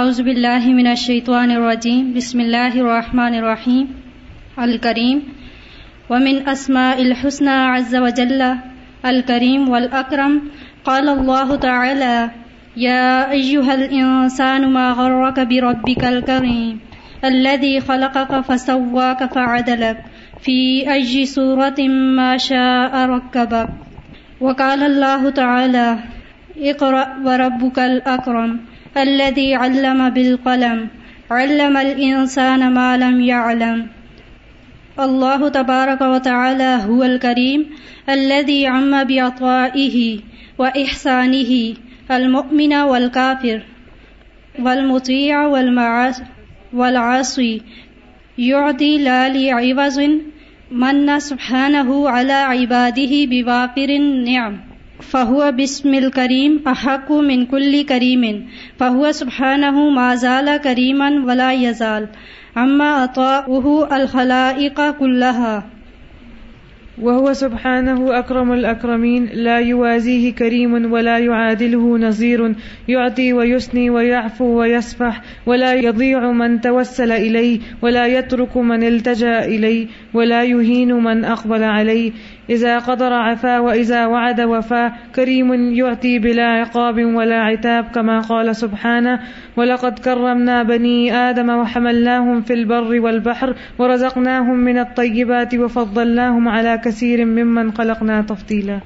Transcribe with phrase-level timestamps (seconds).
[0.00, 3.86] اعوذ باللہ من الشیطان الرجیم، بسم اللہ الرحمن الرحیم،
[4.56, 5.18] الکریم،
[6.10, 8.42] ومن اسماء الحسنى عز وجل
[9.04, 10.38] الكريم والأكرم
[10.84, 12.30] قال الله تعالى
[12.76, 16.78] يا أيها الإنسان ما غرك بربك الكريم
[17.24, 20.04] الذي خلقك فسواك فعدلك
[20.42, 20.58] في
[20.92, 21.88] أي سورة
[22.20, 23.68] ما شاء ركبك
[24.40, 25.98] وقال الله تعالى
[26.58, 30.88] اقرأ وربك الأكرم الذي علم بالقلم،
[31.30, 33.86] علم الإنسان ما لم يعلم.
[35.00, 37.66] الله تبارك وتعالى هو الكريم
[38.08, 40.18] الذي عم بعطائه
[40.58, 41.74] وإحسانه،
[42.10, 43.62] المؤمن والكافر،
[44.58, 45.46] والمطيع
[46.72, 47.62] والعاصي.
[48.38, 50.00] يعطي لا لعوز
[50.70, 54.71] من سبحانه على عباده بوافر النعم.
[55.10, 58.24] فہو بسم الکریم احق من کل کریم،
[58.78, 62.04] فہو سبحانہ ما زال کریما ولا یزال
[62.56, 65.62] اما اطاعه الخلائق كلها
[67.02, 72.54] وهو سبحانه أكرم الأكرمين لا يوازيه كريم ولا يعادله نظير
[72.88, 80.44] يعطي ويسني ويعفو ويسفح ولا يضيع من توسل إليه ولا يترك من التجأ إليه ولا
[80.44, 82.12] يهين من أقبل عليه
[82.50, 89.20] إذا قدر عفا وإذا وعد وفا كريم يعطي بلا عقاب ولا عتاب كما قال سبحانه
[89.56, 97.72] ولقد كرمنا بني آدم وحملناهم في البر والبحر ورزقناهم من الطيبات وفضلناهم على كثير ممن
[97.72, 98.80] خلقنا تفضيلا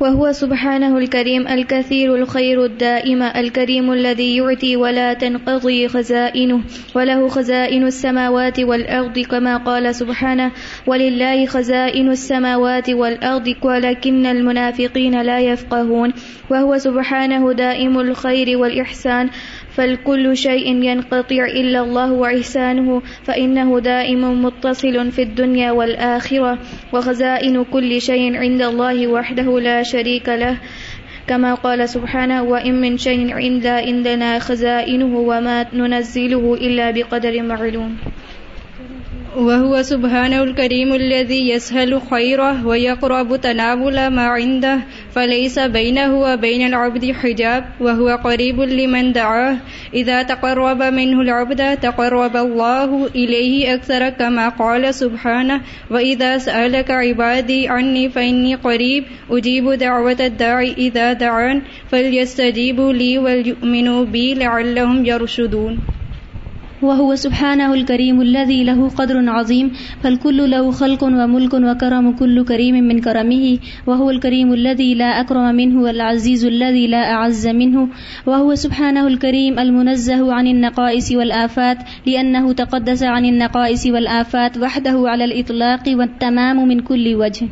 [0.00, 6.60] وهو سبحانه الكريم الكثير الخير الدائم الكريم الذي يعطي ولا تنقضي خزائنه
[6.94, 10.50] وله خزائن السماوات والأرض كما قال سبحانه
[10.86, 16.12] ولله خزائن السماوات والأرض ولكن المنافقين لا يفقهون
[16.50, 19.30] وهو سبحانه دائم الخير والإحسان
[19.76, 26.58] فالكل شيء ينقطع إلا الله وإحسانه فإنه دائم متصل في الدنيا والآخرة
[26.92, 30.56] وخزائن كل شيء عند الله وحده لا شريك له
[31.26, 37.96] كما قال سبحانه وإن من شيء عند عندنا خزائنه وما ننزله إلا بقدر معلوم
[39.36, 44.78] وهو سبحانه الكريم الذي يسهل خيره ويقرب تناول ما عنده،
[45.10, 49.56] فليس بينه وبين العبد حجاب، وهو قريب لمن دعاه.
[49.94, 55.60] إذا تقرب منه العبد، تقرب الله إليه أكثر كما قال سبحانه،
[55.90, 64.34] وإذا سألك عبادي عني فإني قريب، أجيب دعوة الداعي إذا دعان، فليستجيبوا لي وليؤمنوا بي
[64.34, 65.95] لعلهم يرشدون.
[66.86, 73.00] وهو سبحانه الكريم الذي له قدر عظيم، فالكل له خلق وملك وكرم كل كريم من
[73.00, 77.88] كرمه، وهو الكريم الذي لا أكرم منه والعزيز الذي لا أعز منه،
[78.26, 85.82] وهو سبحانه الكريم المنزه عن النقائص والآفات، لأنه تقدس عن النقائص والآفات وحده على الإطلاق
[85.88, 87.48] والتمام من كل وجه.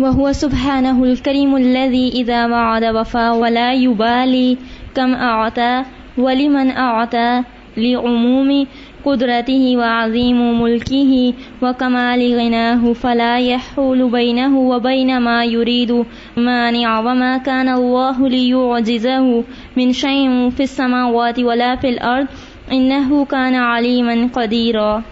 [0.00, 4.56] وهو سبحانه الكريم الذي إذا وعد وفى ولا يبالي
[4.94, 5.84] كم أعطى
[6.18, 7.42] ولمن أعطى
[7.76, 8.66] لعموم
[9.04, 16.04] قدرته وعظيم ملكه وكمال غناه فلا يحول بينه وبين ما يريد.
[16.36, 19.44] مانع وما كان الله ليعجزه
[19.76, 22.26] من شيء في السماوات ولا في الأرض.
[22.72, 25.02] إنه كان عليما قديرا.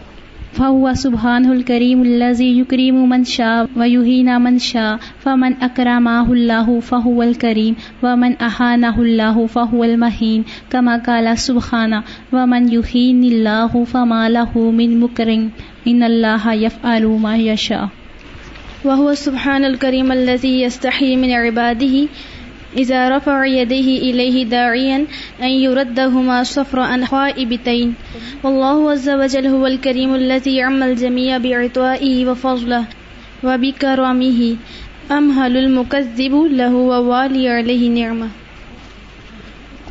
[0.52, 7.76] فهو سبحانه الكريم الذي يكرم من شاء ويهين من شاء فمن أكرمه الله فهو الكريم
[8.02, 12.02] ومن أهانه الله فهو المهين كما قال سبحانه
[12.32, 15.50] ومن يهين الله فما له من مكرم
[15.88, 17.88] إن الله يفعل ما يشاء
[18.84, 22.08] وهو سبحان الكريم الذي يستحي من عباده
[22.76, 25.06] إذا رفع يديه إليه داعيا
[25.42, 27.94] أن يردهما صفر عن خائبتين
[28.42, 32.84] والله عز وجل هو الكريم الذي عم الجميع بعطائه وفضله
[33.44, 34.56] وبكرمه.
[35.10, 38.28] أمهل المكذب له ووالي عليه نعمة.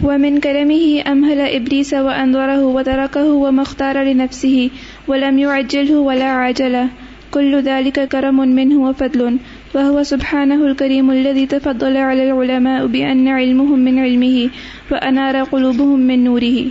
[0.03, 4.69] ومن كرمه أمهل إبليس وأنظره وتركه وما اختار لنفسه،
[5.07, 6.87] ولم يعجله ولا عجله
[7.31, 9.37] كل ذلك كرم منه وفضل.
[9.73, 14.49] وهو سبحانه الكريم الذي تفضل على العلماء بأن علمهم من علمه
[14.91, 16.65] وأنار قلوبهم من نوره.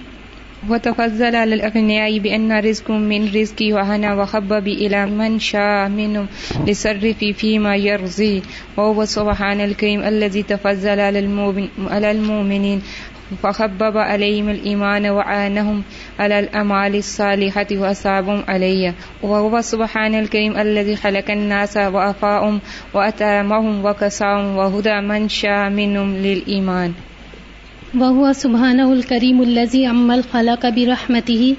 [0.68, 6.26] وتفضل على الأغنياء بأن رزق من رزقي وهنا وخبب إلى من شاء منهم
[6.66, 8.42] لصرف فيما يرضي.
[8.76, 10.98] وهو سبحان الكريم الذي تفضل
[11.78, 12.82] على المؤمنين.
[13.42, 15.82] فخبب عليهم الإيمان وعانهم
[16.18, 22.60] على الأمال الصالحة وأصابهم علي وهو سبحان الكريم الذي خلق الناس وأفاهم
[22.94, 26.92] وأتامهم وكساهم وهدى من شاء منهم للإيمان
[27.94, 31.56] وهو سبحانه الكريم الذي عم الخلق برحمته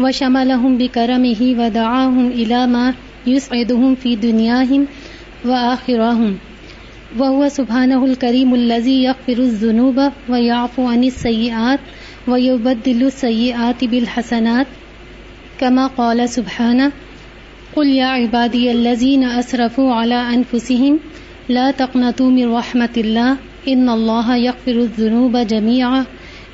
[0.00, 2.94] وشملهم بكرمه ودعاهم إلى ما
[3.26, 4.86] يسعدهم في دنياهم
[5.44, 6.38] وآخرهم
[7.18, 11.80] وهو سبحانه الكريم الذي يغفر الذنوب ويعفو عن السيئات
[12.28, 14.66] ويبدل السيئات بالحسنات.
[15.60, 16.92] كما قال سبحانه
[17.76, 20.98] قل يا عبادي الذين أسرفوا على أنفسهم
[21.48, 23.36] لا تقنطوا من رحمة الله
[23.68, 26.04] ان اللہ یغفر الذنوب جميعا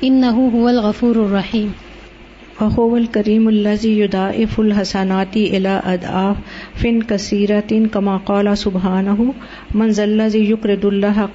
[0.03, 1.88] انه هو الغفور الرحیم
[2.61, 3.47] وهو الكريم
[6.81, 9.27] فن کثیر تین کما قلا كثيرة كما قال سبحانه
[9.75, 11.25] اللہ ذا حسن يقرض الله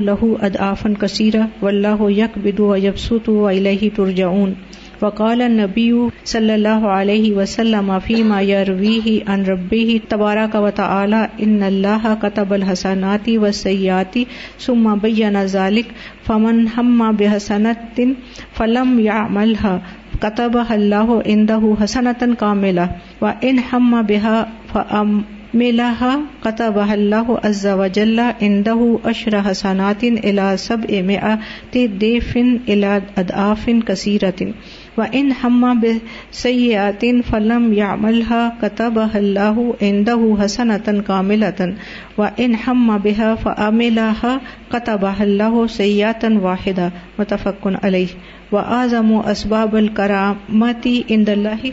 [0.00, 4.54] لہو حسنا کثیرہ و اللہ یک بدو يقبض و واليه ترجعون.
[5.00, 5.90] وقال النبی
[6.24, 12.52] صلی اللہ علیہ وسلم فیما فيما يرويه عن ربه تبارك وتعالى ان اللہ الله كتب
[12.52, 14.18] الحسنات والسيئات
[14.58, 15.94] ثم بين ذلك
[16.26, 18.08] فمن هم بحسنة
[18.52, 19.74] فلم يعملها
[20.20, 22.90] كتبها الله عنده حسنة كاملة
[23.20, 24.36] وإن هم بها
[24.74, 26.12] فأملها
[26.44, 31.38] كتبها الله عز وجل عنده أشر حسنات إلى سبعمائة
[31.76, 32.36] ضعف
[32.68, 34.52] إلى أضعاف كثيرة
[34.98, 35.92] و ان ہما بے
[36.32, 41.70] سیاتن فلم یا ملحا کتب اللہ اندہ حسنتن کاملتن
[42.18, 44.36] و ان ہما بحا فعملہ
[44.68, 46.88] قطب اللہ سیاتن واحدہ
[47.18, 51.66] متفقن علیہ و اعظم اسباب الکرامتی عند اللہ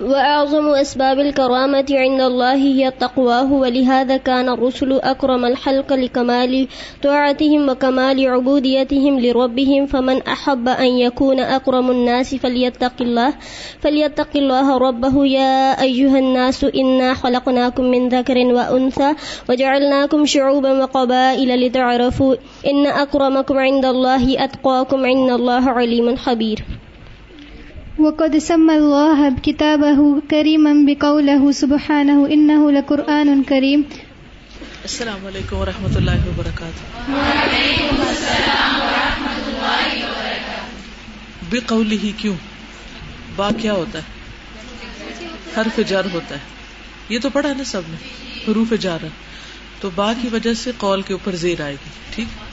[0.00, 6.68] وأعظم أسباب الكرامة عند الله هي التقواه ولهذا كان الرسل أكرم الحلق لكمال
[7.02, 13.34] طاعتهم وكمال عبوديتهم لربهم، فمن أحب أن يكون أكرم الناس فليتق الله
[13.80, 15.26] فليتق الله ربه.
[15.26, 19.14] يا أيها الناس، إنا خلقناكم من ذكر وأنثى
[19.50, 22.34] وجعلناكم شعوبا وقبائل لتعرفوا
[22.66, 26.64] إن أكرمكم عند الله، أتقاكم عند الله عليم خبير.
[28.00, 33.82] وقد سمى الله كتابه كريما بقوله سبحانه إنه لقرآن كريم.
[34.82, 37.10] السلام علیکم ورحمۃ اللہ وبرکاتہ
[41.50, 42.34] بے قولی ہی کیوں؟
[43.36, 44.04] با کیا ہوتا ہے.
[45.56, 46.40] حرف جر ہوتا ہے.
[47.08, 47.96] یہ تو پڑھا نا سب نے؟
[48.48, 49.06] حروف جار.
[49.80, 51.90] تو با کی وجہ سے قول کے اوپر زیر آئے گی.
[52.14, 52.47] ٹھیک؟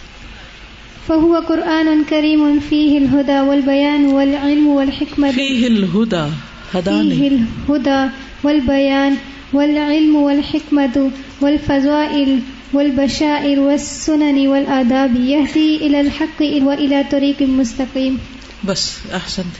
[1.08, 6.26] فهو قرآن كريم فيه الهدى والبيان والعلم والحكمة فيه الهدى
[6.74, 8.10] فيه الهدى
[8.44, 9.18] والبيان
[9.54, 11.12] والعلم والحكمة
[11.42, 12.40] والفضائل
[12.74, 18.20] والبشائر والسنن والآداب يهدي إلى الحق وإلى طريق مستقيم
[18.64, 19.56] بس أحسنت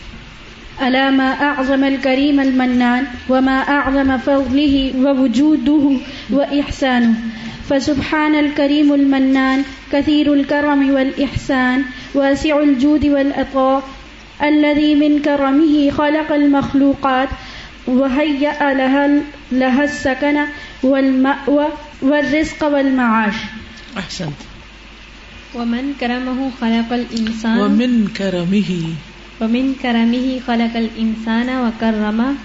[0.82, 5.98] ألا ما أعظم الكريم المنان وما أعظم فضله ووجوده
[6.30, 7.14] وإحسانه.
[7.70, 11.84] فسبحان الكريم المنان كثير الكرم والإحسان
[12.14, 13.84] واسع الجود والأطاء
[14.44, 17.30] الذي من كرمه خلق المخلوقات
[17.88, 20.38] وهيأ لها, لها السكن
[20.84, 21.68] والمأوى
[22.02, 23.36] والرزق والمعاش.
[23.98, 24.40] أحسنت.
[25.56, 27.60] ومن كرمه خلق الإنسان.
[27.60, 28.72] ومن كرمه
[29.42, 32.36] ومن كرمه خلق الإنسان وكرمه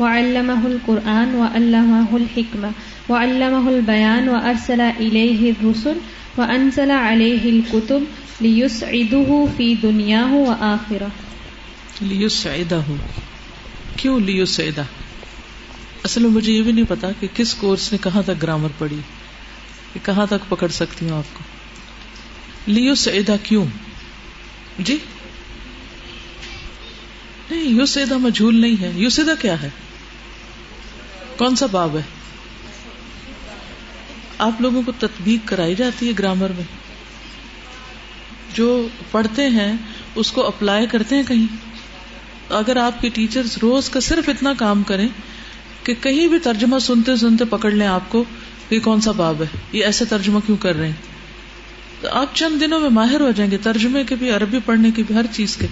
[0.00, 2.70] وعلمه القرآن وعلمه الحكمة
[3.08, 5.98] وعلمه البيان وأرسل إليه الرسل
[6.36, 8.00] وأنزل عليه الكتب
[8.40, 11.08] ليسعده في دنياه وآخرة
[12.02, 12.96] ليسعده
[13.96, 14.82] کیوں لیسعدہ؟
[16.04, 18.98] اصل میں مجھے یہ بھی نہیں پتا کہ کس کورس نے کہاں تک گرامر پڑھی،
[19.92, 21.44] کہ کہاں تک پکڑ سکتی ہوں آپ کو۔
[22.66, 23.64] لیسعدہ کیوں؟
[24.78, 24.98] جی؟
[27.50, 29.70] نہیں یوسیدہ مجھول نہیں ہے۔ یوسیدہ کیا ہے؟
[31.36, 32.02] کون سا باب ہے؟
[34.38, 36.64] آپ لوگوں کو تطبیق کرائی جاتی ہے گرامر میں۔
[38.54, 39.72] جو پڑھتے ہیں،
[40.14, 41.56] اس کو اپلائی کرتے ہیں کہیں۔
[42.50, 45.08] اگر آپ کے ٹیچر روز کا صرف اتنا کام کریں
[45.82, 48.24] کہ کہیں بھی ترجمہ سنتے سنتے پکڑ لیں آپ کو
[48.70, 50.94] یہ کون سا باب ہے؟ یہ ایسے ترجمہ کیوں کر رہے ہیں؟
[52.00, 55.02] تو آپ چند دنوں میں ماہر ہو جائیں گے، ترجمے کے بھی، عربی پڑھنے کے
[55.02, 55.66] بھی، ہر چیز کے۔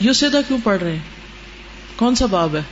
[0.00, 1.02] یو سیدھا کیوں پڑھ رہے ہیں؟
[1.96, 2.62] کون سا باب ہے؟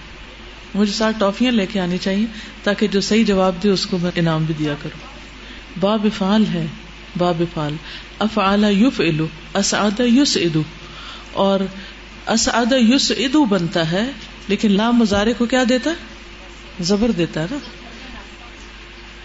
[0.74, 2.26] مجھے ساتھ ٹافیاں لے کے آنی چاہیے
[2.62, 5.00] تاکہ جو صحیح جواب دے اس کو میں انعام بھی دیا کروں۔
[5.80, 6.66] باب فال ہے،
[7.18, 7.74] باب فال
[8.18, 10.62] افعال یوف الو اسعد یوس ادو
[11.32, 11.60] اور
[12.26, 14.10] اسعد یوس ادو بنتا ہے،
[14.48, 15.94] لیکن لام مزارے کو کیا دیتا ہے؟
[16.80, 17.58] زبر دیتا ہے نا۔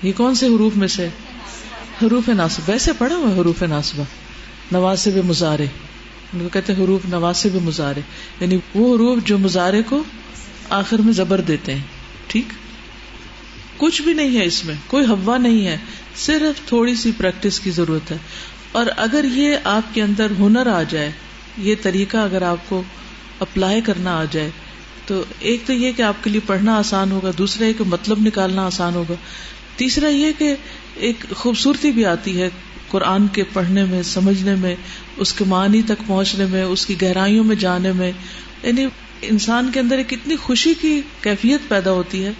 [0.03, 1.07] یہ کون سے حروف میں سے؟
[2.01, 4.03] حروف ناصب ویسے پڑھا ہوا حروف ناصبہ
[4.71, 5.65] نواسب مزارے
[6.33, 8.01] ان کو کہتے ہیں حروف نواسب مزارے
[8.39, 10.03] یعنی وہ حروف جو مزارے کو
[10.69, 11.81] آخر میں زبر دیتے ہیں.
[12.27, 12.45] ٹھیک؟
[13.77, 14.75] کچھ بھی نہیں ہے اس میں.
[14.87, 15.77] کوئی ہوا نہیں ہے.
[16.15, 18.17] صرف تھوڑی سی پریکٹس کی ضرورت ہے.
[18.71, 21.11] اور اگر یہ آپ کے اندر ہنر آ جائے،
[21.57, 22.83] یہ طریقہ اگر آپ کو
[23.39, 24.49] اپلائی کرنا آ جائے،
[25.05, 28.19] تو ایک تو یہ کہ آپ کے لیے پڑھنا آسان ہوگا، دوسرا یہ کہ مطلب
[28.19, 29.13] نکالنا آسان ہوگا.
[29.75, 30.55] تیسرا یہ کہ
[30.95, 32.49] ایک خوبصورتی بھی آتی ہے
[32.89, 34.75] قرآن کے پڑھنے میں، سمجھنے میں
[35.17, 38.11] اس کے معنی تک پہنچنے میں، اس کی گہرائیوں میں جانے میں
[38.63, 38.85] یعنی
[39.21, 42.31] انسان کے اندر ایک اتنی خوشی کی کیفیت پیدا ہوتی ہے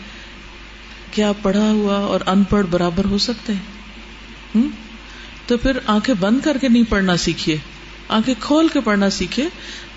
[1.12, 3.74] کہ آپ پڑھا ہوا اور ان پڑھ برابر ہو سکتے ہیں۔
[5.48, 7.58] تو پھر آنکھیں بند کر کے نہیں پڑھنا سیکھیے۔
[8.08, 9.46] آنکھیں کھول کے پڑھنا سیکھیے۔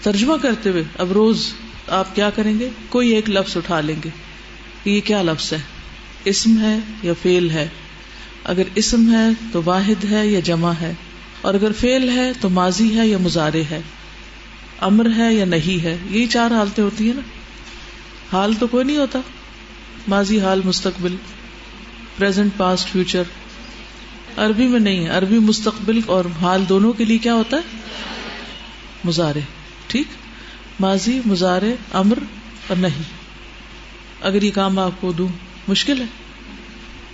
[0.03, 1.53] ترجمہ کرتے ہوئے اب روز
[1.89, 4.11] آپ کیا کریں گے؟ کوئی ایک لفظ اٹھا لیں گے۔
[4.85, 5.59] کہ یہ کیا لفظ ہے؟
[6.25, 7.69] اسم ہے یا فیل ہے؟
[8.45, 10.93] اگر اسم ہے تو واحد ہے یا جمع ہے؟
[11.47, 13.81] اور اگر فیل ہے تو ماضی ہے یا مزارے ہے۔
[14.81, 17.21] امر ہے یا نہیں ہے۔ یہی چار حالتیں ہوتی ہیں نا۔
[18.33, 19.19] حال تو کوئی نہیں ہوتا۔
[20.09, 21.17] ماضی، حال، مستقبل۔
[22.19, 23.23] پرزینٹ پاسٹ فیوچر
[24.37, 27.63] عربی میں نہیں ہے۔ عربی مستقبل اور حال دونوں کے لیے کیا ہوتا ہے؟
[29.05, 29.41] مزارے
[29.87, 30.07] ٹھیک؟
[30.81, 32.19] ماضی مزارے امر
[32.67, 33.03] اور نہیں
[34.21, 35.29] اگر یہ کام آپ کو دوں،
[35.69, 36.07] مشکل ہے۔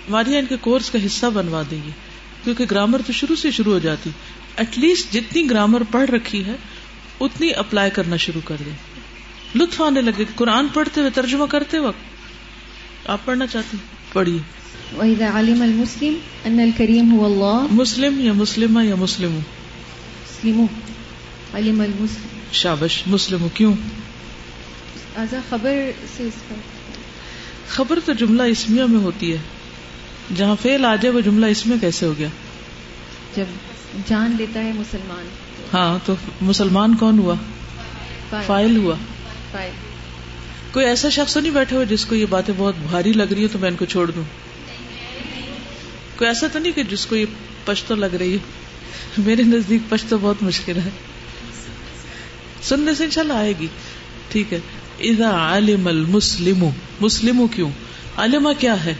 [0.09, 2.02] ہماری ان کے کورس کا حصہ بنوا دیں گے۔
[2.43, 4.09] کیونکہ گرامر تو شروع سے شروع ہو جاتی۔
[4.55, 6.55] ایٹ لیسٹ جتنی گرامر پڑھ رکھی ہے
[7.19, 8.73] اتنی اپلائی کرنا شروع کر دیں۔
[9.55, 12.13] لطف آنے لگے قرآن پڑھتے ہوئے ترجمہ کرتے وقت۔
[13.09, 14.39] آپ پڑھنا چاہتے ہیں؟ پڑھیے۔
[14.97, 16.13] وَإِذَا عَلِمَ الْمُسْلِمْ
[16.47, 19.39] أَنَّ الْكَرِيمُ هُوَ اللَّهُ مسلم یا مسلمہ یا مسلم؟
[21.53, 23.73] علم المسلم۔ شابش مسلم کیوں؟
[25.49, 26.55] خبر سے اس کا
[27.67, 29.37] خبر تو جملہ اسمیہ میں ہوتی ہے۔
[30.35, 32.27] جہاں فیل آ جائے وہ جملہ اس میں کیسے ہو گیا؟
[33.35, 33.43] جب
[34.07, 35.25] جان لیتا ہے مسلمان۔
[35.73, 37.35] ہاں تو مسلمان کون ہوا؟
[38.45, 38.95] فائل۔ ہوا۔
[39.51, 39.71] فائل۔
[40.71, 43.47] کوئی ایسا شخص نہیں بیٹھے ہوا جس کو یہ باتیں بہت بھاری لگ رہی ہے
[43.47, 44.23] تو میں ان کو چھوڑ دوں؟
[46.17, 47.25] کوئی ایسا تو نہیں کہ جس کو یہ
[47.65, 48.37] پشتو لگ رہی ہے؟
[49.17, 50.89] میرے نزدیک پشتو بہت مشکل ہے۔
[52.63, 53.67] سننے سے انشاءاللہ آئے گی۔
[54.29, 54.59] ٹھیک ہے۔
[54.99, 57.69] اذا علم المسلم مسلم کیوں؟
[58.17, 58.93] علمہ کیا ہے؟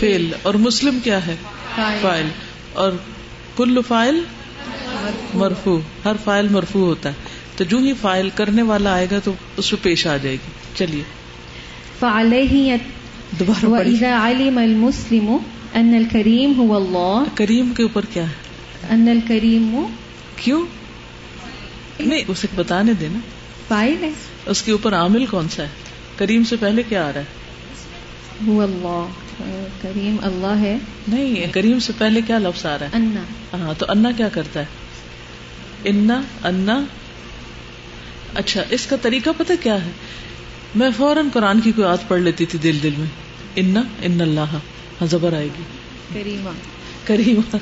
[0.00, 1.36] فیل اور مسلم کیا ہے؟
[1.76, 2.28] فائل.
[2.72, 2.92] اور
[3.56, 4.20] کل فائل
[5.34, 7.14] مرفو ہر فائل مرفو ہوتا ہے.
[7.56, 10.52] تو جو ہی فائل کرنے والا آئے گا تو اس پہ پیش آ جائے گی.
[10.74, 11.02] چلیے.
[12.00, 12.76] فعليه
[13.38, 13.84] دوبارہ پڑھیے.
[13.84, 15.36] وإذا علم المسلم
[15.74, 19.82] أن الكريم هو الله کریم کے اوپر کیا ہے؟ أن الكريم
[20.36, 20.66] کیوں؟
[22.00, 23.18] نہیں اسے بتانے دینا
[23.68, 24.10] فاعل ہے.
[24.46, 25.68] اس کے اوپر عامل کون سا ہے؟
[26.16, 27.46] کریم سے پہلے کیا آ رہا ہے؟
[28.46, 29.25] هو الله
[29.82, 30.78] کریم اللہ ہے.
[31.08, 33.22] نہیں کریم سے پہلے کیا لفظ آ رہا ہے؟ انا.
[33.56, 34.64] ہاں تو انا کیا کرتا ہے؟
[35.84, 36.80] انا انا.
[38.34, 39.90] اچھا اس کا طریقہ پتہ کیا ہے؟
[40.74, 43.06] میں فوراً قرآن کی کوئی آت پڑھ لیتی تھی دل دل میں۔
[43.56, 44.40] انا ان اللہ.
[44.40, 45.62] ہاں زبر آئے گی۔
[46.14, 46.50] کریمہ.
[47.04, 47.56] کریم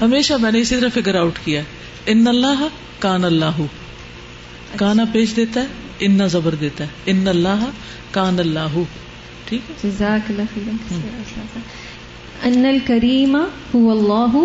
[0.00, 1.62] ہمیشہ میں نے اسی طرح فگر آؤٹ کیا
[2.06, 3.62] ان اللہ کان اللہ.
[4.76, 5.66] کانا پیش دیتا ہے
[6.00, 7.70] انا زبر دیتا ہے۔ ان اللہ
[8.10, 8.78] کان اللہ.
[9.50, 11.58] ٹھیک ہے؟ جزاک اللہ خیرا
[12.42, 14.36] ان الكريم هو اللہ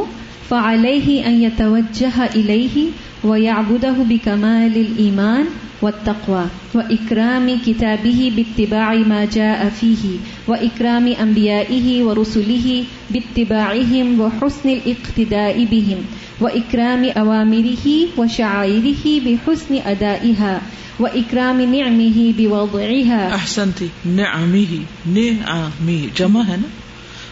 [0.50, 2.78] فعليه ان يتوجه اليه
[3.24, 5.46] ويعبده بكمال الايمان
[5.82, 16.00] والتقوى واكرام كتابه باتباع ما جاء فيه واكرام انبيائه ورسله باتباعهم وحسن الاقتداء بهم
[16.42, 17.88] واكرام اوامره
[18.18, 20.58] وشعائره بحسن ادائها
[21.00, 26.68] واکرام نعمه بوضعها احسنتی نعمی ہی نعمی جمع ہے نا؟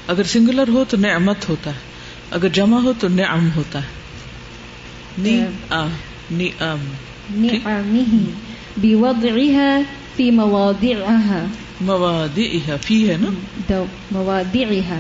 [0.08, 1.93] اگر سنگولر ہو تو نعمت ہوتا ہے۔
[2.34, 4.04] اگر جمع ہو تو نعم ہوتا ہے۔
[5.70, 6.84] ام
[7.46, 8.32] نعمه
[8.78, 9.80] بوضعها
[10.16, 11.46] في مواضعها
[11.82, 12.40] مواد
[12.82, 13.30] فی ہے نا؟
[14.12, 15.00] مواضعها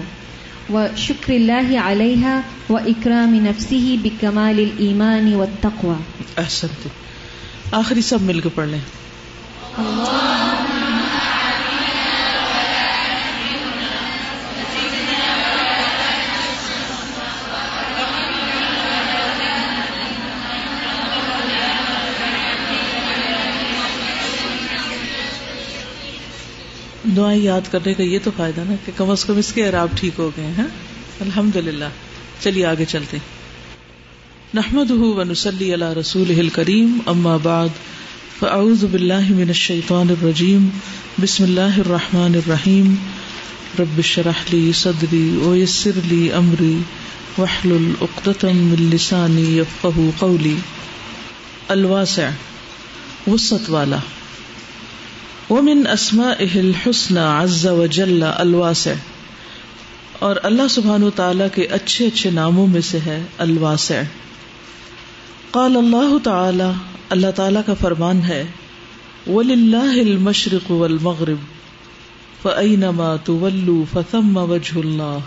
[0.73, 5.95] وشكر الله عليها وإكرام نفسه بكمال الإيمان والتقوى
[6.37, 6.89] احسنتی
[7.71, 8.79] آخری سب مل کے پڑھ لیں۔
[27.17, 29.87] دعائیں یاد کرنے کا یہ تو فائدہ نا کہ کم از کم اس کے عراب
[29.95, 30.67] ٹھیک ہو گئے ہیں ہاں؟
[31.21, 31.85] الحمد للہ
[32.39, 33.17] چلیے آگے چلتے
[34.53, 37.67] نحمده ونسلی علی رسوله الكریم اما بعد،
[38.39, 40.69] فاعوذ باللہ من الشیطان الرجیم،
[41.21, 42.95] بسم اللہ الرحمن الرحیم۔
[43.79, 46.77] رب اشرح لی صدری ویسر لی امری،
[47.37, 50.55] واحلل عقدة من لسانی یفقهوا قولی۔
[51.67, 52.29] الواسع،
[53.27, 53.97] وسط والا۔
[55.49, 58.93] ومن اسمائه الحسنى عز وجل الواسع،
[60.19, 64.01] اور اللہ سبحان تعالی کے اچھے اچھے ناموں میں سے ہے الواسع۔
[65.51, 66.71] قال اللہ تعالی
[67.09, 68.45] اللہ تعالی کا فرمان ہے،
[69.27, 71.39] وَلِلَّهِ الْمَشْرِقُ وَالْمَغْرِبُ،
[72.41, 75.19] فَأَيْنَمَا تُوَلُّوا فَثَمَّ وَجْهُ اللَّهِ،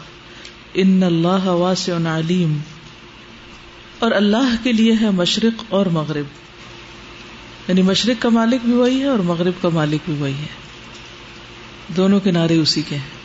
[0.82, 2.56] إِنَّ اللَّهَ وَاسِعٌ عَلِيمٌ۔
[3.98, 6.45] اور اللہ کے لیے ہے مشرق اور مغرب۔
[7.68, 10.66] یعنی مشرق کا مالک بھی وہی ہے اور مغرب کا مالک بھی وہی ہے۔
[11.96, 13.16] دونوں کنارے اسی کے ہیں۔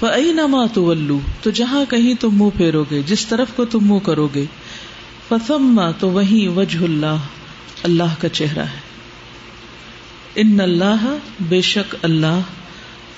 [0.00, 4.28] فَأَيْنَمَا تُوَلُّوا تو جہاں کہیں تم منہ پھیرو گے جس طرف کو تم منہ کرو
[4.34, 4.44] گے
[5.28, 7.16] فَثَمَّ تو وہیں وجہ اللہ
[7.82, 8.80] اللہ کا چہرہ ہے۔
[10.34, 12.40] ان اللہ بے شک اللہ،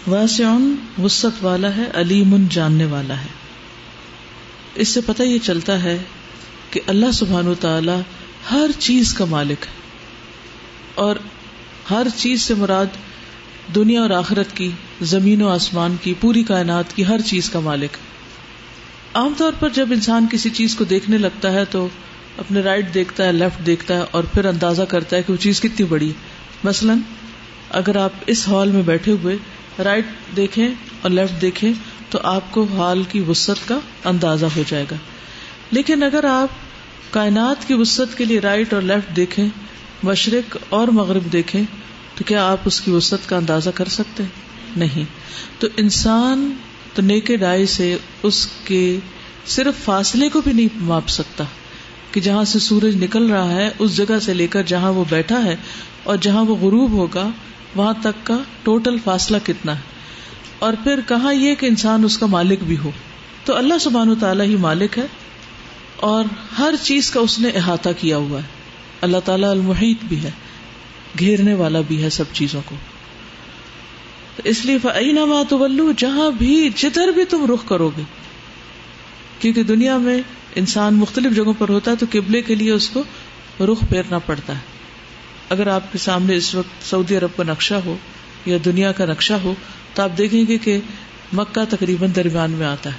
[0.07, 0.57] واسع،
[1.03, 3.27] وسط والا ہے، علیم، جاننے والا ہے۔
[4.75, 5.99] اس سے پتہ یہ چلتا ہے
[6.71, 8.01] کہ اللہ سبحان و تعالی
[8.51, 9.82] ہر چیز کا مالک ہے۔
[10.95, 11.17] اور
[11.91, 12.87] ہر چیز سے مراد
[13.75, 14.71] دنیا اور آخرت کی،
[15.03, 17.97] زمین و آسمان کی، پوری کائنات کی ہر چیز کا مالک۔
[19.15, 21.89] عام طور پر جب انسان کسی چیز کو دیکھنے لگتا ہے تو
[22.39, 25.61] اپنے رائٹ دیکھتا ہے لیفٹ دیکھتا ہے اور پھر اندازہ کرتا ہے کہ وہ چیز
[25.61, 26.13] کتنی بڑی ہے۔
[26.65, 26.99] مثلاً
[27.71, 29.37] اگر آپ اس ہال میں بیٹھے ہوئے
[29.85, 30.05] رائٹ
[30.37, 30.69] دیکھیں
[31.03, 31.73] اور لیفٹ دیکھیں
[32.11, 34.97] تو آپ کو ہال کی وسط کا اندازہ ہو جائے گا۔
[35.71, 36.49] لیکن اگر آپ
[37.11, 39.49] کائنات کی وسط کے لیے رائٹ اور لیفٹ دیکھیں
[40.03, 41.63] مشرق اور مغرب دیکھیں
[42.15, 44.23] تو کیا آپ اس کی وسط کا اندازہ کر سکتے؟
[44.77, 45.05] نہیں۔
[45.59, 46.53] تو انسان
[46.95, 48.99] تو نیکے ڈائی سے اس کے
[49.47, 51.45] صرف فاصلے کو بھی نہیں ماپ سکتا
[52.13, 55.45] کہ جہاں سے سورج نکل رہا ہے، اس جگہ سے لے کر جہاں وہ بیٹھا
[55.45, 55.57] ہے
[56.03, 57.29] اور جہاں وہ غروب ہوگا،
[57.77, 59.83] وہاں تک کا ٹوٹل فاصلہ کتنا ہے۔
[60.59, 62.91] اور پھر کہاں یہ کہ انسان اس کا مالک بھی ہو؟
[63.45, 65.07] تو اللہ سبحان و تعالیٰ ہی مالک ہے
[65.97, 66.25] اور
[66.59, 68.62] ہر چیز کا اس نے احاطہ کیا ہوا ہے۔
[69.03, 70.31] اللہ تعالیٰ المحیط بھی ہے،
[71.19, 72.77] گھیرنے والا بھی ہے سب چیزوں کو۔
[74.37, 75.19] تو اس لیے فعین
[75.97, 78.03] جہاں بھی جدھر بھی تم رخ کرو گے۔
[79.39, 80.19] کیونکہ دنیا میں
[80.55, 83.03] انسان مختلف جگہوں پر ہوتا ہے، تو قبلے کے لیے اس کو
[83.65, 84.59] رخ پھیرنا پڑتا ہے۔
[85.49, 87.97] اگر آپ کے سامنے اس وقت سعودی عرب کا نقشہ ہو
[88.47, 89.55] یا دنیا کا نقشہ ہو،
[89.95, 90.79] تو آپ دیکھیں گے کہ
[91.33, 92.97] مکہ تقریباً درمیان میں آتا ہے۔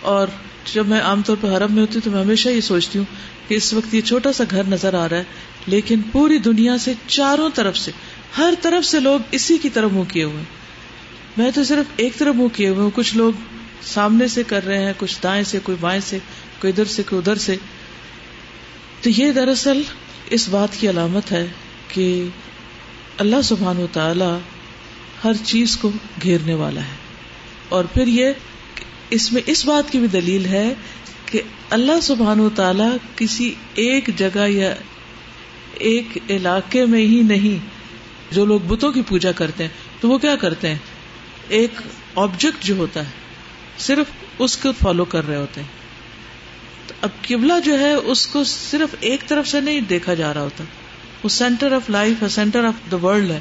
[0.00, 0.28] اور
[0.72, 3.35] جب میں عام طور پر حرم میں ہوتی ہوں، تو میں ہمیشہ یہ سوچتی ہوں
[3.48, 5.24] کہ اس وقت یہ چھوٹا سا گھر نظر آ رہا ہے،
[5.66, 7.90] لیکن پوری دنیا سے چاروں طرف سے،
[8.38, 10.44] ہر طرف سے لوگ اسی کی طرف منہ کیے ہوئے
[11.36, 13.32] میں تو صرف ایک طرف منہ کیے ہوئے ہوں۔ کچھ لوگ
[13.82, 16.18] سامنے سے کر رہے ہیں، کچھ دائیں سے، کوئی بائیں سے،
[16.60, 17.56] کوئی ادھر سے، کوئی ادھر سے۔
[19.02, 19.82] تو یہ دراصل
[20.30, 21.46] اس بات کی علامت ہے
[21.88, 22.28] کہ
[23.18, 24.38] اللہ سبحان و تعالی
[25.24, 25.90] ہر چیز کو
[26.22, 26.96] گھیرنے والا ہے۔
[27.68, 28.32] اور پھر یہ
[29.10, 30.74] اس میں اس بات کی بھی دلیل ہے
[31.36, 34.74] کہ اللہ سبحان و تعالی کسی ایک جگہ یا
[35.74, 37.66] ایک علاقے میں ہی نہیں
[38.34, 39.70] جو لوگ بتوں کی پوجا کرتے ہیں،
[40.00, 40.78] تو وہ کیا کرتے ہیں؟
[41.48, 41.70] ایک
[42.14, 43.10] آبجیکٹ جو ہوتا ہے،
[43.78, 44.06] صرف
[44.38, 45.68] اس کو فالو کر رہے ہوتے ہیں۔
[47.02, 50.64] اب قبلہ جو ہے، اس کو صرف ایک طرف سے نہیں دیکھا جا رہا ہوتا۔
[51.22, 53.40] وہ سینٹر آف لائف ہے سینٹر آف دا ورلڈ ہے۔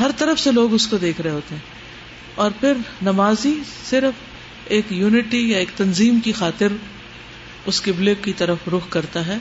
[0.00, 1.62] ہر طرف سے لوگ اس کو دیکھ رہے ہوتے ہیں۔
[2.34, 3.54] اور پھر نمازی
[3.90, 4.14] صرف
[4.64, 6.68] ایک یونٹی یا ایک تنظیم کی خاطر
[7.66, 9.36] اس قبلے کی طرف رخ کرتا ہے۔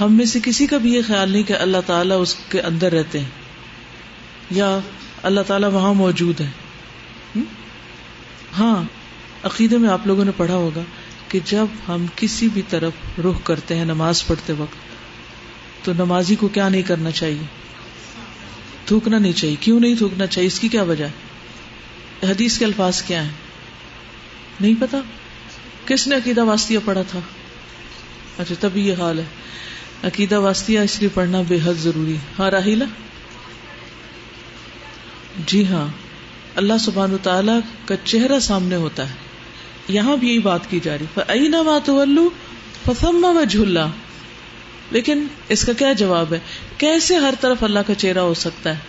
[0.00, 2.92] ہم میں سے کسی کا بھی یہ خیال نہیں کہ اللہ تعالیٰ اس کے اندر
[2.92, 3.30] رہتے ہیں
[4.50, 4.78] یا
[5.22, 6.50] اللہ تعالیٰ وہاں موجود ہے
[8.58, 8.82] ہاں
[9.42, 10.80] عقیدے میں آپ لوگوں نے پڑھا ہوگا
[11.28, 14.76] کہ جب ہم کسی بھی طرف رخ کرتے ہیں نماز پڑھتے وقت،
[15.84, 17.44] تو نمازی کو کیا نہیں کرنا چاہیے؟
[18.84, 23.02] تھوکنا نہیں چاہیے۔ کیوں نہیں تھوکنا چاہیے؟ اس کی کیا وجہ ہے؟ حدیث کے الفاظ
[23.02, 23.30] کیا ہیں؟
[24.60, 24.98] نہیں پتا؟
[25.86, 27.18] کس نے عقیدہ واسطیہ پڑھا تھا؟
[28.38, 29.24] اچھا تبھی یہ حال ہے۔
[30.02, 32.84] عقیدہ واسطیہ اس لیے پڑھنا بے حد ضروری ہاں راہیلا
[35.46, 35.88] جی ہاں
[36.54, 37.52] اللہ سبحان و تعالی
[37.84, 39.14] کا چہرہ سامنے ہوتا ہے۔
[39.88, 41.06] یہاں بھی یہی بات کی جا رہی۔
[42.84, 43.86] فسما و جھولا
[44.90, 46.38] لیکن اس کا کیا جواب ہے؟
[46.78, 48.80] کیسے ہر طرف اللہ کا چہرہ ہو سکتا ہے؟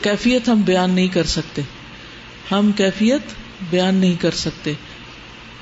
[0.00, 1.62] کیفیت ہم بیان نہیں کر سکتے۔
[2.52, 3.20] ہم کیفیت
[3.70, 4.72] بیان نہیں کر سکتے۔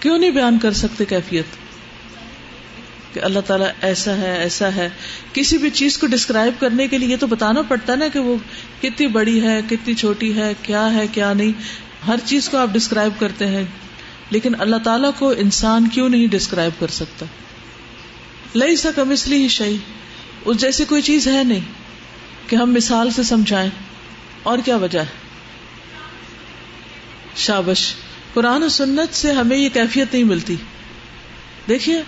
[0.01, 1.45] کیوں نہیں بیان کر سکتے کیفیت؟
[3.15, 4.89] کہ اللہ تعالیٰ ایسا ہے ایسا ہے۔
[5.33, 8.19] کسی بھی چیز کو ڈسکرائب کرنے کے لیے یہ تو بتانا پڑتا ہے نا کہ
[8.19, 8.37] وہ
[8.83, 11.53] کتنی بڑی ہے، کتنی چھوٹی ہے، کیا ہے، کیا نہیں۔
[12.07, 13.65] ہر چیز کو آپ ڈسکرائب کرتے ہیں۔
[14.31, 17.27] لیکن اللہ تعالیٰ کو انسان کیوں نہیں ڈسکرائب کر سکتا؟
[18.55, 19.77] لئی سا کم اس لیے ہی شہی
[20.45, 21.61] اس جیسی کوئی چیز ہے نہیں
[22.47, 23.71] کہ ہم مثال سے سمجھائیں۔
[24.43, 25.26] اور کیا وجہ ہے؟
[27.37, 27.95] شابش۔
[28.35, 30.57] قرآن و سنت سے ہمیں یہ کیفیت نہیں ملتی۔
[31.69, 32.03] دیکھیے،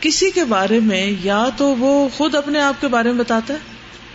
[0.00, 3.58] کسی کے بارے میں یا تو وہ خود اپنے آپ کے بارے میں بتاتا ہے،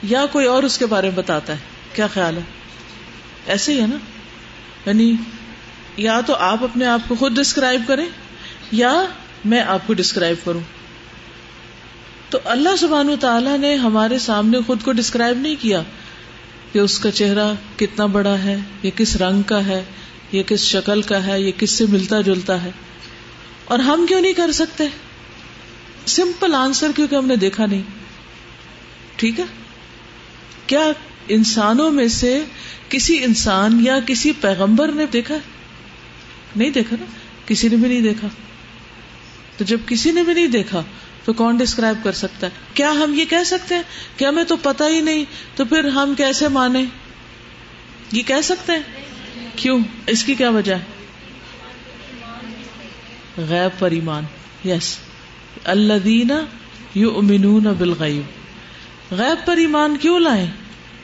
[0.03, 1.57] یا کوئی اور اس کے بارے میں بتاتا ہے۔
[1.93, 2.41] کیا خیال ہے؟
[3.47, 3.95] ایسے ہی ہے نا؟
[4.85, 5.13] یعنی
[5.97, 8.05] یا تو آپ اپنے آپ کو خود ڈسکرائب کریں،
[8.71, 9.05] یا
[9.45, 10.61] میں آپ کو ڈسکرائب کروں۔
[12.29, 15.81] تو اللہ سبحان تعالیٰ نے ہمارے سامنے خود کو ڈسکرائب نہیں کیا
[16.73, 19.83] کہ اس کا چہرہ کتنا بڑا ہے یہ کس رنگ کا ہے۔
[20.31, 22.71] یہ کس شکل کا ہے، یہ کس سے ملتا جلتا ہے؟
[23.65, 24.83] اور ہم کیوں نہیں کر سکتے؟
[26.07, 27.81] سمپل آنسر کیونکہ ہم نے دیکھا نہیں۔
[29.15, 29.45] ٹھیک ہے؟
[30.67, 30.91] کیا
[31.27, 32.43] انسانوں میں سے
[32.89, 35.35] کسی انسان یا کسی پیغمبر نے دیکھا؟
[36.55, 37.05] نہیں دیکھا نا؟
[37.45, 38.27] کسی نے بھی نہیں دیکھا۔
[39.57, 40.83] تو جب کسی نے بھی نہیں دیکھا،
[41.25, 43.81] تو کون ڈسکرائب کر سکتا ہے؟ کیا ہم یہ کہہ سکتے ہیں؟
[44.17, 46.85] کہ ہمیں تو پتا ہی نہیں، تو پھر ہم کیسے مانے
[48.11, 49.14] یہ کہہ سکتے ہیں؟
[49.57, 50.95] کیوں؟ اس کی کیا وجہ ہے؟
[53.37, 54.23] غیب پر ایمان
[54.67, 54.97] یس
[55.63, 56.45] اللہ دینا
[56.95, 57.41] یو امین
[57.77, 58.21] بالغیب.
[59.11, 60.47] غیب پر ایمان کیوں لائیں؟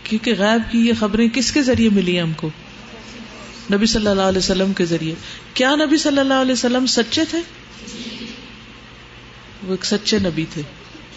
[0.03, 2.49] کیونکہ غیب کی یہ خبریں کس کے ذریعے ملی ہم کو؟
[3.73, 5.15] نبی صلی اللہ علیہ وسلم کے ذریعے.
[5.53, 7.39] کیا نبی صلی اللہ علیہ وسلم سچے تھے؟
[9.63, 10.61] وہ ایک سچے نبی تھے.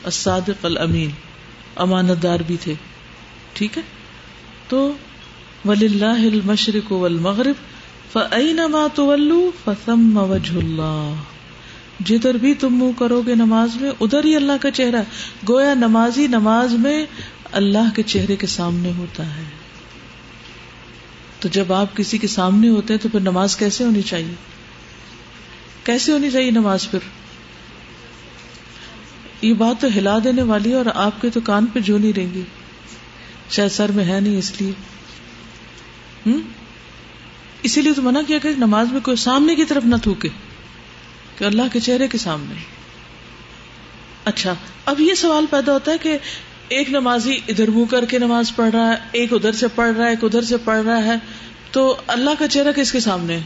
[0.04, 1.10] الصادق الامین
[1.76, 2.74] امانت دار بھی تھے.
[3.52, 3.82] ٹھیک ہے؟
[4.68, 4.92] تو
[5.64, 7.54] ولی اللہ المشرق والمغرب
[8.12, 11.14] فأینما تولو فثم وجہ اللہ
[12.00, 15.02] جدھر بھی تم منہ کرو گے نماز میں، ادھر ہی اللہ کا چہرہ۔
[15.48, 17.06] گویا نمازی نماز میں
[17.52, 19.42] اللہ کے چہرے کے سامنے ہوتا ہے۔
[21.40, 24.34] تو جب آپ کسی کے سامنے ہوتے ہیں تو پھر نماز کیسے ہونی چاہیے؟
[25.84, 26.98] کیسے ہونی چاہیے نماز پھر؟
[29.42, 32.12] یہ بات تو ہلا دینے والی ہے اور آپ کے تو کان پہ جو نہیں
[32.16, 32.42] رہیں گی۔
[33.50, 34.72] شاید سر میں ہے نہیں اس لیے۔
[36.26, 36.40] ہوں
[37.62, 40.28] اسی لیے تو منع کیا کہ نماز میں کوئی سامنے کی طرف نہ تھوکے،
[41.38, 42.54] کہ اللہ کے چہرے کے سامنے۔
[44.24, 44.54] اچھا
[44.86, 46.18] اب یہ سوال پیدا ہوتا ہے کہ
[46.68, 50.04] ایک نمازی ادھر منہ کر کے نماز پڑھ رہا ہے، ایک ادھر سے پڑھ رہا
[50.04, 51.16] ہے، ایک ادھر سے پڑھ رہا ہے،
[51.70, 53.38] تو اللہ کا چہرہ کس کے سامنے؟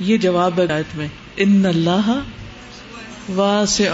[0.00, 2.10] یہ جواب ہے آیت میں، ان اللہ
[3.34, 3.90] واسع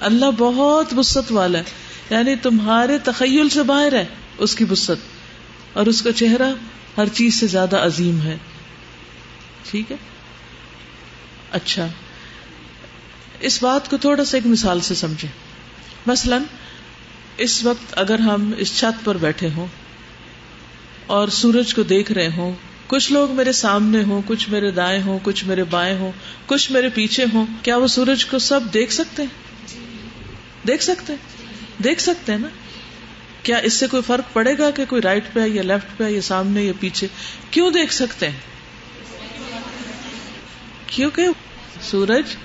[0.00, 1.64] اللہ بہت وسط والا ہے
[2.10, 4.04] یعنی تمہارے تخیل سے باہر ہے۔
[4.38, 4.90] اس کی وسط
[5.72, 6.52] اور اس کا چہرہ
[6.96, 8.36] ہر چیز سے زیادہ عظیم ہے۔
[9.70, 9.96] ٹھیک ہے؟
[11.50, 11.86] اچھا۔
[13.40, 15.28] اس بات کو تھوڑا سا ایک مثال سے سمجھے
[16.06, 16.38] مثلا،
[17.36, 19.66] اس وقت اگر ہم اس چھت پر بیٹھے ہوں
[21.06, 22.52] اور سورج کو دیکھ رہے ہوں،
[22.86, 26.12] کچھ لوگ میرے سامنے ہوں، کچھ میرے دائیں ہوں، کچھ میرے بائیں ہوں،
[26.46, 29.44] کچھ میرے پیچھے ہوں، کیا وہ سورج کو سب دیکھ سکتے ہیں؟
[30.66, 31.42] دیکھ سکتے ہیں؟
[31.82, 32.48] دیکھ سکتے ہیں نا؟
[33.44, 36.04] کیا اس سے کوئی فرق پڑے گا کہ کوئی رائٹ پہ ہے یا لیفٹ پہ
[36.04, 37.06] ہے یا سامنے یا پیچھے؟
[37.50, 38.38] کیوں دیکھ سکتے ہیں؟
[40.86, 41.26] کیونکہ
[41.82, 42.36] سورج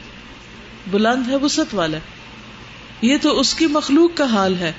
[0.88, 1.98] بلند ہے وسط والا
[3.02, 4.74] یہ تو اس کی مخلوق کا حال ہے۔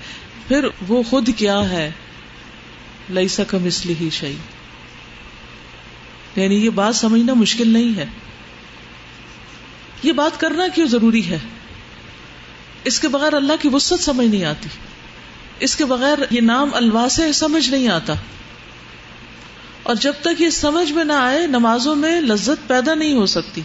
[0.48, 1.90] پھر وہ خود کیا ہے؟
[3.10, 4.36] لئی سکم اس لیے ہی شہی
[6.36, 8.06] یعنی یہ بات سمجھنا مشکل نہیں ہے۔
[10.02, 11.38] یہ بات کرنا کیوں ضروری ہے؟
[12.84, 14.68] اس کے بغیر اللہ کی وسط سمجھ نہیں آتی۔
[15.60, 18.14] اس کے بغیر یہ نام الواس سمجھ نہیں آتا۔
[19.82, 23.60] اور جب تک یہ سمجھ میں نہ آئے، نمازوں میں لذت پیدا نہیں ہو سکتی۔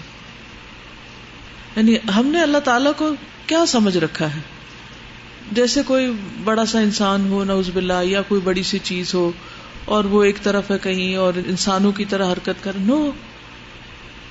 [1.75, 3.11] یعنی ہم نے اللہ تعالی کو
[3.47, 4.39] کیا سمجھ رکھا ہے؟
[5.51, 6.11] جیسے کوئی
[6.43, 9.31] بڑا سا انسان ہو نوز باللہ، یا کوئی بڑی سی چیز ہو،
[9.85, 13.11] اور وہ ایک طرف ہے کہیں اور انسانوں کی طرح حرکت کر، نو۔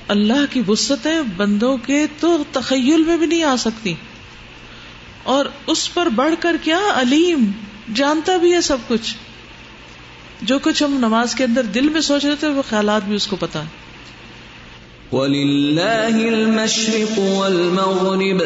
[0.08, 3.94] اللہ کی وسطیں بندوں کے تو تخیل میں بھی نہیں آ سکتی۔
[5.24, 7.50] اور اس پر بڑھ کر کیا علیم،
[7.94, 9.16] جانتا بھی ہے سب کچھ۔
[10.42, 13.26] جو کچھ ہم نماز کے اندر دل میں سوچ رہے تھے، وہ خیالات بھی اس
[13.26, 13.84] کو پتا ہے
[15.16, 18.44] وَلِلَّهِ الْمَشْرِقُ وَالْمَغْرِبُ،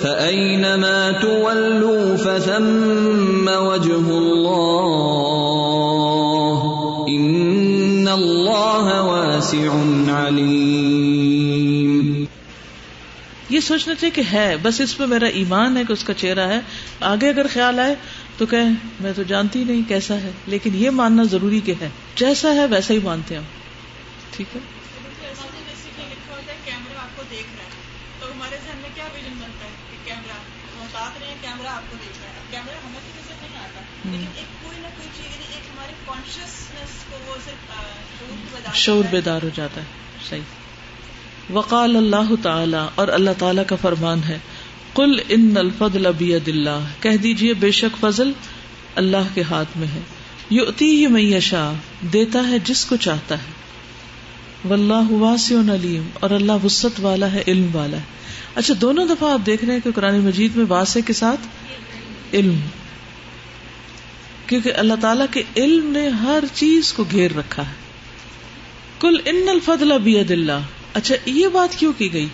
[0.00, 4.58] فَأَيْنَمَا تُوَلُّوا فَثَمَّ وَجْهُ اللَّهِ،
[7.16, 9.68] إِنَّ اللَّهَ وَاسِعٌ
[10.14, 10.73] عَلِيمٌ۔
[13.54, 16.48] یہ سوچنا چاہیے کہ ہے، بس اس پہ میرا ایمان ہے کہ اس کا چہرہ
[16.48, 16.60] ہے۔
[17.00, 17.94] آگے اگر خیال آئے
[18.38, 22.54] تو کہیں، میں تو جانتی نہیں کیسا ہے، لیکن یہ ماننا ضروری کہ ہے۔ جیسا
[22.54, 23.42] ہے ویسا ہی مانتے ہیں
[24.30, 24.60] ٹھیک ہے؟
[38.74, 39.86] شور بیدار ہو جاتا ہے۔
[40.28, 40.63] صحیح۔
[41.52, 44.38] وقال اللہ تعالی، اور اللہ تعالی کا فرمان ہے
[44.94, 48.32] کل ان الفضل بید اللہ۔ کہہ دیجیے، بے شک فضل
[48.94, 50.00] اللہ کے ہاتھ میں ہے۔
[50.50, 51.72] یؤتی ہی من یشاء،
[52.12, 53.52] دیتا ہے جس کو چاہتا ہے۔
[54.68, 58.02] واللہ واسع علیم، اور اللہ وسط والا ہے، علم والا ہے۔
[58.54, 61.40] اچھا دونوں دفعہ آپ دیکھ رہے ہیں کہ قرآن مجید میں واسع کے ساتھ
[62.34, 62.56] علم۔
[64.46, 67.72] کیونکہ اللہ تعالی کے علم نے ہر چیز کو گھیر رکھا ہے۔
[69.00, 70.60] کل ان الفضل بید اللہ۔
[70.94, 72.28] اچھا یہ بات کیوں کی گئی؟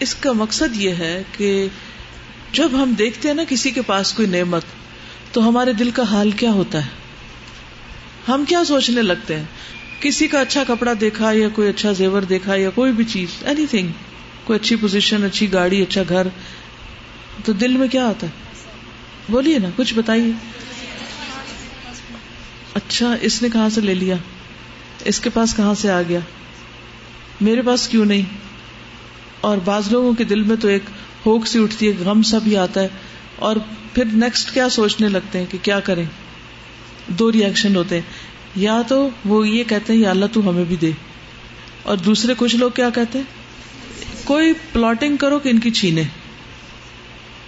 [0.00, 1.66] اس کا مقصد یہ ہے کہ
[2.52, 4.62] جب ہم دیکھتے ہیں نا کسی کے پاس کوئی نعمت،
[5.32, 6.90] تو ہمارے دل کا حال کیا ہوتا ہے؟
[8.28, 9.44] ہم کیا سوچنے لگتے ہیں؟
[10.00, 13.66] کسی کا اچھا کپڑا دیکھا یا کوئی اچھا زیور دیکھا یا کوئی بھی چیز اینی
[13.66, 13.88] تھنگ
[14.44, 16.26] کوئی اچھی پوزیشن اچھی گاڑی اچھا گھر،
[17.44, 18.32] تو دل میں کیا آتا ہے؟
[19.28, 20.32] بولیے نا، کچھ بتائیے۔
[22.74, 24.16] اچھا اس نے کہاں سے لے لیا؟
[25.04, 26.20] اس کے پاس کہاں سے آ گیا؟
[27.40, 28.22] میرے پاس کیوں نہیں؟
[29.40, 30.82] اور بعض لوگوں کے دل میں تو ایک
[31.26, 32.88] ہوک سی اٹھتی ہے، غم سا بھی آتا ہے۔
[33.36, 33.56] اور
[33.94, 36.04] پھر نیکسٹ کیا سوچنے لگتے ہیں کہ کیا کریں؟
[37.06, 38.02] دو ریئیکشن ہوتے ہیں۔
[38.56, 40.90] یا تو وہ یہ کہتے ہیں، یا اللہ تو ہمیں بھی دے۔
[41.82, 43.40] اور دوسرے کچھ لوگ کیا کہتے ہیں؟
[44.24, 46.02] کوئی پلاٹنگ کرو کہ ان کی چھینے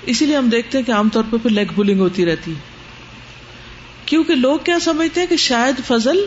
[0.02, 2.60] اسی لیے ہم دیکھتے ہیں کہ عام طور پہ پھر لیگ بلنگ ہوتی رہتی ہے۔
[4.06, 6.26] کیونکہ لوگ کیا سمجھتے ہیں کہ شاید فضل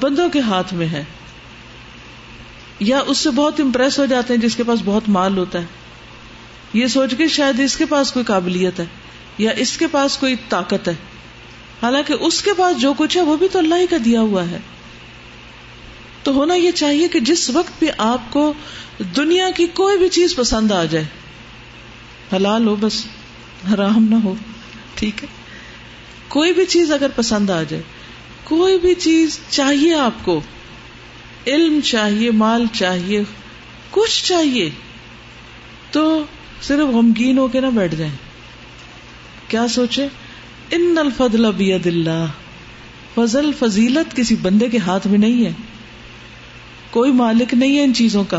[0.00, 1.04] بندوں کے ہاتھ میں ہے۔
[2.80, 5.64] یا اس سے بہت امپریس ہو جاتے ہیں جس کے پاس بہت مال ہوتا ہے۔
[6.72, 8.84] یہ سوچ کے شاید اس کے پاس کوئی قابلیت ہے
[9.38, 10.94] یا اس کے پاس کوئی طاقت ہے۔
[11.82, 14.50] حالانکہ اس کے پاس جو کچھ ہے وہ بھی تو اللہ ہی کا دیا ہوا
[14.50, 14.58] ہے۔
[16.22, 18.52] تو ہونا یہ چاہیے کہ جس وقت بھی آپ کو
[19.16, 21.04] دنیا کی کوئی بھی چیز پسند آ جائے،
[22.36, 23.04] حلال ہو بس،
[23.74, 24.34] حرام نہ ہو،
[24.94, 25.28] ٹھیک ہے۔
[26.28, 27.82] کوئی بھی چیز اگر پسند آ جائے،
[28.44, 30.40] کوئی بھی چیز چاہیے آپ کو
[31.46, 33.22] علم چاہیے، مال چاہیے،
[33.90, 34.70] کچھ چاہیے،
[35.90, 36.24] تو
[36.62, 38.12] صرف غمگین ہو کے نہ بیٹھ جائیں۔
[39.48, 40.06] کیا سوچے
[40.70, 42.26] ان الفضل بید اللہ۔
[43.14, 45.52] فضل، فضیلت کسی بندے کے ہاتھ میں نہیں ہے۔
[46.90, 48.38] کوئی مالک نہیں ہے ان چیزوں کا۔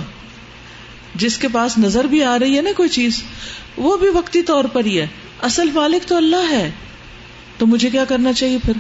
[1.16, 3.24] جس کے پاس نظر بھی آ رہی ہے نا کوئی چیز،
[3.78, 5.08] وہ بھی وقتی طور پر ہی ہے۔
[5.42, 6.72] اصل مالک تو اللہ ہے۔
[7.58, 8.74] تو مجھے کیا کرنا چاہیے پھر؟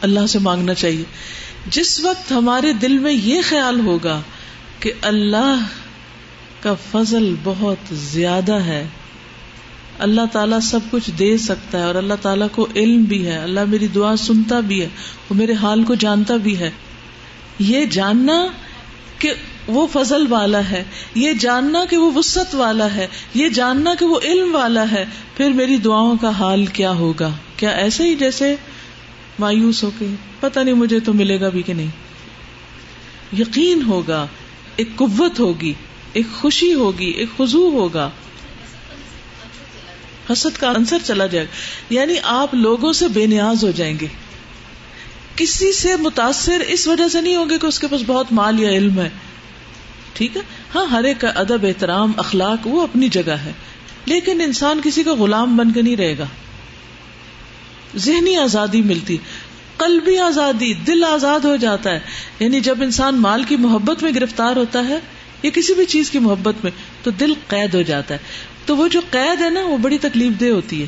[0.00, 1.04] اللہ سے مانگنا چاہیے۔
[1.66, 4.20] جس وقت ہمارے دل میں یہ خیال ہوگا
[4.80, 5.66] کہ اللہ
[6.60, 8.86] کا فضل بہت زیادہ ہے،
[9.98, 13.64] اللہ تعالیٰ سب کچھ دے سکتا ہے اور اللہ تعالیٰ کو علم بھی ہے، اللہ
[13.68, 14.88] میری دعا سنتا بھی ہے،
[15.30, 16.70] وہ میرے حال کو جانتا بھی ہے۔
[17.58, 18.46] یہ جاننا
[19.18, 19.32] کہ
[19.66, 24.18] وہ فضل والا ہے، یہ جاننا کہ وہ وسط والا ہے، یہ جاننا کہ وہ
[24.22, 25.04] علم والا ہے،
[25.36, 28.56] پھر میری دعاؤں کا حال کیا ہوگا؟ کیا ایسے ہی جیسے
[29.40, 30.06] مایوس ہو کے
[30.40, 31.88] پتا نہیں مجھے تو ملے گا بھی کہ نہیں۔
[33.38, 34.26] یقین ہوگا،
[34.76, 35.72] ایک قوت ہوگی،
[36.12, 38.10] ایک خوشی ہوگی، ایک خزو ہوگا۔
[40.32, 44.06] حسد کا انصر چلا جائے گا۔ یعنی آپ لوگوں سے بے نیاز ہو جائیں گے۔
[45.36, 48.70] کسی سے متاثر اس وجہ سے نہیں ہوگے کہ اس کے پاس بہت مال یا
[48.70, 49.08] علم ہے۔
[50.12, 50.42] ٹھیک ہے؟
[50.74, 53.52] ہاں ہر ایک کا ادب، احترام، اخلاق، وہ اپنی جگہ ہے۔
[54.04, 56.26] لیکن انسان کسی کا غلام بن کے نہیں رہے گا۔
[57.96, 59.16] ذہنی آزادی ملتی،
[59.76, 62.00] قلبی آزادی، دل آزاد ہو جاتا ہے۔
[62.40, 64.98] یعنی جب انسان مال کی محبت میں گرفتار ہوتا ہے،
[65.42, 66.72] یا کسی بھی چیز کی محبت میں،
[67.02, 68.18] تو دل قید ہو جاتا ہے۔
[68.66, 70.86] تو وہ جو قید ہے نا، وہ بڑی تکلیف دہ ہوتی ہے۔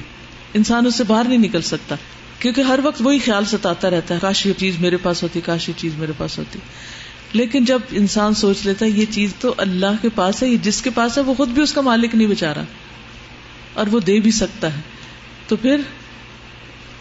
[0.55, 1.95] انسان اس سے باہر نہیں نکل سکتا،
[2.38, 5.69] کیونکہ ہر وقت وہی خیال ستاتا رہتا ہے، کاش یہ چیز میرے پاس ہوتی، کاش
[5.69, 6.59] یہ چیز میرے پاس ہوتی۔
[7.33, 10.83] لیکن جب انسان سوچ لیتا ہے، یہ چیز تو اللہ کے پاس ہے، یہ جس
[10.83, 12.62] کے پاس ہے، وہ خود بھی اس کا مالک نہیں بےچارا
[13.75, 14.81] اور وہ دے بھی سکتا ہے۔
[15.49, 15.81] تو پھر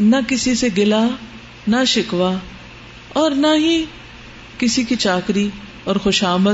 [0.01, 1.07] نہ کسی سے گلا،
[1.67, 2.33] نہ شکوا
[3.09, 3.85] اور نہ ہی
[4.57, 5.49] کسی کی چاکری
[5.83, 6.53] اور خوشامد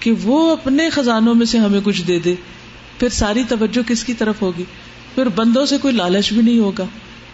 [0.00, 2.34] کہ وہ اپنے خزانوں میں سے ہمیں کچھ دے دے۔
[2.98, 4.64] پھر ساری توجہ کس کی طرف ہوگی؟
[5.14, 6.84] پھر بندوں سے کوئی لالچ بھی نہیں ہوگا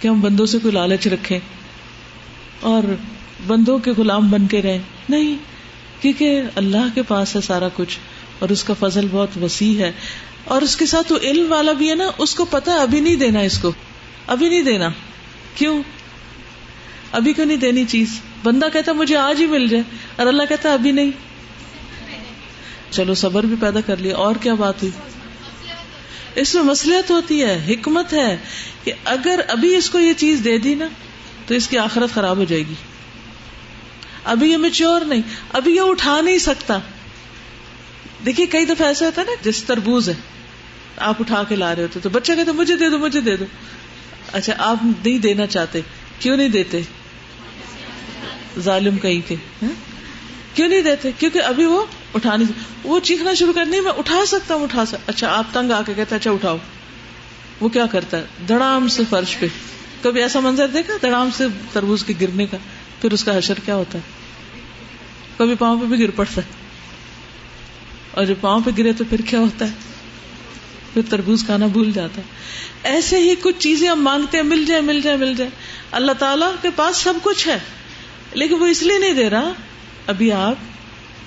[0.01, 1.39] کہ ہم بندوں سے کوئی لالچ رکھیں
[2.61, 2.83] اور
[3.47, 5.37] بندوں کے غلام بن کے رہیں۔ نہیں،
[6.03, 7.99] کیونکہ اللہ کے پاس ہے سارا کچھ
[8.39, 9.93] اور اس کا فضل بہت وسیع ہے۔
[10.45, 13.17] اور اس کے ساتھ وہ علم والا بھی ہے نا، اس کو پتا ابھی نہیں
[13.17, 13.73] دینا اس کو۔
[14.27, 14.89] ابھی نہیں دینا۔
[15.55, 15.83] کیوں؟
[17.13, 19.83] ابھی کیوں نہیں دینی چیز؟ بندہ کہتا مجھے آج ہی مل جائے،
[20.17, 21.11] اور اللہ کہتا ابھی نہیں۔
[22.91, 24.93] چلو صبر بھی پیدا کر لیا اور کیا بات ہوئی؟
[26.35, 28.37] اس میں مسلحت ہوتی ہے، حکمت ہے
[28.85, 30.87] کہ اگر ابھی اس کو یہ چیز دے دی نا،
[31.47, 32.75] تو اس کی آخرت خراب ہو جائے گی۔
[34.25, 36.79] ابھی یہ میچور نہیں، ابھی یہ اٹھا نہیں سکتا۔
[38.27, 40.15] دیکھیے، کئی دفعہ ایسا ہوتا ہے نا، جس تربوز ہے،
[40.97, 43.45] آپ اٹھا کے لا رہے ہوتے تو بچہ کہتے مجھے دے دو، مجھے دے دو۔
[44.33, 45.81] اچھا آپ نہیں دینا چاہتے۔
[46.19, 46.81] کیوں نہیں دیتے؟
[48.59, 49.91] ظالم کہیں کے۔ ہاں؟
[50.57, 52.53] کیوں نہیں دیتے؟ کیونکہ ابھی وہ اٹھا نہیں
[52.85, 55.95] وہ چیخنا شروع کر میں اٹھا سکتا ہوں، اٹھا سکتا اچھا آپ تنگ آ کے
[55.95, 56.57] کہتے اچھا اٹھاؤ۔
[57.61, 59.47] وہ کیا کرتا ہے؟ دڑام سے فرش پہ۔
[60.03, 62.57] کبھی ایسا منظر دیکھا؟ دڑام سے تربوز کے گرنے کا۔
[63.01, 64.03] پھر اس کا حشر کیا ہوتا ہے؟
[65.39, 66.47] کبھی پاؤں پہ بھی گر پڑتا ہے۔
[68.11, 69.71] اور جب پاؤں پہ گرے تو پھر کیا ہوتا ہے؟
[70.95, 72.27] پھر تربوز کھانا بھول جاتا ہے۔
[72.83, 75.51] ایسے ہی کچھ چیزیں ہم مانگتے ہیں، مل جائے مل جائے مل جائے۔
[75.91, 77.59] اللہ تعالیٰ کے پاس سب کچھ ہے،
[78.33, 79.53] لیکن وہ اس لیے نہیں دے رہا۔
[80.07, 80.55] ابھی آپ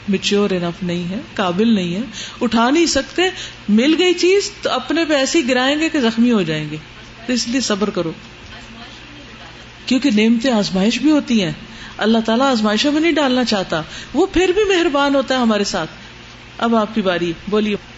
[0.09, 2.01] میچور انف نہیں ہے قابل نہیں ہے
[2.41, 3.21] اٹھا نہیں سکتے۔
[3.69, 6.77] مل گئی چیز تو اپنے پہ ایسے گرائیں گے کہ زخمی ہو جائیں گے۔
[7.27, 8.11] تو اس لیے صبر کرو۔
[9.85, 11.51] کیونکہ نعمتیں آزمائش بھی ہوتی ہیں۔
[11.97, 13.81] اللہ تعالیٰ آزمائشوں میں نہیں ڈالنا چاہتا۔
[14.13, 15.89] وہ پھر بھی مہربان ہوتا ہے ہمارے ساتھ۔
[16.57, 17.92] اب آپ کی باری، بولیے۔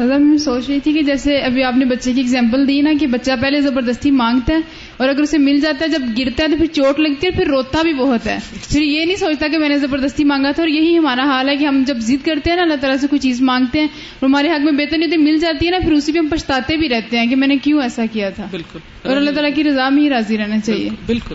[0.00, 2.90] سزا میں سوچ رہی تھی کہ جیسے ابھی آپ نے بچے کی اگزامپل دی نا
[3.00, 4.58] کہ بچہ پہلے زبردستی مانگتا ہے
[4.96, 7.46] اور اگر اسے مل جاتا ہے جب گرتا ہے تو پھر چوٹ لگتی ہے پھر
[7.46, 10.68] روتا بھی بہت ہے۔ پھر یہ نہیں سوچتا کہ میں نے زبردستی مانگا تھا اور
[10.68, 13.20] یہی ہمارا حال ہے کہ ہم جب ضد کرتے ہیں نا اللہ تعالیٰ سے کوئی
[13.20, 13.86] چیز مانگتے ہیں
[14.20, 16.28] اور ہمارے حق میں بہتر نہیں ہوتی مل جاتی ہے نا پھر اسی پہ ہم
[16.28, 19.54] پچھتاتے بھی رہتے ہیں کہ میں نے کیوں ایسا کیا تھا۔ بالکل۔ اور اللہ تعالیٰ
[19.54, 21.34] کی رضا میں ہی راضی رہنا چاہیے۔ بالکل۔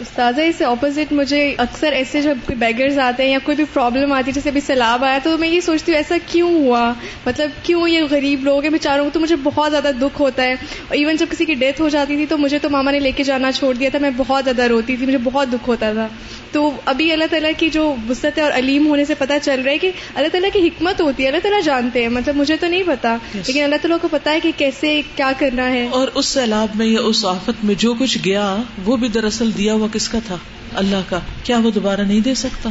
[0.00, 4.12] استاذہ اس اپوزٹ مجھے اکثر ایسے جب کوئی بیگرز آتے ہیں یا کوئی بھی پرابلم
[4.12, 6.92] آتی ہے جیسے ابھی سیلاب آیا تو میں یہ سوچتی ہوں ایسا کیوں ہوا؟
[7.26, 10.52] مطلب کیوں یہ غریب لوگ ہیں؟ بیچاروں کو تو مجھے بہت زیادہ دکھ ہوتا ہے۔
[10.52, 13.10] اور ایون جب کسی کی ڈیتھ ہو جاتی تھی تو مجھے تو ماما نے لے
[13.10, 16.08] کے جانا چھوڑ دیا تھا میں بہت زیادہ روتی تھی مجھے بہت دکھ ہوتا تھا۔
[16.52, 19.72] تو ابھی اللہ تعالیٰ کی جو وسط ہے اور علیم ہونے سے پتہ چل رہا
[19.72, 22.66] ہے کہ اللہ تعالیٰ کی حکمت ہوتی ہے اللہ تعالیٰ جانتے ہیں۔ مطلب مجھے تو
[22.66, 26.26] نہیں پتا لیکن اللہ تعالیٰ کو پتا ہے کہ کیسے کیا کرنا ہے۔ اور اس
[26.26, 30.08] سیلاب میں یا اس آفت میں جو کچھ گیا وہ بھی دراصل دیا ہوا کس
[30.08, 30.36] کا تھا؟
[30.74, 32.70] اللہ کا۔ کیا وہ دوبارہ نہیں دے سکتا؟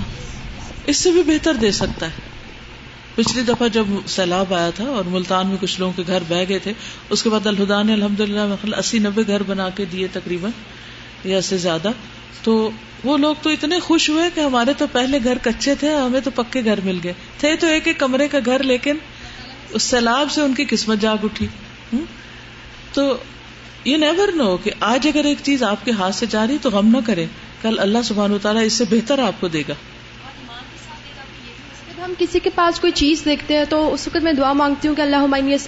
[0.87, 2.35] اس سے بھی بہتر دے سکتا ہے۔
[3.15, 6.59] پچھلی دفعہ جب سیلاب آیا تھا اور ملتان میں کچھ لوگوں کے گھر بہ گئے
[6.59, 6.73] تھے،
[7.09, 10.51] اس کے بعد الہدا نے الحمد للہ اسی نبے گھر بنا کے دیے تقریباً،
[11.23, 11.91] یا سے زیادہ۔
[12.43, 12.71] تو
[13.03, 16.31] وہ لوگ تو اتنے خوش ہوئے کہ ہمارے تو پہلے گھر کچے تھے، ہمیں تو
[16.35, 18.95] پکے گھر مل گئے۔ تھے تو ایک ایک کمرے کا گھر، لیکن
[19.69, 21.47] اس سیلاب سے ان کی قسمت جاگ اٹھی۔
[22.93, 23.17] تو
[23.85, 26.69] یہ نیور نو کہ آج اگر ایک چیز آپ کے ہاتھ سے جا رہی تو
[26.69, 27.25] غم نہ کرے۔
[27.61, 29.73] کل اللہ سبحان و تعالیٰ اس سے بہتر آپ کو دے گا۔
[32.05, 34.95] ہم کسی کے پاس کوئی چیز دیکھتے ہیں تو اس وقت میں دعا مانگتی ہوں
[34.95, 35.15] کہ اللہ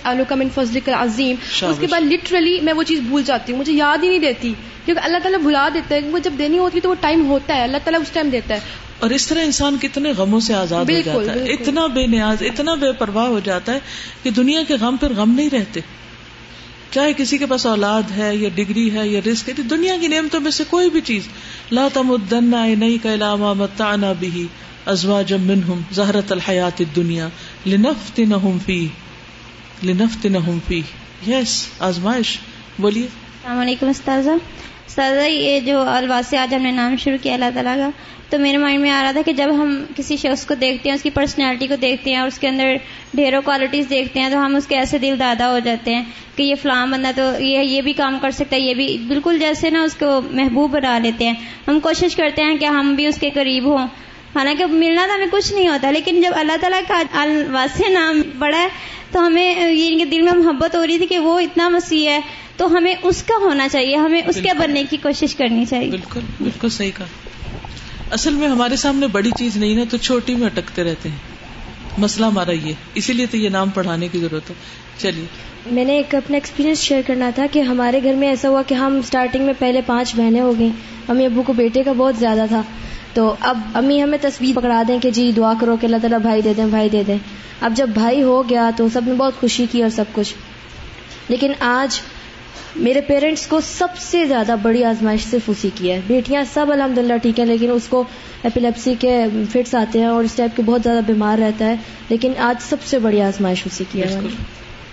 [0.03, 3.51] آلو کا من فضل کا عظیم اس کے بعد لٹرلی میں وہ چیز بھول جاتی
[3.51, 4.53] ہوں مجھے یاد ہی نہیں دیتی۔
[4.85, 7.55] کیونکہ اللہ تعالیٰ بھلا دیتا ہے وہ جب دینی ہوتی ہے تو وہ ٹائم ہوتا
[7.55, 8.59] ہے۔ اللہ تعالیٰ اس ٹائم دیتا ہے۔
[8.99, 12.73] اور اس طرح انسان کتنے غموں سے آزاد ہو جاتا ہے۔ اتنا بے نیاز اتنا
[12.73, 13.79] بے پرواہ ہو جاتا ہے
[14.23, 15.79] کہ دنیا کے غم پھر غم نہیں رہتے۔
[16.91, 20.39] چاہے کسی کے پاس اولاد ہے یا ڈگری ہے یا رسک ہے دنیا کی نعمتوں
[20.39, 21.27] میں سے کوئی بھی چیز،
[21.71, 22.45] لا تمدن
[22.79, 24.47] نہیں کا علامہ متانا بھی
[24.85, 27.27] ازوا جم منہم زہرت الحیات دنیا
[27.67, 28.87] لنفت نہ فی
[29.83, 30.81] لنفت نہ فی
[31.27, 32.37] یس آزمائش،
[32.79, 34.29] بولیے۔ السلام علیکم، استاذہ۔
[34.87, 37.89] استاذہ، یہ جو الواس آج ہم نے نام شروع کیا، اللہ تعالیٰ کا۔
[38.29, 40.95] تو میرے مائنڈ میں آ رہا تھا کہ جب ہم کسی شخص کو دیکھتے ہیں
[40.95, 42.73] اس کی پرسنالٹی کو دیکھتے ہیں اور اس کے اندر
[43.13, 46.03] ڈھیروں کوالٹیز دیکھتے ہیں تو ہم اس کے ایسے دل دادا ہو جاتے ہیں
[46.35, 49.39] کہ یہ فلاں بندہ تو یہ یہ بھی کام کر سکتا ہے یہ بھی بالکل
[49.39, 51.33] جیسے نا اس کو محبوب بنا لیتے ہیں۔
[51.67, 53.87] ہم کوشش کرتے ہیں کہ ہم بھی اس کے قریب ہوں۔
[54.35, 58.57] حالانکہ ملنا تو ہمیں کچھ نہیں ہوتا لیکن جب اللہ تعالیٰ کا الواس نام پڑا
[58.59, 58.67] ہے
[59.11, 62.19] تو ہمیں یہ دل میں محبت ہو رہی تھی کہ وہ اتنا مسیح ہے۔
[62.57, 66.19] تو ہمیں اس کا ہونا چاہیے ہمیں اس کے بننے کی کوشش کرنی چاہیے۔ بالکل
[66.41, 67.05] بالکل صحیح کہا۔
[68.11, 71.17] اصل میں ہمارے سامنے بڑی چیز نہیں نا تو چھوٹی میں اٹکتے رہتے ہیں۔
[71.97, 74.55] مسئلہ ہمارا یہ اسی لیے تو یہ نام پڑھانے کی ضرورت ہے۔
[74.97, 75.25] چلیے۔
[75.71, 78.73] میں نے ایک اپنا ایکسپیرینس شیئر کرنا تھا کہ ہمارے گھر میں ایسا ہوا کہ
[78.73, 80.69] ہم اسٹارٹنگ میں پہلے پانچ بہنیں ہو گئیں۔
[81.07, 82.61] امی ابو کو بیٹے کا بہت زیادہ تھا۔
[83.13, 86.41] تو اب امی ہمیں تصویر پکڑا دیں کہ جی دعا کرو کہ اللہ تعالیٰ بھائی
[86.41, 87.17] دے دیں، بھائی دے دیں۔
[87.61, 90.33] اب جب بھائی ہو گیا تو سب نے بہت خوشی کی اور سب کچھ۔
[91.29, 92.01] لیکن آج
[92.75, 96.97] میرے پیرنٹس کو سب سے زیادہ بڑی آزمائش صرف اسی کی ہے۔ بیٹیاں سب الحمد
[96.97, 98.03] للہ ٹھیک ہے لیکن اس کو
[98.43, 101.75] ایپیلیپسی کے فٹس آتے ہیں اور اس ٹائپ کے بہت زیادہ بیمار رہتا ہے
[102.09, 104.19] لیکن آج سب سے بڑی آزمائش اسی کی ہے۔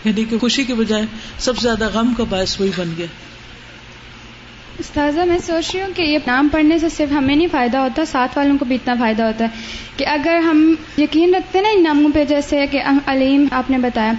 [0.04, 1.02] یعنی کہ خوشی کے بجائے
[1.38, 3.06] سب سے زیادہ غم کا باعث وہی بن گیا۔
[4.78, 8.04] استاذہ میں سوچ رہی ہوں کہ یہ نام پڑھنے سے صرف ہمیں نہیں فائدہ ہوتا
[8.04, 9.48] ساتھ والوں کو بھی اتنا فائدہ ہوتا ہے
[9.96, 13.78] کہ اگر ہم یقین رکھتے ہیں نا ان ناموں پہ جیسے کہ علیم آپ نے
[13.78, 14.12] بتایا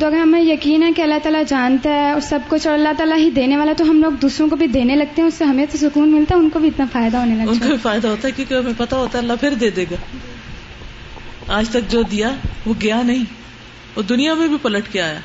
[0.00, 2.88] تو اگر ہمیں یقین ہے کہ اللہ تعالیٰ جانتا ہے اور سب کچھ اور اللہ
[2.98, 5.44] تعالیٰ ہی دینے والا، تو ہم لوگ دوسروں کو بھی دینے لگتے ہیں، اس سے
[5.44, 7.76] ہمیں تو سکون ملتا ہے، ان کو بھی اتنا فائدہ ہونے لگتا ان کو بھی
[7.76, 9.96] فائدہ ہوتا ہے، کیونکہ ہمیں پتا ہوتا ہے اللہ پھر دے دے گا۔
[11.48, 12.34] آج تک جو دیا،
[12.66, 13.24] وہ گیا نہیں۔
[13.96, 15.20] وہ دنیا میں بھی پلٹ کے آیا۔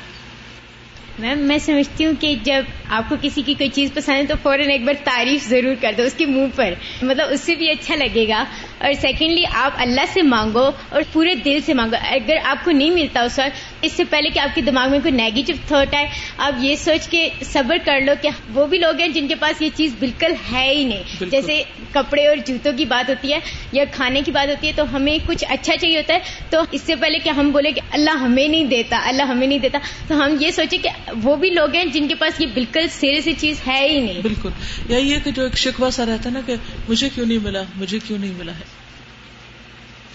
[1.18, 4.34] میم میں سمجھتی ہوں کہ جب آپ کو کسی کی کوئی چیز پسند ہے تو
[4.42, 7.70] فوراً ایک بار تعریف ضرور کر دو اس کے منہ پر۔ مطلب اس سے بھی
[7.70, 8.44] اچھا لگے گا۔
[8.78, 12.90] اور سیکنڈلی آپ اللہ سے مانگو اور پورے دل سے مانگو۔ اگر آپ کو نہیں
[12.90, 16.06] ملتا اس وقت اس سے پہلے کہ آپ کے دماغ میں کوئی نیگیٹو تھاٹ آئے
[16.38, 19.62] آپ یہ سوچ کے صبر کر لو کہ وہ بھی لوگ ہیں جن کے پاس
[19.62, 23.38] یہ چیز بالکل ہے ہی نہیں۔ جیسے کپڑے اور جوتوں کی بات ہوتی ہے
[23.72, 26.18] یا کھانے کی بات ہوتی ہے تو ہمیں کچھ اچھا چاہیے ہوتا ہے
[26.50, 29.58] تو اس سے پہلے کہ ہم بولے کہ اللہ ہمیں نہیں دیتا اللہ ہمیں نہیں
[29.58, 32.88] دیتا تو ہم یہ سوچیں کہ وہ بھی لوگ ہیں جن کے پاس یہ بالکل
[32.90, 34.48] سیرے سی چیز ہے ہی نہیں۔ بالکل۔
[34.88, 36.54] یا یہ کہ جو ایک شکوا سا رہتا ہے نا کہ
[36.88, 38.90] مجھے کیوں نہیں ملا مجھے کیوں نہیں ملا ہے۔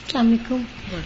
[0.05, 0.61] السلام علیکم۔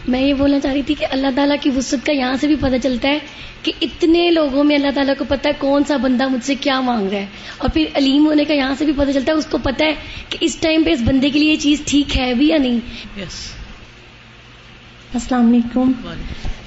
[0.07, 2.55] میں یہ بولنا چاہ رہی تھی کہ اللہ تعالیٰ کی وسط کا یہاں سے بھی
[2.55, 3.19] پتہ چلتا ہے
[3.63, 6.79] کہ اتنے لوگوں میں اللہ تعالیٰ کو پتا ہے کون سا بندہ مجھ سے کیا
[6.81, 7.25] مانگ رہا ہے۔
[7.57, 9.93] اور پھر علیم ہونے کا یہاں سے بھی پتہ چلتا ہے اس کو پتا ہے
[10.29, 12.79] کہ اس ٹائم پہ اس بندے کے لیے یہ چیز ٹھیک ہے بھی یا نہیں۔
[13.19, 13.51] یس۔
[15.13, 15.91] السلام علیکم۔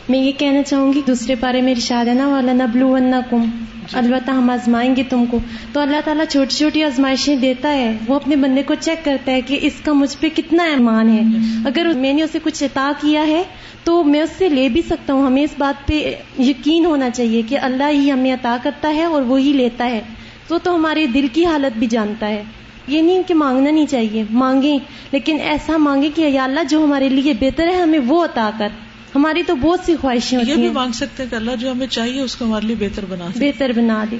[0.08, 2.96] میں یہ کہنا چاہوں گی دوسرے پارے میں رشاد ہے نا والا نبلو
[3.30, 3.44] کم
[3.92, 5.38] البتہ ہم آزمائیں گے تم کو۔
[5.72, 9.40] تو اللہ تعالیٰ چھوٹی چھوٹی آزمائشیں دیتا ہے۔ وہ اپنے بندے کو چیک کرتا ہے
[9.40, 11.20] کہ اس کا مجھ پہ کتنا ایمان ہے۔
[11.64, 13.42] اگر میں نے اسے کچھ عطا کیا ہے
[13.84, 17.42] تو میں اس سے لے بھی سکتا ہوں۔ ہمیں اس بات پہ یقین ہونا چاہیے
[17.48, 20.00] کہ اللہ ہی ہمیں عطا کرتا ہے اور وہی لیتا ہے۔
[20.48, 22.42] تو تو ہمارے دل کی حالت بھی جانتا ہے۔
[22.88, 24.78] یہ نہیں کہ مانگنا نہیں چاہیے مانگیں۔
[25.12, 28.68] لیکن ایسا مانگے کہ یا اللہ جو ہمارے لیے بہتر ہے ہمیں وہ عطا کر۔
[29.14, 31.86] ہماری تو بہت سی خواہشیں ہوتی یہ بھی مانگ سکتے ہیں کہ اللہ جو ہمیں
[31.86, 34.16] چاہیے اس کو ہمارے لیے بہتر بنا دے۔ بہتر بنا دے۔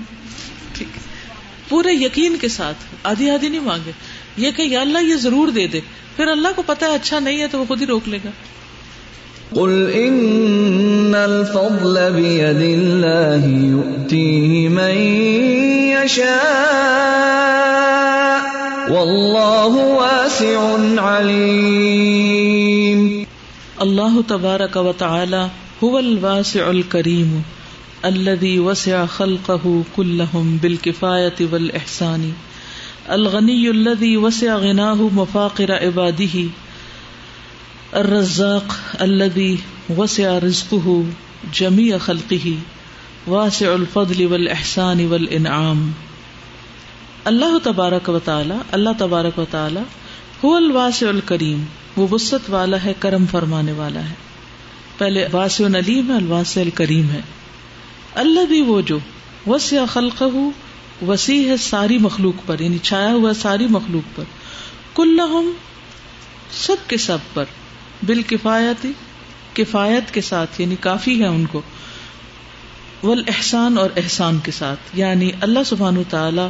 [0.75, 0.89] ٹھیک
[1.69, 3.93] پورے یقین کے ساتھ آدھی آدھی نہیں مانگے۔
[4.37, 5.81] یہ کہ یا اللہ یہ ضرور دے دے۔
[6.17, 8.31] پھر اللہ کو پتا ہے اچھا نہیں ہے تو وہ خود ہی روک لے گا۔
[9.55, 15.25] قل ان الفضل بيد الله يؤتيه من
[16.05, 18.49] يشاء
[18.89, 23.22] والله واسع عليم۔
[23.83, 25.47] اللہ تبارک و تعالی
[25.83, 27.43] هو الواسع الكريم
[28.05, 32.33] الذي وسع خلقه كلهم بالكفاية والإحسان
[33.11, 36.45] الغني الذي وسع غناه مفاقر عباده
[37.97, 39.59] الرزاق الذي
[39.97, 41.05] وسع رزقه
[41.55, 42.57] جميع خلقه
[43.27, 45.91] واسع الفضل والإحسان والإنعام
[47.25, 49.81] اللہ تبارک و تعالی، اللہ تبارک و تعالی
[50.45, 51.65] هو الواسع الكريم
[51.97, 54.15] وہ وسط والا ہے، کرم فرمانے والا ہے۔
[54.99, 57.21] پہلے واسع علیم ہے، الواسع الکریم ہے۔
[58.15, 58.99] اللہ بھی وہ جو
[59.47, 60.23] وسیع خلق
[61.07, 64.25] وسیع ہے ساری مخلوق پر یعنی چھایا ہوا ساری مخلوق پر۔
[64.95, 65.21] کل
[66.53, 67.45] سب کے سب پر۔
[68.03, 68.93] بال کفایتی
[69.55, 71.63] کفایت کے ساتھ یعنی کافی ہے ان کو۔
[73.03, 76.43] ول احسان اور احسان کے ساتھ یعنی اللہ سبحان تعالی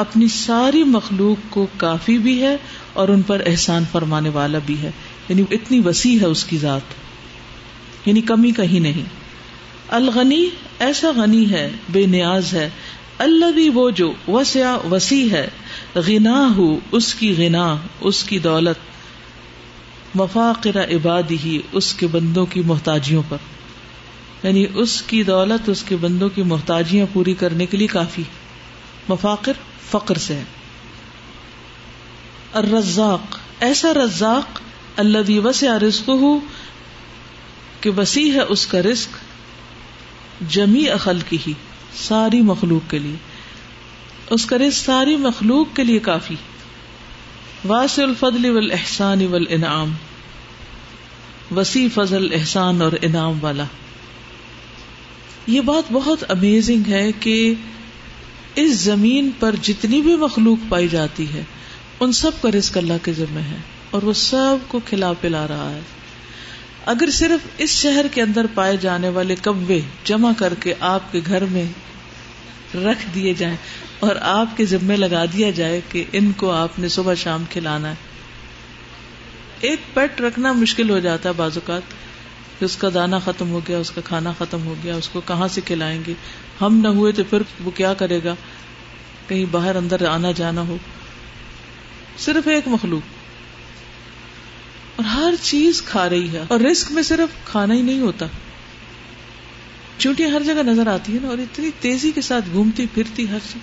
[0.00, 2.56] اپنی ساری مخلوق کو کافی بھی ہے
[2.92, 4.90] اور ان پر احسان فرمانے والا بھی ہے۔
[5.28, 6.80] یعنی اتنی وسیع ہے اس کی ذات۔
[8.06, 9.02] یعنی کمی کہیں نہیں۔
[9.88, 10.48] الغنی،
[10.78, 12.70] ایسا غنی ہے، بے نیاز ہے۔
[13.18, 15.48] اللہ بھی وہ جو وسیا وسیع ہے۔
[15.94, 18.76] غنا ہو اس کی غنا، اس کی دولت۔
[20.16, 23.36] مفاقر عبادی ہی اس کے بندوں کی محتاجیوں پر۔
[24.42, 28.22] یعنی اس کی دولت، اس کے بندوں کی محتاجیاں پوری کرنے کے لیے کافی۔
[29.08, 29.52] مفاقر
[29.90, 30.44] فقر سے۔ ہے
[32.52, 34.60] الرزاق، ایسا رزاق
[34.96, 36.38] اللہ دی وسع رزق ہو
[37.80, 39.08] کہ وسیع ہے اس کا رزق
[40.50, 41.52] جمی اخل کی ہی،
[41.94, 43.16] ساری مخلوق کے لیے۔
[44.30, 46.34] اس کا رزق ساری مخلوق کے لیے کافی۔
[47.64, 49.92] واسع الفضل والاحسان والانعام
[51.56, 53.64] وسیع فضل، احسان اور انعام والا۔
[55.46, 57.54] یہ بات بہت امیزنگ ہے کہ
[58.54, 61.42] اس زمین پر جتنی بھی مخلوق پائی جاتی ہے،
[62.00, 63.56] ان سب کا رزق اللہ کے ذمہ ہے،
[63.90, 65.80] اور وہ سب کو کھلا پلا رہا ہے۔
[66.86, 71.20] اگر صرف اس شہر کے اندر پائے جانے والے کبے جمع کر کے آپ کے
[71.26, 71.64] گھر میں
[72.74, 73.56] رکھ دیے جائیں
[73.98, 77.90] اور آپ کے ذمے لگا دیا جائے کہ ان کو آپ نے صبح شام کھلانا
[77.90, 77.94] ہے۔
[79.60, 81.90] ایک پیٹ رکھنا مشکل ہو جاتا ہے بعض اوقات،
[82.58, 85.20] کہ اس کا دانا ختم ہو گیا، اس کا کھانا ختم ہو گیا، اس کو
[85.20, 86.14] کہاں سے کھلائیں گے؟
[86.60, 88.34] ہم نہ ہوئے تو پھر وہ کیا کرے گا؟
[89.28, 90.76] کہیں باہر اندر آنا جانا ہو۔
[92.18, 93.02] صرف ایک مخلوق۔
[94.96, 98.26] اور ہر چیز کھا رہی ہے۔ اور رسک میں صرف کھانا ہی نہیں ہوتا۔
[99.98, 103.38] چونٹیاں ہر جگہ نظر آتی ہے نا، اور اتنی تیزی کے ساتھ گھومتی پھرتی ہر
[103.52, 103.62] چیز۔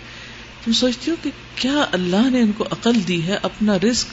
[0.66, 4.08] تم سوچتی ہو کہ کیا اللہ نے ان کو عقل دی ہے اپنا رسک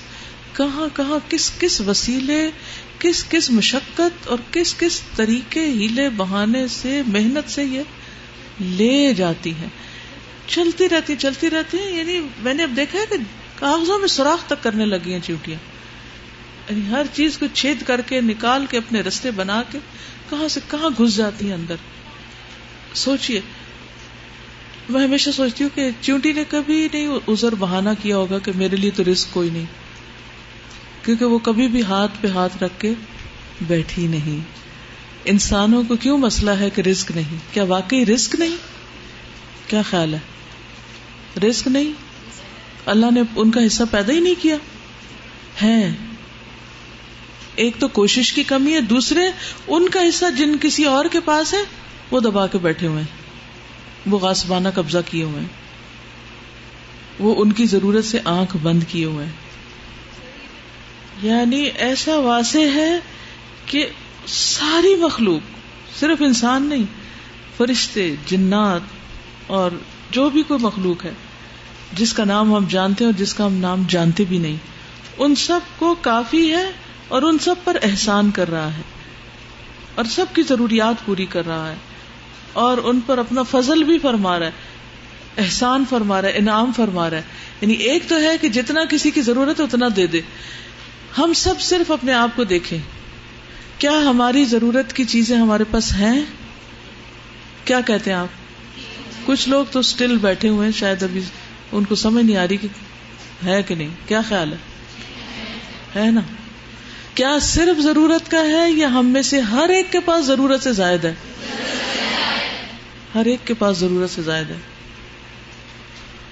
[0.57, 2.51] کہاں کہاں، کس کس وسیلے،
[2.99, 7.83] کس کس مشقت اور کس کس طریقے، ہیلے بہانے سے، محنت سے یہ
[8.61, 9.67] لے جاتی ہے
[10.47, 13.17] چلتی رہتی چلتی رہتی ہیں۔ یعنی میں نے اب دیکھا ہے کہ
[13.59, 15.59] کاغذوں میں سوراخ تک کرنے لگی ہیں چیوٹیاں
[16.71, 19.79] یعنی ہر چیز کو چھید کر کے، نکال کے، اپنے رستے بنا کے
[20.31, 21.75] کہاں سے کہاں گھس جاتی ہیں اندر۔
[22.95, 23.41] سوچیے
[24.89, 28.77] میں ہمیشہ سوچتی ہوں کہ چونٹی نے کبھی نہیں ازر بہانا کیا ہوگا کہ میرے
[28.77, 29.65] لیے تو رسک کوئی نہیں۔
[31.05, 32.93] کیونکہ وہ کبھی بھی ہاتھ پہ ہاتھ رکھ کے
[33.61, 34.41] بیٹھی نہیں۔
[35.25, 38.57] انسانوں کو کیوں مسئلہ ہے کہ رسک نہیں؟ کیا واقعی رسک نہیں؟
[39.67, 40.19] کیا خیال ہے؟
[41.41, 41.93] رسک نہیں؟
[42.87, 44.57] اللہ نے ان کا حصہ پیدا ہی نہیں کیا۔
[45.63, 45.91] ہے
[47.55, 49.21] ایک تو کوشش کی کمی ہے، دوسرے
[49.67, 51.59] ان کا حصہ جن کسی اور کے پاس ہے،
[52.11, 53.17] وہ دبا کے بیٹھے ہوئے ہیں۔
[54.07, 55.49] وہ غاسبانہ قبضہ کیے ہوئے ہیں۔
[57.19, 59.33] وہ ان کی ضرورت سے آنکھ بند کیے ہوئے ہیں۔
[61.23, 62.99] یعنی ایسا واضح ہے
[63.67, 63.89] کہ
[64.27, 65.41] ساری مخلوق،
[66.01, 66.85] صرف انسان نہیں،
[67.57, 68.81] فرشتے، جنات
[69.47, 69.71] اور
[70.11, 71.13] جو بھی کوئی مخلوق ہے،
[71.93, 74.57] جس کا نام ہم جانتے ہیں اور جس کا ہم نام جانتے بھی نہیں،
[75.19, 76.71] ان سب کو کافی ہے
[77.09, 78.83] اور ان سب پر احسان کر رہا ہے
[79.95, 81.77] اور سب کی ضروریات پوری کر رہا ہے
[82.53, 84.53] اور ان پر اپنا فضل بھی فرما رہا ہے،
[85.39, 87.23] احسان فرما رہا ہے، انعام فرما رہا ہے۔
[87.61, 90.21] یعنی ایک تو ہے کہ جتنا کسی کی ضرورت ہے اتنا دے دے۔
[91.19, 92.79] ہم سب صرف اپنے آپ کو دیکھیں۔
[93.85, 96.23] کیا ہماری ضرورت کی چیزیں ہمارے پاس ہیں؟
[97.65, 98.27] کیا کہتے ہیں آپ؟
[99.27, 101.21] کچھ لوگ تو اسٹل بیٹھے ہوئے ہیں، شاید ابھی
[101.73, 102.69] ان کو سمجھ نہیں آ رہی کہ
[103.45, 104.57] ہے کہ نہیں۔ کیا خیال ہے؟
[106.01, 106.21] ہے نا؟
[107.15, 110.73] کیا صرف ضرورت کا ہے یا ہم میں سے ہر ایک کے پاس ضرورت سے
[110.73, 111.15] زائد ہے؟
[113.15, 114.59] ہر ایک کے پاس ضرورت سے زائد ہے۔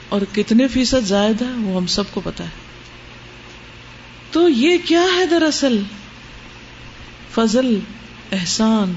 [0.09, 2.51] اور کتنے فیصد زائد ہے وہ ہم سب کو پتا ہے۔
[4.31, 5.83] تو یہ کیا ہے دراصل؟
[7.35, 7.79] فضل،
[8.33, 8.93] احسان،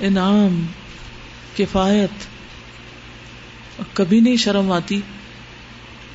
[0.00, 0.66] انعام،
[1.56, 2.10] کفایت۔
[3.92, 5.00] کبھی نہیں شرم آتی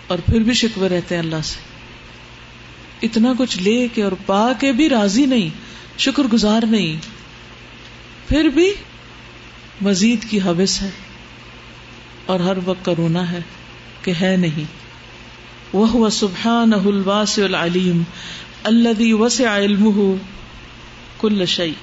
[0.07, 1.59] اور پھر بھی شکوے رہتے ہیں اللہ سے۔
[3.05, 5.49] اتنا کچھ لے کے اور پا کے بھی راضی نہیں
[5.97, 6.97] شکر گزار نہیں۔
[8.29, 8.73] پھر بھی
[9.81, 10.89] مزید کی حوث ہے
[12.25, 13.39] اور ہر وقت کرونا ہے
[14.01, 14.63] کہ ہے نہیں۔
[15.73, 18.03] وہ سبحان الواس العلیم
[18.63, 20.15] الذي وسع علمه
[21.23, 21.73] كل شيء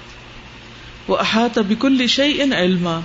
[1.08, 3.00] واحاط بكل شيء علما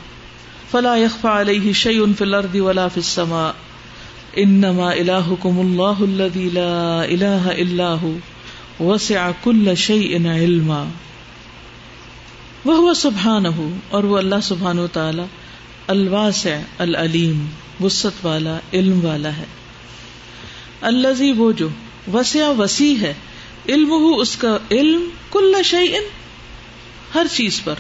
[0.72, 3.52] فلا يخفى عليه شيء في الارض ولا في السماء
[4.36, 8.16] انما الہکم اللہ الذي لا الہ الا هو
[8.80, 10.84] وسع كل شيء علما
[12.66, 13.56] وہ سبحانہ
[13.90, 15.24] اور وہ اللہ سبحانہ و تعالی
[15.88, 17.46] الواسع العلیم
[17.84, 19.46] وسط والا، علم والا ہے۔
[20.82, 21.68] الذي وہ جو
[22.14, 23.14] وسع وسیع ہے
[23.70, 25.98] علم اس کا علم کل شيء
[27.16, 27.74] ہر چیز پر۔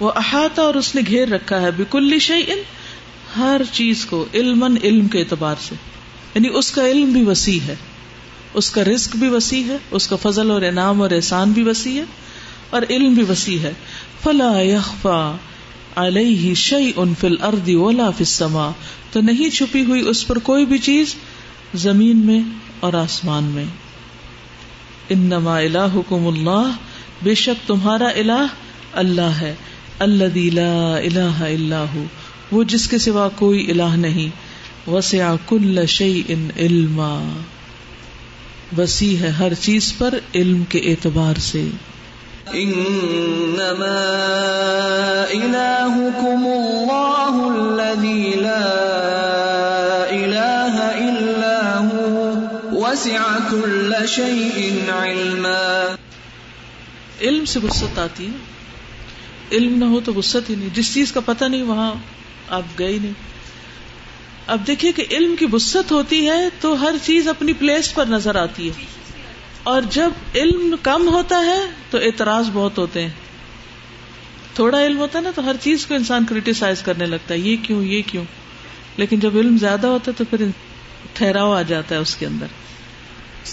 [0.00, 2.54] وہ احاطہ اور اس نے گھیر رکھا ہے بکل شيء،
[3.36, 5.74] ہر چیز کو علم علم کے اعتبار سے۔
[6.34, 7.74] یعنی اس کا علم بھی وسیع ہے،
[8.54, 12.00] اس کا رزق بھی وسیع ہے، اس کا فضل اور انعام اور احسان بھی وسیع
[12.00, 12.04] ہے
[12.70, 13.72] اور علم بھی وسیع ہے۔
[14.22, 15.36] فلا یخفا
[15.96, 18.70] علیہ شعی ان فل اردی اولا فسما
[19.12, 21.14] تو نہیں چھپی ہوئی اس پر کوئی بھی چیز
[21.74, 22.40] زمین میں
[22.80, 23.64] اور آسمان میں۔
[25.10, 26.70] انما الہکم اللہ
[27.24, 28.46] بے شک تمہارا الہ
[28.92, 29.54] اللہ ہے
[29.98, 31.96] اللہ لا الہ اللہ
[32.52, 34.54] وہ جس کے سوا کوئی الہ نہیں۔
[34.90, 37.00] وسع کل شعی ان علم
[38.78, 41.64] وسیع ہے ہر چیز پر علم کے اعتبار سے۔
[42.52, 44.00] انما
[45.30, 48.64] الہکم اللہ الذی لا
[50.10, 52.32] الہ الا هو
[52.72, 55.94] وسع کل شیء علما۔
[57.20, 58.36] علم سے وسط آتی ہے۔
[59.52, 61.94] علم نہ ہو تو وسط ہی نہیں۔ جس چیز کا پتہ نہیں، وہاں
[62.48, 63.12] آپ گئے نہیں۔
[64.46, 68.34] اب دیکھیے کہ علم کی وسط ہوتی ہے تو ہر چیز اپنی پلیس پر نظر
[68.34, 68.84] آتی ہے۔
[69.62, 71.60] اور جب علم کم ہوتا ہے
[71.90, 73.10] تو اعتراض بہت ہوتے ہیں۔
[74.54, 77.56] تھوڑا علم ہوتا ہے نا تو ہر چیز کو انسان کریٹیسائز کرنے لگتا ہے۔ یہ
[77.62, 78.24] کیوں یہ کیوں؟
[78.96, 80.46] لیکن جب علم زیادہ ہوتا ہے تو پھر
[81.12, 82.46] ٹھہراؤ آ جاتا ہے اس کے اندر۔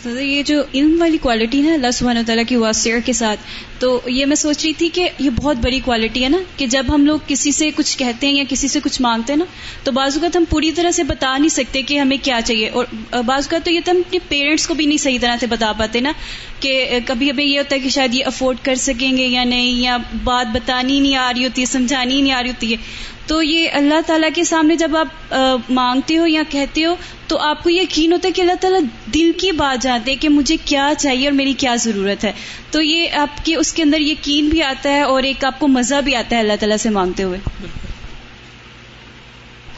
[0.05, 3.39] یہ جو علم والی کوالٹی ہے اللہ سبحانہ تعالیٰ کی واسع کے ساتھ،
[3.79, 6.85] تو یہ میں سوچ رہی تھی کہ یہ بہت بڑی کوالٹی ہے نا، کہ جب
[6.89, 9.45] ہم لوگ کسی سے کچھ کہتے ہیں یا کسی سے کچھ مانگتے ہیں نا،
[9.83, 12.85] تو بعض اوقات ہم پوری طرح سے بتا نہیں سکتے کہ ہمیں کیا چاہیے۔ اور
[13.11, 15.71] بعض اوقات تو یہ تو ہم اپنے پیرنٹس کو بھی نہیں صحیح طرح سے بتا
[15.77, 16.11] پاتے نا،
[16.59, 19.81] کہ کبھی کبھی یہ ہوتا ہے کہ شاید یہ افورڈ کر سکیں گے یا نہیں،
[19.81, 23.41] یا بات بتانی نہیں آ رہی ہوتی ہے سمجھانی نہیں آ رہی ہوتی ہے۔ تو
[23.41, 25.35] یہ اللہ تعالیٰ کے سامنے جب آپ
[25.69, 26.95] مانگتے ہو یا کہتے ہو،
[27.27, 28.79] تو آپ کو یقین ہوتا ہے کہ اللہ تعالیٰ
[29.13, 32.31] دل کی بات جانتے ہیں کہ مجھے کیا چاہیے اور میری کیا ضرورت ہے۔
[32.71, 35.67] تو یہ آپ کے، اس کے اندر یقین بھی آتا ہے اور ایک آپ کو
[35.67, 37.39] مزہ بھی آتا ہے اللہ تعالیٰ سے مانگتے ہوئے۔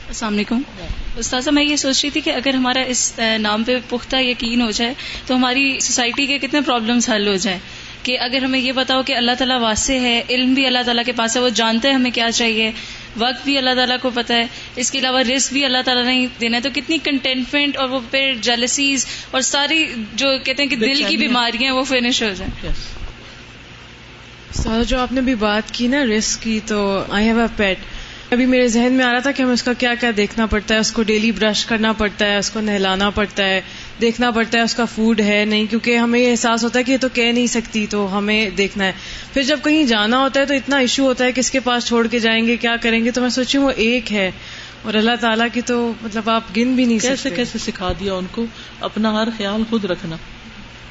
[0.07, 0.61] السلام علیکم۔
[1.17, 4.71] استاذہ، میں یہ سوچ رہی تھی کہ اگر ہمارا اس نام پہ پختہ یقین ہو
[4.71, 4.93] جائے،
[5.25, 7.59] تو ہماری سوسائٹی کے کتنے پرابلمس حل ہو جائیں۔
[8.03, 11.11] کہ اگر ہمیں یہ بتاؤ کہ اللہ تعالیٰ واسع ہے علم بھی اللہ تعالیٰ کے
[11.11, 12.71] پاس ہے وہ جانتے ہیں ہمیں کیا چاہیے۔
[13.17, 16.27] وقت بھی اللہ تعالیٰ کو پتا ہے۔ اس کے علاوہ رسک بھی اللہ تعالیٰ نے
[16.41, 20.75] دینا ہے۔ تو کتنی کنٹینٹمنٹ اور وہ پھر جیلسیز اور ساری جو کہتے ہیں کہ
[20.75, 22.69] دل کی بیماریاں وہ فنش ہو جائیں۔
[24.53, 27.77] سر جو آپ نے بھی بات کی نا رسک کی تو آئی ہیو اے پیٹ
[28.31, 30.75] ابھی میرے ذہن میں آ رہا تھا کہ ہمیں اس کا کیا کیا دیکھنا پڑتا
[30.75, 33.61] ہے اس کو ڈیلی برش کرنا پڑتا ہے اس کو نہلانا پڑتا ہے۔
[34.01, 36.91] دیکھنا پڑتا ہے اس کا فوڈ ہے نہیں کیونکہ ہمیں یہ احساس ہوتا ہے کہ
[36.91, 38.91] یہ تو کہہ نہیں سکتی تو ہمیں دیکھنا ہے۔
[39.33, 42.07] پھر جب کہیں جانا ہوتا ہے تو اتنا ایشو ہوتا ہے کس کے پاس چھوڑ
[42.07, 44.31] کے جائیں گے کیا کریں گے؟ تو میں سوچی وہ ایک ہے۔
[44.81, 48.25] اور اللہ تعالیٰ کی تو مطلب آپ گن بھی نہیں کیسے کیسے سکھا دیا ان
[48.31, 48.45] کو؟
[48.79, 50.15] اپنا ہر خیال خود رکھنا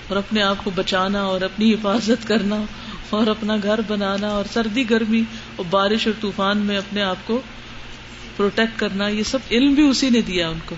[0.09, 2.63] اور اپنے آپ کو بچانا اور اپنی حفاظت کرنا
[3.11, 5.23] اور اپنا گھر بنانا اور سردی گرمی
[5.57, 7.41] اور بارش اور طوفان میں اپنے آپ کو
[8.37, 10.75] پروٹیکٹ کرنا یہ سب علم بھی اسی نے دیا ان کو۔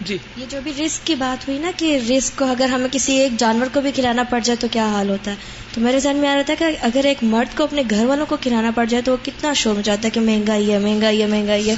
[0.00, 3.16] جی۔ یہ جو بھی رسک کی بات ہوئی نا کہ رسک کو اگر ہمیں کسی
[3.16, 5.36] ایک جانور کو بھی کھلانا پڑ جائے تو کیا حال ہوتا ہے؟
[5.74, 8.26] تو میرے ذہن میں آ رہا تھا کہ اگر ایک مرد کو اپنے گھر والوں
[8.26, 11.26] کو کھلانا پڑ جائے تو وہ کتنا شور جاتا ہے کہ مہنگائی ہے مہنگائی ہے
[11.26, 11.74] مہنگائی ہے۔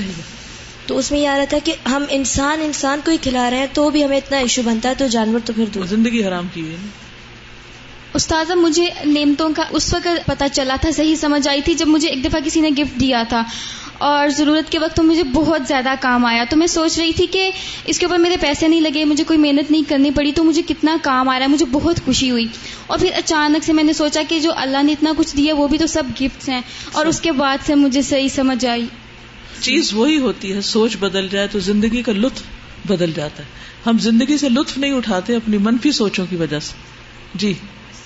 [0.86, 3.58] تو اس میں یہ آ رہا تھا کہ ہم انسان انسان کو ہی کھلا رہے
[3.58, 6.70] ہیں تو بھی ہمیں اتنا ایشو بنتا ہے تو جانور تو پھر زندگی حرام کی
[6.70, 6.76] ہے۔
[8.14, 12.08] استاذہ مجھے نعمتوں کا اس وقت پتا چلا تھا صحیح سمجھ آئی تھی جب مجھے
[12.08, 13.42] ایک دفعہ کسی نے گفٹ دیا تھا۔
[13.98, 17.26] اور ضرورت کے وقت تو مجھے بہت زیادہ کام آیا تو میں سوچ رہی تھی
[17.26, 17.50] کہ
[17.84, 20.62] اس کے اوپر میرے پیسے نہیں لگے، مجھے کوئی محنت نہیں کرنی پڑی تو مجھے
[20.68, 22.46] کتنا کام آ رہا ہے، مجھے بہت خوشی ہوئی۔
[22.86, 25.68] اور پھر اچانک سے میں نے سوچا کہ جو اللہ نے اتنا کچھ دیا وہ
[25.68, 26.60] بھی تو سب گفٹس ہیں۔
[26.92, 28.86] اور اس کے بعد سے مجھے صحیح سمجھ آئی۔
[29.60, 32.42] چیز وہی ہوتی ہے، سوچ بدل جائے تو زندگی کا لطف
[32.88, 33.48] بدل جاتا ہے۔
[33.86, 36.72] ہم زندگی سے لطف نہیں اٹھاتے، اپنی منفی سوچوں کی وجہ سے۔
[37.34, 37.54] جی۔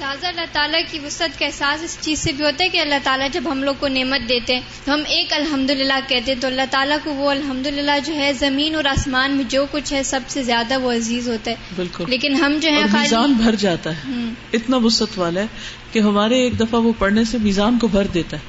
[0.03, 2.95] سازا اللہ تعالیٰ کی وسعت کا احساس اس چیز سے بھی ہوتا ہے کہ اللہ
[3.03, 6.41] تعالیٰ جب ہم لوگ کو نعمت دیتے ہیں تو ہم ایک الحمد للہ کہتے ہیں
[6.41, 9.93] تو اللہ تعالیٰ کو وہ الحمد للہ جو ہے زمین اور آسمان میں جو کچھ
[9.93, 13.55] ہے سب سے زیادہ وہ عزیز ہوتا ہے۔ بالکل۔ لیکن ہم جو ہے میزان بھر
[13.55, 14.13] جاتا ہے۔
[14.53, 15.47] اتنا وسط والا ہے
[15.93, 18.43] کہ ہمارے ایک دفعہ وہ پڑھنے سے میزان کو بھر دیتا ہے۔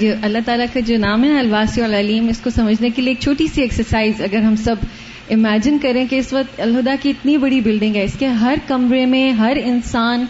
[0.00, 3.20] جو اللہ تعالیٰ کا جو نام ہے الواسی العلیم اس کو سمجھنے کے لیے ایک
[3.20, 4.76] چھوٹی سی ایکسرسائز اگر ہم سب
[5.30, 9.06] امیجن کریں کہ اس وقت الہدا کی اتنی بڑی بلڈنگ ہے اس کے ہر کمرے
[9.06, 10.24] میں ہر انسان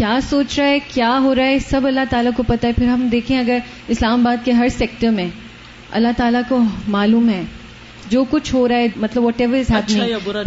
[0.00, 2.86] کیا سوچ رہا ہے کیا ہو رہا ہے سب اللہ تعالیٰ کو پتا ہے۔ پھر
[2.86, 5.28] ہم دیکھیں اگر اسلام آباد کے ہر سیکٹر میں
[5.90, 7.42] اللہ تعالیٰ کو معلوم ہے
[8.10, 9.62] جو کچھ ہو رہا ہے مطلب واٹ ایور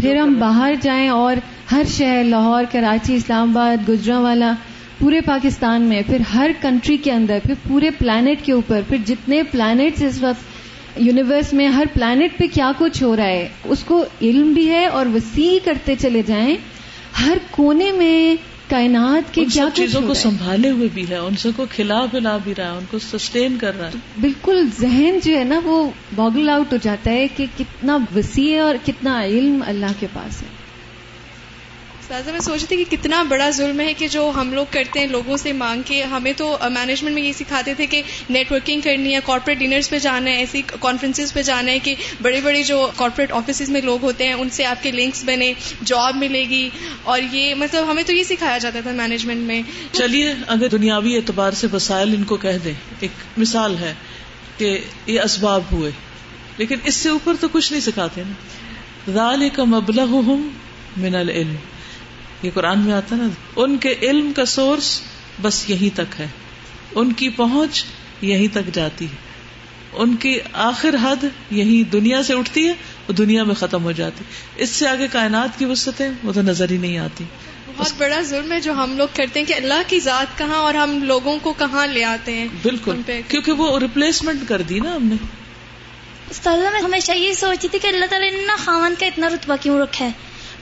[0.02, 1.36] پھر ہم باہر جائیں اور
[1.72, 4.54] ہر شہر لاہور کراچی اسلام آباد گجرا والا
[5.00, 9.44] پورے پاکستان میں پھر ہر کنٹری کے اندر پھر پورے پلانٹ کے اوپر پھر جتنے
[9.44, 14.06] پلانٹس اس وقت یونیورس میں ہر پلانٹ پہ کیا کچھ ہو رہا ہے اس کو
[14.22, 16.56] علم بھی ہے اور وسیع کرتے چلے جائیں۔
[17.26, 18.36] ہر کونے میں
[18.74, 22.54] کائنات کے کیا چیزوں کو سنبھالے ہوئے بھی ہے ان سے کو کھلا پلا بھی
[22.58, 26.50] رہا ہے ان کو سسٹین کر رہا ہے۔ بالکل ذہن جو ہے نا وہ باگل
[26.50, 30.63] آؤٹ ہو جاتا ہے کہ کتنا وسیع ہے اور کتنا علم اللہ کے پاس ہے۔
[32.08, 35.08] سازا میں سوچ تھی کہ کتنا بڑا ظلم ہے کہ جو ہم لوگ کرتے ہیں،
[35.08, 39.16] لوگوں سے مانگ کے ہمیں تو مینجمنٹ میں یہ سکھاتے تھے کہ نیٹ ورکنگ کرنی
[39.16, 42.90] ہے کارپوریٹ ڈنرس پہ جانا ہے، ایسی کانفرنسز پہ جانا ہے کہ بڑے بڑے جو
[42.96, 45.54] کارپوریٹ آفیسز میں لوگ ہوتے ہیں، ان سے آپ کے لنکس بنے
[45.86, 46.70] جاب ملے گی۔
[47.04, 51.52] اور یہ مطلب ہمیں تو یہ سکھایا جاتا تھا مینجمنٹ میں۔ چلیے، اگر دنیاوی اعتبار
[51.52, 53.94] سے وسائل ان کو کہہ دیں، ایک مثال ہے
[54.58, 55.92] کہ یہ اسباب ہوئے۔
[56.58, 58.34] لیکن اس سے اوپر تو کچھ نہیں سکھاتے نا۔
[59.14, 60.50] رال کا مبلغ ہوں
[60.98, 61.56] من العلم۔
[62.44, 65.02] یہ قرآن میں آتا نا ان کے علم کا سورس
[65.42, 66.28] بس یہی تک ہے
[66.96, 67.86] ان کی پہنچ
[68.22, 69.16] یہیں تک جاتی ہے
[69.94, 72.74] ان کی آخر حد یہی دنیا سے اٹھتی ہے
[73.08, 74.24] وہ دنیا میں ختم ہو جاتی
[74.56, 77.24] اس سے آگے کائنات کی وسطیں وہ تو نظر ہی نہیں آتی۔
[77.78, 80.74] بہت بڑا ظلم ہے جو ہم لوگ کرتے ہیں کہ اللہ کی ذات کہاں اور
[80.74, 85.06] ہم لوگوں کو کہاں لے آتے ہیں۔ بالکل کیونکہ وہ ریپلیسمنٹ کر دی نا ہم
[85.06, 85.16] نے۔
[86.46, 90.06] میں ہمیشہ یہ سوچی تھی کہ اللہ تعالیٰ نے خاون کا اتنا رتبہ کیوں رکھا
[90.06, 90.12] ہے؟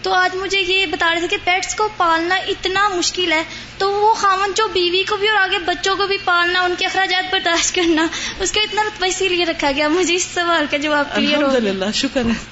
[0.01, 3.43] تو آج مجھے یہ بتا رہے تھے کہ پیٹس کو پالنا اتنا مشکل ہے،
[3.77, 6.85] تو وہ خامن جو بیوی کو بھی اور آگے بچوں کو بھی پالنا، ان کے
[6.85, 8.07] اخراجات برداشت کرنا،
[8.39, 11.85] اس کا اتنا رتبہ اسی لیے رکھا گیا۔ مجھے اس سوال کا جواب الحمد للہ
[11.93, 12.45] شکر ہے۔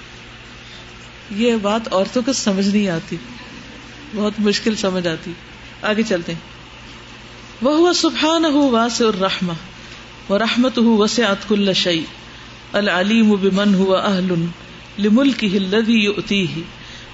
[1.35, 3.17] یہ بات عورتوں کو سمجھ نہیں آتی۔
[4.15, 5.31] بہت مشکل سمجھ آتی۔
[5.81, 6.39] آگے چلتے ہیں۔
[7.61, 9.53] وہ سبحان ہو واس الرحمہ
[10.31, 12.03] و رحمت ہو وسعت کل شعی
[12.73, 14.45] العلیم بمن ہوا اہل
[14.99, 16.61] لملک الذي يؤتيه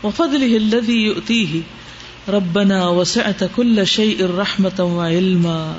[0.05, 1.59] وفضله الذي يؤتيه
[2.29, 5.73] ربنا وسعت كل شيء رحمة وعلما.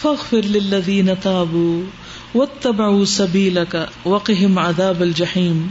[0.00, 1.82] فاغفر للذين تابوا
[2.34, 5.66] واتبعوا سبيلك وقهم عذاب الجحيم.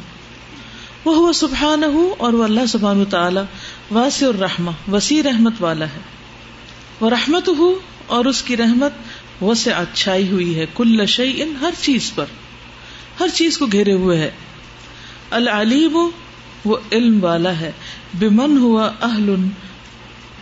[1.05, 3.39] وهو سبحانه اور وہ اللہ سبحانہ وتعالی
[3.91, 5.99] واسع الرحمہ، وسیع رحمت والا ہے.
[6.99, 8.91] وہ رحمت ہو اور اس کی رحمت
[9.43, 12.25] وسع اچھائی ہوئی ہے، کل شعی ہر چیز پر،
[13.19, 14.31] ہر چیز کو گھیرے ہوئے ہے.
[15.31, 16.09] العلیم
[16.65, 17.71] وہ علم والا ہے۔
[18.19, 19.35] بمن ہوا اہل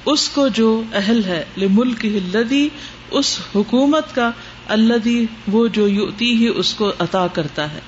[0.05, 2.69] اس کو جو اہل ہے۔ ملک لدی
[3.11, 4.31] اس حکومت کا
[4.67, 5.09] اللہ
[5.47, 7.79] وہ جو یوتی ہی اس کو عطا کرتا ہے۔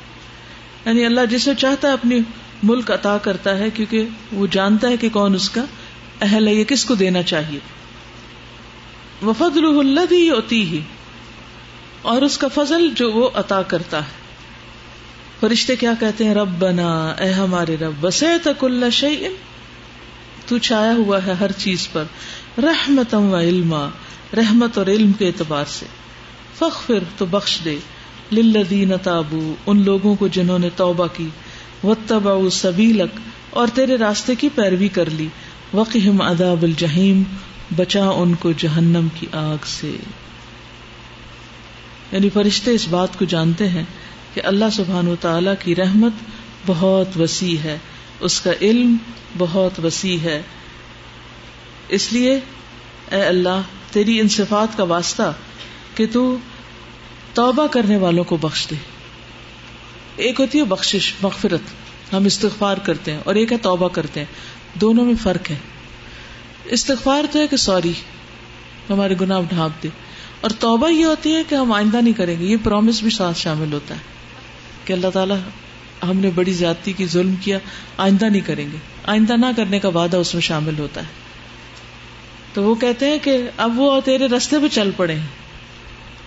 [0.85, 2.19] یعنی اللہ جسے چاہتا ہے اپنی
[2.63, 5.65] ملک عطا کرتا ہے، کیونکہ وہ جانتا ہے کہ کون اس کا
[6.21, 7.59] اہل ہے، یہ کس کو دینا چاہیے۔
[9.25, 10.81] وفد اللہ یوتی ہی
[12.01, 14.24] اور اس کا فضل جو وہ عطا کرتا ہے۔
[15.39, 18.65] فرشتے کیا کہتے ہیں؟ رب بنا اے ہمارے رب بسے تک
[20.45, 22.03] تو چھایا ہوا ہے ہر چیز پر
[22.57, 23.89] رحمت و علما،
[24.37, 25.85] رحمت اور علم کے اعتبار سے۔
[26.57, 27.77] فخر تو بخش دے۔
[28.31, 31.29] للذین تابو، ان لوگوں کو جنہوں نے توبہ کی۔
[31.83, 33.19] وتبا سبیلک،
[33.49, 35.27] اور تیرے راستے کی پیروی کر لی۔
[35.73, 37.23] وقہم عذاب الجحیم،
[37.75, 39.97] بچا ان کو جہنم کی آگ سے۔
[42.11, 43.83] یعنی فرشتے اس بات کو جانتے ہیں
[44.35, 46.11] کہ اللہ سبحان و تعالی کی رحمت
[46.65, 47.77] بہت وسیع ہے،
[48.19, 48.95] اس کا علم
[49.37, 50.41] بہت وسیع ہے۔
[51.89, 52.39] اس لیے
[53.11, 53.61] اے اللہ،
[53.91, 55.33] تیری ان صفات کا واسطہ
[55.95, 56.37] کہ تو
[57.33, 58.75] توبہ کرنے والوں کو بخش دے۔
[60.15, 61.61] ایک ہوتی ہے بخشش، مغفرت،
[62.13, 64.27] ہم استغفار کرتے ہیں اور ایک ہے توبہ کرتے ہیں،
[64.79, 65.57] دونوں میں فرق ہے۔
[66.65, 67.93] استغفار تو ہے کہ سوری،
[68.89, 69.89] ہمارے گناہ ڈھانپ دے۔
[70.41, 73.37] اور توبہ یہ ہوتی ہے کہ ہم آئندہ نہیں کریں گے، یہ پرومس بھی ساتھ
[73.37, 74.14] شامل ہوتا ہے۔
[74.85, 75.37] کہ اللہ تعالیٰ
[76.03, 77.59] ہم نے بڑی زیادتی کی ظلم کیا،
[77.97, 81.05] آئندہ نہیں کریں گے۔ آئندہ نہ کرنے کا وعدہ اس میں شامل ہوتا ہے۔
[82.53, 85.27] تو وہ کہتے ہیں کہ اب وہ تیرے رستے پہ چل پڑے ہیں۔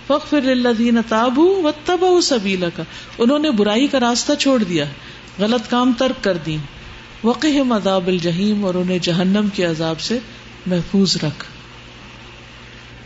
[0.07, 2.83] فخر اللہ تابو و تب سبیلا کا
[3.19, 4.85] انہوں نے برائی کا راستہ چھوڑ دیا،
[5.39, 6.57] غلط کام ترک کر دی
[7.25, 10.19] وقع مداب الجہیم اور انہیں جہنم کے عذاب سے
[10.67, 11.58] محفوظ رکھ۔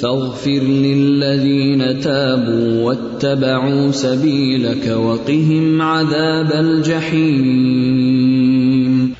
[0.00, 9.12] فاغفر للذين تابوا واتبعوا سبيلك وقهم عذاب الجحيم.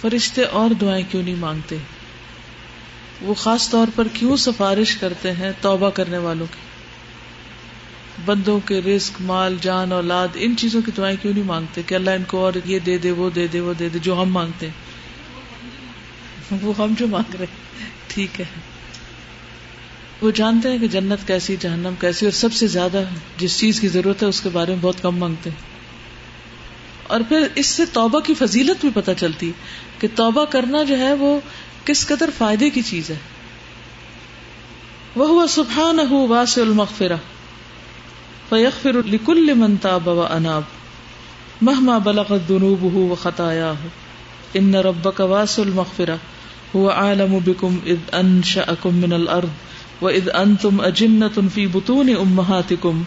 [0.00, 1.76] فرشتے اور دعائیں کیوں نہیں مانگتے؟
[3.22, 6.58] وہ خاص طور پر کیوں سفارش کرتے ہیں توبہ کرنے والوں کی؟
[8.24, 12.10] بندوں کے رزق، مال، جان، اولاد، ان چیزوں کی دعائیں کیوں نہیں مانگتے؟ کہ اللہ
[12.10, 14.66] ان کو اور یہ دے دے، وہ دے دے، وہ دے دے، جو ہم مانگتے
[14.66, 14.74] ہیں۔
[16.62, 17.46] وہ ہم جو مانگ رہے
[18.06, 18.69] ٹھیک ہے۔
[20.20, 23.02] وہ جانتے ہیں کہ جنت کیسی، جہنم کیسی، اور سب سے زیادہ
[23.38, 25.70] جس چیز کی ضرورت ہے اس کے بارے میں بہت کم مانگتے ہیں۔
[27.06, 29.52] اور پھر اس سے توبہ کی فضیلت بھی پتہ چلتی
[29.98, 31.40] کہ توبہ کرنا جو ہے وہ
[31.84, 33.16] کس قدر فائدے کی چیز ہے۔
[35.16, 37.16] وہ سبحان ہو واس المغفرہ،
[38.48, 40.62] فیغفر لکل من تاب و اناب،
[41.62, 43.88] مہما بلغت دنوب ہو و خطایا ہو
[44.54, 46.16] ان ربک واس المغفرہ
[46.76, 49.48] هو عالم بكم اذ انشأكم من الارض۔
[50.02, 53.02] وَإِذْ أَنْتُمْ أَجِنَّةٌ فِي بُطُونِ أُمَّهَاتِكُمْ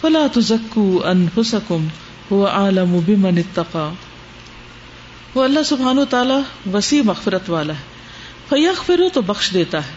[0.00, 1.80] فَلَا تُزَكُّوا أَنفُسَكُمْ
[2.34, 3.90] هُوَ أَعْلَمُ بِمَنِ اتَّقَى
[5.34, 6.34] وہ اللہ سبحانہ تعالی
[6.74, 7.78] وسیع مغفرت والا ہے۔
[8.48, 9.92] فیغفر تو بخش دیتا ہے۔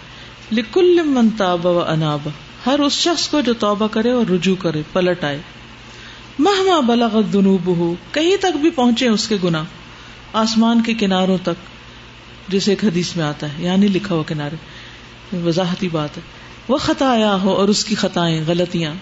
[0.52, 2.30] لکل من تاب و اناب
[2.66, 5.40] ہر اس شخص کو جو توبہ کرے اور رجوع کرے، پلٹ آئے۔
[6.40, 9.64] مہما بلغت دنوبہ کہیں تک بھی پہنچے اس کے گناہ۔
[10.34, 11.72] آسمان کے کناروں تک
[12.48, 14.56] جسے ایک حدیث میں آتا ہے یعنی لکھا ہوا کنارے۔
[15.38, 16.41] وضاحتی بات ہے۔
[16.72, 18.94] وہ خطایا ہو اور اس کی خطائیں، غلطیاں۔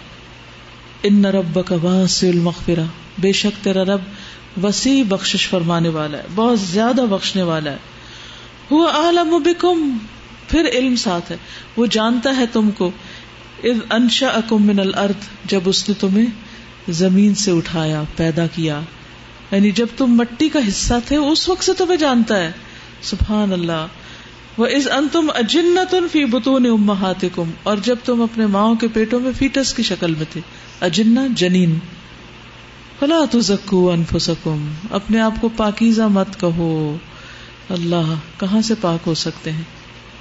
[1.04, 2.84] ان رب کا واسع المغفرہ۔
[3.18, 4.02] بے شک تیرا رب
[4.64, 7.78] وسیع بخشش فرمانے والا ہے، بہت زیادہ بخشنے والا ہے۔
[8.70, 9.98] وہ عالم بکم۔
[10.48, 11.38] پھر علم ساتھ ہے۔
[11.78, 12.92] وہ جانتا ہے تم کو۔
[13.64, 16.26] اذ انشا اکم من الارض۔ جب اس نے تمہیں
[16.90, 18.80] زمین سے اٹھایا، پیدا کیا۔
[19.52, 22.52] یعنی جب تم مٹی کا حصہ تھے، اس وقت سے تمہیں جانتا ہے۔
[23.02, 23.86] سبحان اللہ۔
[24.60, 29.20] وہ اس ان تم اجنت فی بتون امہاتکم اور جب تم اپنے ماؤں کے پیٹوں
[29.20, 30.42] میں فیٹس کی شکل میں تھے۔
[30.82, 31.80] اجنا جنین۔
[33.00, 36.98] فلا تزکو انفسکم اپنے آپ کو پاکیزہ مت کہو۔
[37.70, 39.64] اللہ، کہاں سے پاک ہو سکتے ہیں؟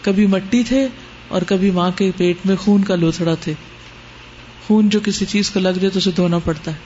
[0.02, 0.88] کبھی مٹی تھے
[1.28, 3.52] اور کبھی ماں کے پیٹ میں خون کا لوتھڑا تھے۔
[4.66, 6.76] خون جو کسی چیز کو لگ جائے تو اسے دھونا پڑتا ہے۔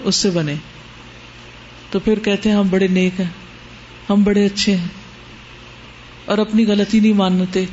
[0.00, 0.54] اس سے بنے۔
[1.90, 3.30] تو پھر کہتے ہیں ہم بڑے نیک ہیں،
[4.10, 5.05] ہم بڑے اچھے ہیں۔
[6.26, 7.64] اور اپنی غلطی نہیں مانتے۔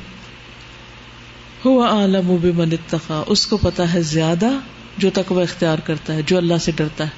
[1.65, 4.49] ہوا عالم و بمن اتقا، اس کو پتا ہے زیادہ
[4.97, 7.09] جو تقوی اختیار کرتا ہے، جو اللہ سے ڈرتا ہے۔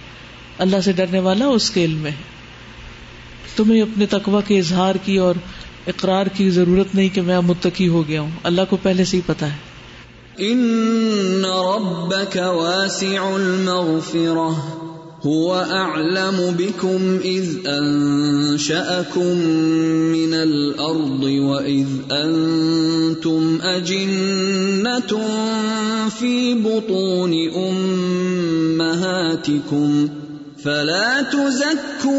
[0.57, 2.35] اللہ سے ڈرنے والا اس کے علم میں ہے۔
[3.55, 5.35] تمہیں اپنے تقوی کے اظہار کی اور
[5.87, 9.21] اقرار کی ضرورت نہیں کہ میں متقی ہو گیا ہوں۔ اللہ کو پہلے سے ہی
[9.25, 9.57] پتا ہے۔
[10.37, 14.94] ان ربك واسع المغفرة
[15.25, 19.37] هو اعلم بكم اذ انشأكم
[20.13, 25.11] من الارض واذ انتم اجنة
[26.09, 27.33] في بطون
[28.85, 30.09] امهاتكم
[30.63, 32.13] فلا تزكوا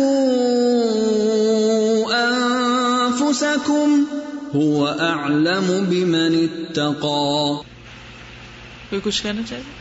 [3.07, 4.05] انفسكم
[4.55, 7.63] هو اعلم بمن اتقى
[8.91, 9.75] کوئی کچھ کہنا چاہیے؟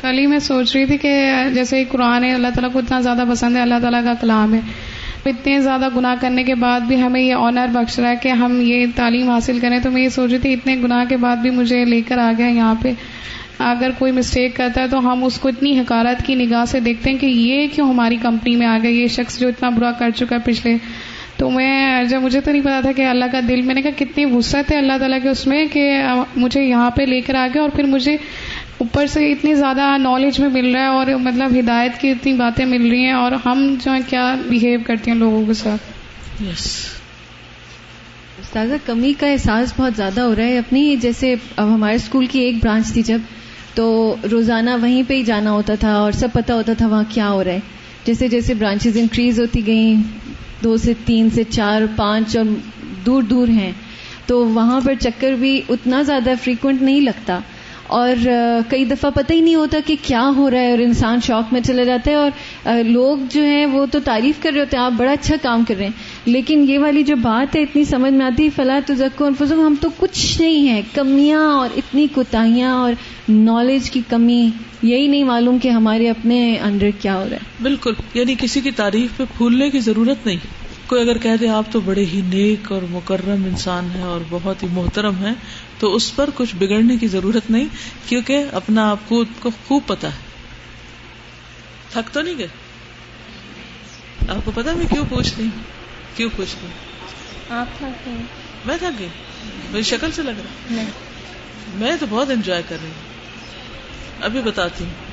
[0.00, 3.24] کل ہی میں سوچ رہی تھی کہ جیسے قرآن ہے، اللہ تعالیٰ کو اتنا زیادہ
[3.30, 4.60] پسند ہے، اللہ تعالیٰ کا کلام ہے۔
[5.26, 8.60] اتنے زیادہ گناہ کرنے کے بعد بھی ہمیں یہ آنر بخش رہا ہے کہ ہم
[8.60, 11.50] یہ تعلیم حاصل کریں۔ تو میں یہ سوچ رہی تھی اتنے گناہ کے بعد بھی
[11.50, 12.92] مجھے لے کر آ گیا یہاں پہ۔
[13.58, 17.10] اگر کوئی مسٹیک کرتا ہے تو ہم اس کو اتنی حکارت کی نگاہ سے دیکھتے
[17.10, 20.10] ہیں کہ یہ کیوں ہماری کمپنی میں آ گیا؟ یہ شخص جو اتنا برا کر
[20.10, 20.76] چکا ہے پچھلے۔
[21.36, 23.90] تو میں جب مجھے تو نہیں پتا تھا کہ اللہ کا دل، میں نے کہا
[23.98, 26.02] کتنی وسعت ہے اللہ تعالیٰ کے اس میں کہ
[26.36, 28.16] مجھے یہاں پہ لے کر آ گیا اور پھر مجھے
[28.78, 32.64] اوپر سے اتنی زیادہ نالج میں مل رہا ہے اور مطلب ہدایت کی اتنی باتیں
[32.64, 35.82] مل رہی ہیں اور ہم جو ہے کیا بہیو کرتی ہیں لوگوں کے ساتھ؟
[36.42, 36.66] یس
[38.40, 42.38] استاذہ کمی کا احساس بہت زیادہ ہو رہا ہے۔ اپنی جیسے اب ہمارے اسکول کی
[42.38, 43.18] ایک برانچ تھی جب
[43.74, 47.30] تو روزانہ وہیں پہ ہی جانا ہوتا تھا اور سب پتا ہوتا تھا وہاں کیا
[47.30, 47.60] ہو رہا ہے۔
[48.04, 50.02] جیسے جیسے برانچز انکریز ہوتی گئیں
[50.64, 52.44] دو سے تین سے چار پانچ اور
[53.06, 53.72] دور دور ہیں
[54.26, 57.38] تو وہاں پر چکر بھی اتنا زیادہ فریکوینٹ نہیں لگتا۔
[57.88, 58.26] اور
[58.68, 61.60] کئی دفعہ پتہ ہی نہیں ہوتا کہ کیا ہو رہا ہے اور انسان شوق میں
[61.60, 64.92] چلا جاتا ہے اور لوگ جو ہیں وہ تو تعریف کر رہے ہوتے ہیں، آپ
[64.96, 65.92] بڑا اچھا کام کر رہے ہیں،
[66.26, 69.74] لیکن یہ والی جو بات ہے اتنی سمجھ میں آتی فلاح تو زکو انفظ ہم
[69.80, 72.92] تو کچھ نہیں ہے کمیاں اور اتنی کوتاہیاں اور
[73.28, 74.40] نالج کی کمی،
[74.82, 78.70] یہی نہیں معلوم کہ ہمارے اپنے انڈر کیا ہو رہا ہے۔ بالکل یعنی کسی کی
[78.70, 80.36] تعریف پہ پھولنے کی ضرورت نہیں۔
[80.86, 84.62] کوئی اگر کہہ دے آپ تو بڑے ہی نیک اور مکرم انسان ہیں اور بہت
[84.62, 85.34] ہی محترم ہیں
[85.78, 87.66] تو اس پر کچھ بگڑنے کی ضرورت نہیں
[88.06, 89.24] کیونکہ اپنا آپ کو
[89.66, 90.18] خوب پتا ہے۔
[91.90, 92.46] تھک تو نہیں گئے؟
[94.28, 95.46] آپ کو پتا میں کیوں پوچھ رہی
[96.16, 96.70] کیوں پوچھ رہی
[97.50, 98.08] آپ تھک
[98.64, 99.08] میں تھک گئی۔
[99.70, 100.82] میری شکل سے لگ رہا
[101.74, 103.18] میں تو بہت انجوائے کر رہی ہوں۔
[104.24, 105.07] ابھی بتاتی ہوں۔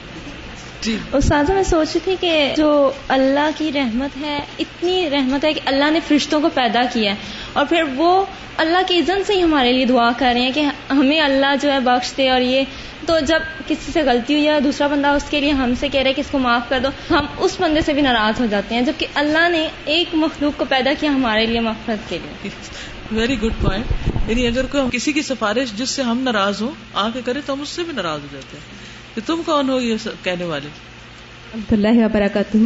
[0.86, 5.54] جی۔ استاذہ میں سوچ رہی تھی کہ جو اللہ کی رحمت ہے اتنی رحمت ہے
[5.54, 7.18] کہ اللہ نے فرشتوں کو پیدا کیا ہے۔
[7.54, 8.26] اور پھر وہ
[8.58, 11.72] اللہ کے عزن سے ہی ہمارے لیے دعا کر رہے ہیں کہ ہمیں اللہ جو
[11.72, 12.64] ہے بخش دے۔ اور یہ
[13.08, 16.02] تو جب کسی سے غلطی ہوئی یا دوسرا بندہ اس کے لیے ہم سے کہہ
[16.02, 18.76] رہے کہ اس کو معاف کر دو ہم اس بندے سے بھی ناراض ہو جاتے
[18.76, 22.50] ہیں۔ جبکہ اللہ نے ایک مخلوق کو پیدا کیا ہمارے لیے مفرت کے لیے۔
[23.12, 27.10] ویری گڈ پوائنٹ یعنی اگر کوئی کسی کی سفارش جس سے ہم ناراض ہوں آ
[27.14, 29.80] کے کرے تو ہم اس سے بھی ناراض ہو جاتے ہیں۔ کہ تم کون ہو
[29.82, 30.68] یہ کہنے والے؟
[31.54, 32.58] الحمد اللہ وبرکاتہ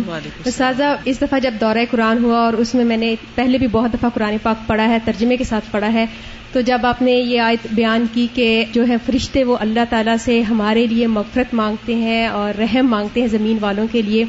[0.46, 3.94] استاذہ اس دفعہ جب دورہ قرآن ہوا اور اس میں میں نے پہلے بھی بہت
[3.94, 6.06] دفعہ قرآن پاک پڑھا ہے ترجمے کے ساتھ پڑھا ہے
[6.52, 10.16] تو جب آپ نے یہ آیت بیان کی کہ جو ہے فرشتے وہ اللہ تعالیٰ
[10.18, 14.24] سے ہمارے لیے مغفرت مانگتے ہیں اور رحم مانگتے ہیں زمین والوں کے لیے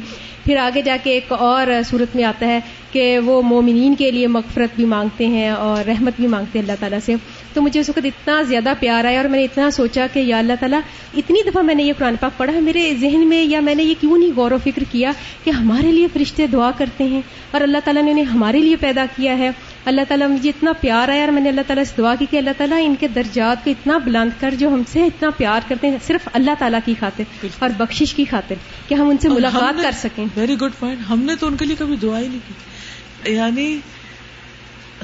[0.45, 2.59] پھر آگے جا کے ایک اور صورت میں آتا ہے
[2.91, 6.75] کہ وہ مومنین کے لیے مغفرت بھی مانگتے ہیں اور رحمت بھی مانگتے ہیں اللہ
[6.79, 7.15] تعالیٰ سے۔
[7.53, 10.37] تو مجھے اس وقت اتنا زیادہ پیار آیا اور میں نے اتنا سوچا کہ یا
[10.37, 10.79] اللہ تعالیٰ
[11.17, 13.83] اتنی دفعہ میں نے یہ قرآن پاک پڑھا ہے میرے ذہن میں یا میں نے
[13.83, 15.11] یہ کیوں نہیں غور و فکر کیا
[15.43, 17.21] کہ ہمارے لیے فرشتے دعا کرتے ہیں
[17.51, 19.49] اور اللہ تعالیٰ نے انہیں ہمارے لیے پیدا کیا ہے۔
[19.85, 22.37] اللہ تعالیٰ مجھے اتنا پیار آیا اور میں نے اللہ تعالیٰ سے دعا کی کہ
[22.37, 25.89] اللہ تعالیٰ ان کے درجات کو اتنا بلند کر جو ہم سے اتنا پیار کرتے
[25.89, 28.55] ہیں صرف اللہ تعالیٰ کی خاطر اور بخشش کی خاطر
[28.87, 31.65] کہ ہم ان سے ملاقات کر سکیں۔ ویری گڈ پوائنٹ ہم نے تو ان کے
[31.65, 33.77] لیے کبھی دعا ہی نہیں کی۔ یعنی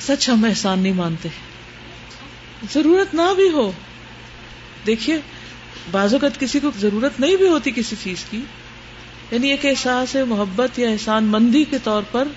[0.02, 1.30] سچ ہم احسان نہیں مانتے۔
[2.74, 3.72] ضرورت نہ بھی ہو۔
[4.86, 5.18] دیکھیے
[5.92, 8.42] بعض اوقات کسی کو ضرورت نہیں بھی ہوتی کسی چیز کی۔
[9.32, 12.28] یعنی ایک احساس ہے محبت یا احسان مندی کے طور پر۔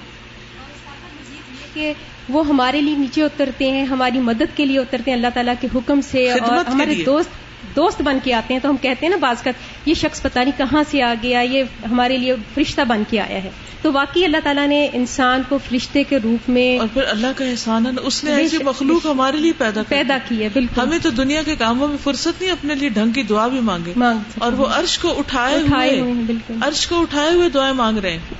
[1.75, 1.93] کہ
[2.29, 5.69] وہ ہمارے لیے نیچے اترتے ہیں ہماری مدد کے لیے اترتے ہیں اللہ تعالیٰ کے
[5.75, 7.31] حکم سے اور ہمارے دوست
[7.77, 9.51] دوست بن کے آتے ہیں تو ہم کہتے ہیں نا بعض کا
[9.87, 13.45] یہ شخص پتہ نہیں کہاں سے آ گیا یہ ہمارے لیے فرشتہ بن کے آیا
[13.45, 13.51] ہے۔
[13.83, 17.45] تو واقعی اللہ تعالیٰ نے انسان کو فرشتے کے روپ میں اور پھر اللہ کا
[17.45, 21.11] احسان ہے اس نے ایسی مخلوق ہمارے لیے پیدا پیدا کی ہے بالکل۔ ہمیں تو
[21.11, 23.93] دنیا کے کاموں میں فرصت نہیں اپنے لیے ڈھنگ کی دعا بھی مانگے۔
[24.39, 28.35] اور وہ عرش کو اٹھائے ہوئے بالکل۔ عرش کو اٹھائے ہوئے دعائیں مانگ رہے ہیں۔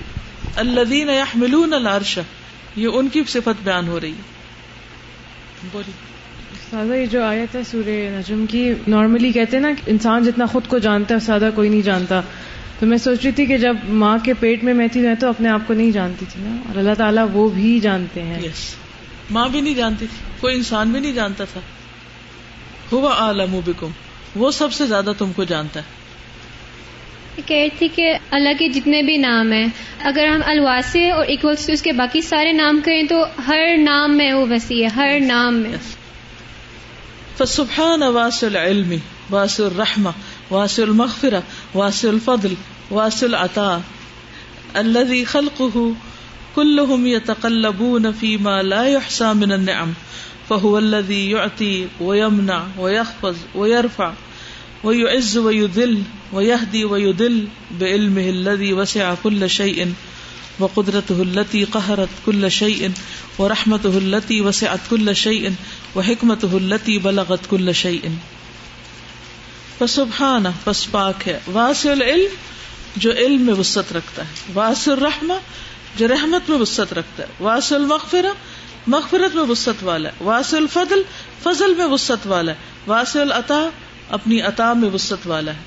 [0.57, 2.19] اللہ يحملون العرش
[2.77, 4.41] یہ ان کی صفت بیان ہو رہی ہے۔
[5.73, 5.93] بولی
[6.71, 10.67] سادہ یہ جو آیت ہے سورہ نجم کی نارملی کہتے ہیں نا انسان جتنا خود
[10.69, 12.21] کو جانتا ہے سادہ کوئی نہیں جانتا۔
[12.79, 15.29] تو میں سوچ رہی تھی کہ جب ماں کے پیٹ میں میں تھی میں تو
[15.29, 18.75] اپنے آپ کو نہیں جانتی تھی نا۔ اور اللہ تعالیٰ وہ بھی جانتے ہیں۔ Yes.
[19.31, 21.61] ماں بھی نہیں جانتی تھی کوئی انسان بھی نہیں جانتا تھا۔
[22.93, 23.91] ہوا عالم بکم
[24.37, 26.01] وہ سب سے زیادہ تم کو جانتا ہے۔
[27.47, 29.67] کہہ رہی تھی کہ اللہ کے جتنے بھی نام ہیں
[30.03, 34.33] اگر ہم الواسے اور اکولس اس کے باقی سارے نام کریں تو ہر نام میں
[34.33, 36.00] وہ وسیع ہے ہر نام میں۔
[37.41, 40.15] فسبحان واسع العلم واسع الرحمة
[40.51, 41.43] واسع المغفرة
[41.75, 42.57] واسع الفضل
[42.91, 43.83] واسع العطاء.
[44.77, 45.95] الذي خلقه
[46.57, 49.93] كلهم يتقلبون فيما لا يحصى من النعم،
[50.49, 54.13] فهو الذي يعطي ويمنع ويخفض ويرفع
[54.85, 57.49] ويعز ويذل ويهدي ويدل
[57.81, 59.95] بعلمه الذي وسع كل شيء.
[60.61, 62.89] وقدرته التي قهرت كل شيء،
[63.39, 65.49] ورحمته التي وسعت كل شيء،
[65.95, 68.09] وحکمته التي بلغت كل شيء.
[69.79, 71.39] فسبحان پس پاک ہے.
[71.47, 72.35] واسع العلم،
[72.97, 74.53] جو علم میں وسط رکھتا ہے.
[74.55, 75.35] واسع الرحمہ،
[75.97, 77.29] جو رحمت میں وسط رکھتا ہے.
[77.41, 78.33] واسع المغفرہ،
[78.87, 80.15] مغفرت میں وسط والا ہے.
[80.21, 81.03] واسع الفضل،
[81.43, 82.57] فضل میں وسط والا ہے.
[82.87, 83.69] واسع العطا،
[84.09, 85.59] اپنی عطا میں وسط والا ہے.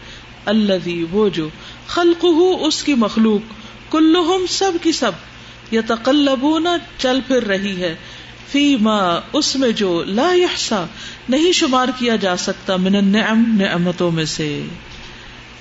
[0.46, 1.50] اللہ وہ جو
[1.88, 2.26] خلق
[2.60, 3.63] اس کی مخلوق
[3.94, 5.12] کلہم سب کی سب
[5.72, 5.82] یا
[6.98, 7.96] چل پھر رہی ہے۔
[8.52, 10.86] فی ما اس میں جو لا یحسا
[11.30, 14.66] نہیں شمار کیا جا سکتا من النعم، نعمتوں میں سے۔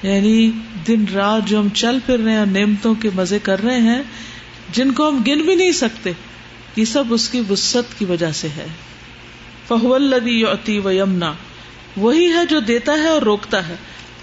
[0.03, 0.51] یعنی
[0.89, 4.03] دن رات جو ہم چل پھر رہے ہیں، نعمتوں کے مزے کر رہے ہیں،
[4.73, 6.13] جن کو ہم گن بھی نہیں سکتے،
[6.77, 8.67] یہ سب اس کی وسط کی وجہ سے ہے۔
[9.69, 11.33] فہو الدی یوتی و یمنا
[11.97, 13.75] وہی ہے جو دیتا ہے اور روکتا ہے۔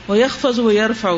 [0.07, 1.10] وہ یکفز و یرفا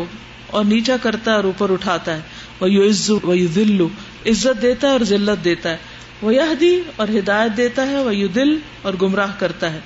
[0.47, 2.21] اور نیچا کرتا ہے اور اوپر اٹھاتا ہے۔
[2.61, 3.87] وہ یو عز و یو دلو
[4.25, 5.77] عزت دیتا ہے اور ذلت دیتا ہے۔
[6.21, 9.79] وہ یہ اور ہدایت دیتا ہے وہ یو دل اور گمراہ کرتا ہے۔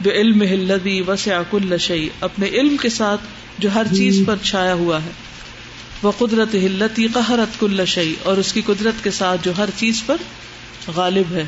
[0.00, 3.20] بے علم ہلدی وسع کل شعی اپنے علم کے ساتھ
[3.58, 5.10] جو ہر چیز پر چھایا ہوا ہے۔
[6.02, 10.02] وہ قدرت ہلتی قہرت کل شعی اور اس کی قدرت کے ساتھ جو ہر چیز
[10.06, 10.16] پر
[10.94, 11.44] غالب ہے۔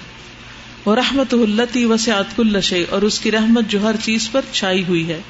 [0.85, 4.85] وہ رحمت ہلتی وسعت کل شعی اور اس کی رحمت جو ہر چیز پر چھائی
[4.89, 5.21] ہوئی ہے۔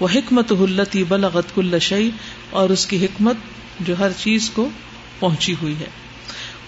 [0.00, 2.10] وہ حکمت ہلتی بلغت کل شعی
[2.50, 3.36] اور اس کی حکمت
[3.80, 4.68] جو ہر چیز کو
[5.18, 5.86] پہنچی ہوئی ہے۔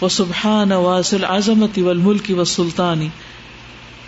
[0.00, 3.08] وہ سبحان واصل عظمت و ملک و سلطانی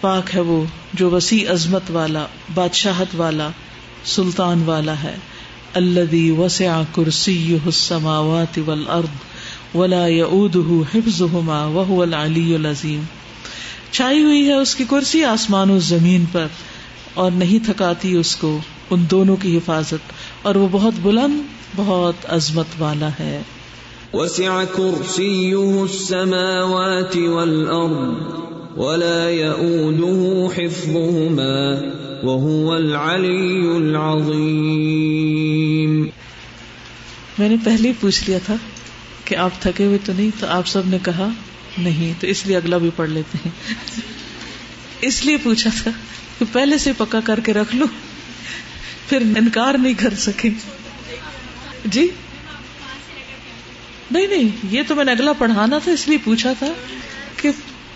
[0.01, 3.49] پاک ہے وہ جو وسیع عظمت والا، بادشاہت والا،
[4.05, 5.17] سلطان والا ہے۔
[5.75, 9.09] الذي وسع كرسيه السماوات والارض
[9.75, 13.03] ولا يؤوده حفظهما وهو العلي العظيم۔
[13.91, 16.47] چھائی ہوئی ہے اس کی کرسی آسمان و زمین پر
[17.15, 18.61] اور نہیں تھکاتی اس کو،
[18.91, 20.13] ان دونوں کی حفاظت۔
[20.43, 21.41] اور وہ بہت بلند،
[21.77, 23.43] بہت عظمت والا ہے۔
[24.13, 28.41] وسع كرسيه السماوات والأرض
[28.77, 31.81] ولا يؤوده حفظهما
[32.23, 36.07] وهو العلي العظيم.
[37.39, 38.57] میں نے پہلے ہی پوچھ لیا تھا
[39.25, 41.29] کہ آپ تھکے ہوئے تو نہیں تو آپ سب نے کہا
[41.79, 43.51] نہیں، تو اس لیے اگلا بھی پڑھ لیتے ہیں۔
[45.01, 45.91] اس لیے پوچھا تھا
[46.39, 47.87] کہ پہلے سے پکا کر کے رکھ لو،
[49.09, 50.51] پھر انکار نہیں کر سکے۔
[51.85, 52.09] جی؟
[54.11, 56.73] نہیں نہیں، یہ تو میں نے اگلا پڑھانا تھا، اس لیے پوچھا تھا
[57.37, 57.51] کہ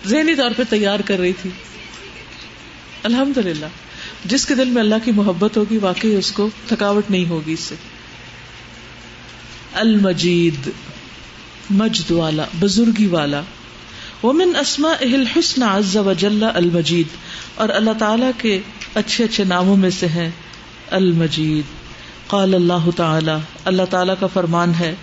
[0.05, 1.49] ذہنی طور پہ تیار کر رہی تھی۔
[3.03, 3.65] الحمد للہ
[4.25, 7.59] جس کے دل میں اللہ کی محبت ہوگی، واقعی اس کو تھکاوٹ نہیں ہوگی اس
[7.59, 7.75] سے۔
[9.73, 10.69] المجید،
[11.69, 13.41] مجد والا، بزرگی والا۔
[14.23, 17.07] ومن اسما اہل حسن عز وجل المجید،
[17.55, 18.59] اور اللہ تعالی کے
[18.93, 20.29] اچھے اچھے ناموں میں سے ہیں
[20.91, 21.84] المجید۔
[22.27, 23.31] قال اللہ تعالی
[23.65, 24.95] اللہ تعالی کا فرمان ہے،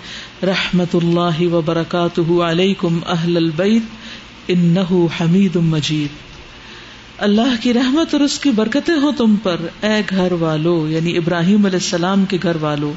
[0.42, 3.82] رحمت اللہ وبرکاتہ علیکم اہل البیت
[4.48, 6.08] انہ حمید مجید۔
[7.18, 11.66] اللہ کی رحمت اور اس کی برکتیں ہوں تم پر، اے گھر والو یعنی ابراہیم
[11.66, 12.92] علیہ السلام کے گھر والو۔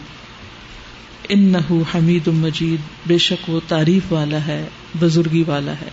[1.29, 4.67] انہ حمید مجید، بے شک وہ تعریف والا ہے،
[4.99, 5.89] بزرگی والا ہے۔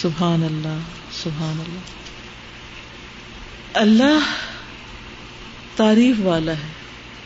[0.00, 0.78] سبحان اللہ
[1.12, 2.02] سبحان اللہ۔
[3.74, 4.18] اللہ
[5.76, 6.72] تعریف والا ہے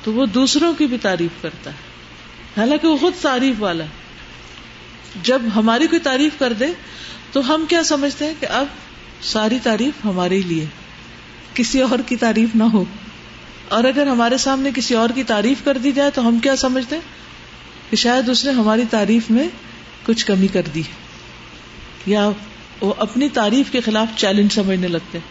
[0.05, 1.77] تو وہ دوسروں کی بھی تعریف کرتا ہے۔
[2.61, 3.89] حالانکہ وہ خود تعریف والا ہے۔
[5.23, 6.67] جب ہماری کوئی تعریف کر دے
[7.33, 8.67] تو ہم کیا سمجھتے ہیں کہ اب
[9.23, 10.67] ساری تعریف ہمارے لیے
[11.55, 12.85] کسی اور کی تعریف نہ ہو۔
[13.69, 16.95] اور اگر ہمارے سامنے کسی اور کی تعریف کر دی جائے تو ہم کیا سمجھتے
[16.97, 17.03] ہیں؟
[17.91, 19.49] کہ شاید اس نے ہماری تعریف میں
[20.07, 20.83] کچھ کمی کر دی
[22.07, 22.31] یا
[22.81, 25.29] وہ اپنی تعریف کے خلاف چیلنج سمجھنے لگتے ہیں۔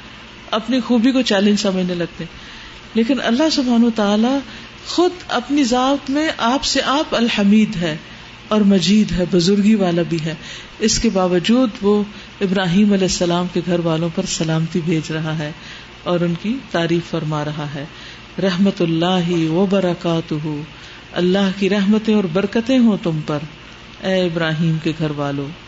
[0.51, 2.44] اپنی خوبی کو چیلنج سمجھنے لگتے ہیں۔
[2.95, 4.37] لیکن اللہ سبحان و تعالی
[4.87, 7.97] خود اپنی ذات میں آپ سے آپ الحمید ہے
[8.47, 10.35] اور مجید ہے، بزرگی والا بھی ہے۔
[10.79, 12.03] اس کے باوجود وہ
[12.41, 15.51] ابراہیم علیہ السلام کے گھر والوں پر سلامتی بھیج رہا ہے
[16.03, 17.85] اور ان کی تعریف فرما رہا ہے۔
[18.41, 20.33] رحمت اللہ و برکات
[21.13, 23.39] اللہ کی رحمتیں اور برکتیں ہوں تم پر۔
[24.03, 25.64] اے ابراہیم کے گھر والوں۔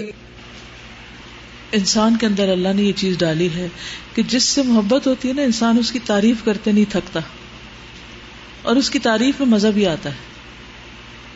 [1.72, 3.68] انسان کے اندر اللہ نے یہ چیز ڈالی ہے
[4.14, 7.20] کہ جس سے محبت ہوتی ہے نا، انسان اس کی تعریف کرتے نہیں، تھکتا۔
[8.62, 10.16] اور اس کی تعریف میں مزہ بھی آتا ہے۔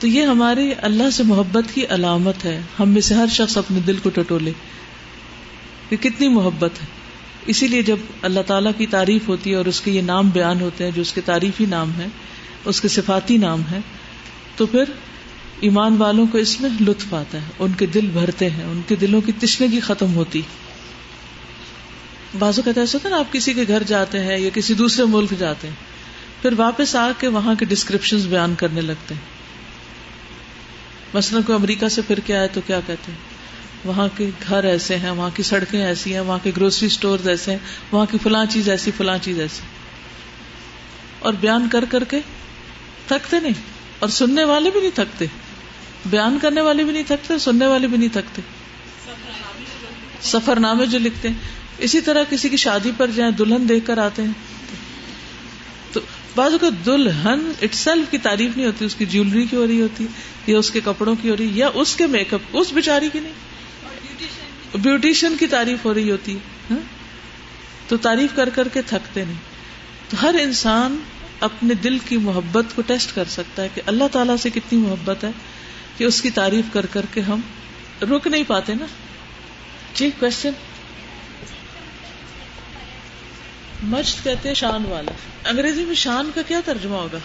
[0.01, 3.81] تو یہ ہماری اللہ سے محبت کی علامت ہے۔ ہم میں سے ہر شخص اپنے
[3.81, 4.53] دل کو ٹٹولے۔
[5.89, 6.98] کہ کتنی محبت ہے۔
[7.47, 10.61] اسی لیے جب اللہ تعالیٰ کی تعریف ہوتی ہے اور اس کے یہ نام بیان
[10.61, 12.07] ہوتے ہیں جو اس کے تعریفی نام ہے
[12.65, 13.79] اس کے صفاتی نام ہے
[14.57, 14.85] تو پھر
[15.61, 18.97] ایمان والوں کو اس میں لطف آتا ہے، ان کے دل بھرتے ہیں، ان کے
[18.97, 20.43] دلوں کی تشنگی ختم ہوتی۔
[22.39, 25.69] بازو کہتا ہے نا، آپ کسی کے گھر جاتے ہیں یا کسی دوسرے ملک جاتے
[25.69, 25.75] ہیں،
[26.43, 29.39] پھر واپس آ کے وہاں کے ڈسکرپشن بیان کرنے لگتے ہیں۔
[31.15, 33.28] مثلاً کوئی امریکہ سے پھر کے آئے تو کیا کہتے ہیں؟
[33.85, 37.51] وہاں کے گھر ایسے ہیں، وہاں کی سڑکیں ایسی ہیں، وہاں کے گروسری اسٹور ایسے
[37.51, 37.59] ہیں،
[37.93, 39.63] وہاں کی فلاں چیز ایسی، فلاں چیز ایسی۔
[41.19, 42.21] اور بیان کر کر کے
[43.07, 43.53] تھکتے نہیں۔
[43.99, 45.27] اور سننے والے بھی نہیں تھکتے۔
[46.07, 48.43] بیان کرنے والے بھی نہیں تھکتے، سننے والے بھی نہیں تھکتے۔
[50.23, 51.37] سفر نامے جو لکھتے ہیں۔
[51.79, 54.33] اسی طرح کسی کی شادی پر جائیں، دلہن دیکھ کر آتے ہیں۔
[55.93, 56.01] تو
[56.35, 59.81] بعض کا دلہن اٹ سیلف کی تعریف نہیں ہوتی، اس کی جیولری کی ہو رہی
[59.81, 60.07] ہوتی،
[60.47, 63.21] یا اس کے کپڑوں کی ہو رہی، یا اس کے میک اپ اس بےچاری کی
[63.21, 63.33] نہیں۔
[64.75, 66.39] بیوٹیشین کی تعریف ہو رہی ہوتی
[66.71, 66.79] ہاں؟
[67.89, 69.59] تو تعریف کر کر کے تھکتے نہیں۔
[70.09, 70.97] تو ہر انسان
[71.41, 75.25] اپنے دل کی محبت کو ٹیسٹ کر سکتا ہے کہ اللہ تعالیٰ سے کتنی محبت
[75.25, 75.31] ہے
[75.97, 77.41] کہ اس کی تعریف کر کر کے ہم
[78.03, 78.87] رک نہیں پاتے نا۔
[79.95, 80.51] جی کوشچن
[83.83, 85.13] مجد کہتے ہیں شان والا۔
[85.51, 87.19] انگریزی میں شان کا کیا ترجمہ ہوگا؟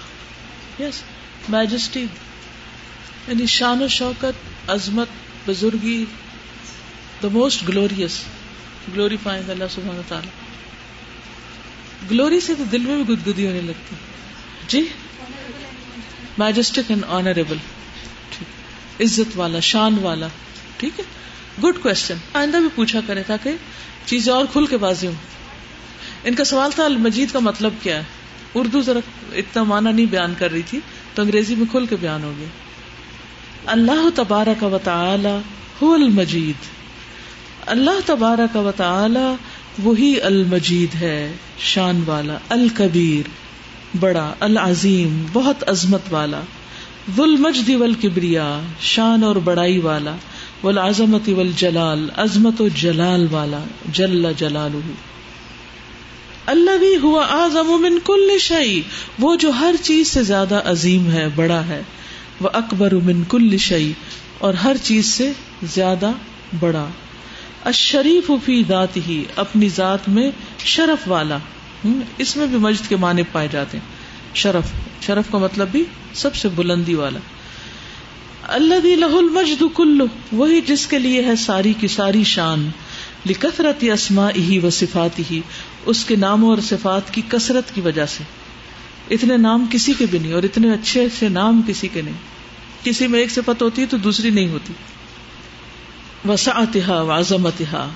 [0.84, 1.04] یس
[1.50, 2.06] میجسٹی
[3.28, 5.08] یعنی شان و شوکت، عظمت،
[5.48, 6.06] بزرگی
[7.24, 8.22] دا موسٹ گلوریس
[8.94, 10.28] گلوریفائنگ اللہ سبحانہ تعالی
[12.12, 13.96] گلوری سے تو دل میں بھی گدگدی ہونے لگتی
[14.68, 14.88] جی؟
[16.38, 17.58] میجسٹک اینڈ آنریبل
[19.00, 20.28] عزت والا، شان والا۔
[20.78, 21.04] ٹھیک ہے؟
[21.64, 23.52] گڈ کوشچن آئندہ بھی پوچھا کرے تاکہ
[24.06, 25.14] چیزیں اور کھل کے بازی ہوں۔
[26.24, 28.04] ان کا سوال تھا المجید کا مطلب کیا ہے؟
[28.56, 29.00] اردو ذرا
[29.34, 30.80] اتنا معنی نہیں بیان کر رہی تھی،
[31.14, 32.48] تو انگریزی میں کھل کے بیان ہو گیا۔
[33.66, 35.38] اللہ تبارک و تعالی
[35.84, 36.83] هو المجید۔
[37.66, 39.34] اللہ تبارہ کا وطلا
[39.84, 43.30] وہی المجید ہے، شان والا، الکبیر،
[44.00, 46.40] بڑا، العظیم، بہت عظمت والا،
[47.18, 50.16] ولمجد ول کبریا شان اور بڑائی والا
[50.64, 53.60] ول عظمت ول جلال عظمت و جلال والا،
[53.94, 54.80] جل جلال
[56.46, 58.82] اللہ بھی ہوا آزم من کل شعی
[59.20, 61.82] وہ جو ہر چیز سے زیادہ عظیم ہے، بڑا ہے۔
[62.42, 63.92] وہ اکبر من کل شعی
[64.38, 65.32] اور ہر چیز سے
[65.64, 66.12] زیادہ
[66.60, 66.86] بڑا۔
[67.66, 70.32] اشریف فی ذات ہی اپنی ذات میں
[70.66, 71.38] شرف والا۔
[72.18, 74.64] اس میں بھی مجد کے معنی پائے جاتے ہیں۔ شرف
[75.02, 75.84] شرف کا مطلب بھی
[76.14, 77.20] سب سے بلندی والا۔
[78.48, 82.70] اللہ لہ المجد کلو وہی جس کے لیے ہے ساری کی ساری شان۔
[83.30, 85.42] لکثرت اسما ہی و صفات ہی
[85.86, 88.24] اس کے ناموں اور صفات کی کثرت کی وجہ سے۔
[89.10, 92.14] اتنے نام کسی کے بھی نہیں، اور اتنے اچھے سے نام کسی کے نہیں۔
[92.84, 94.74] کسی میں ایک صفت ہوتی ہے تو دوسری نہیں ہوتی۔
[96.28, 97.88] وسعتها وعظمتها،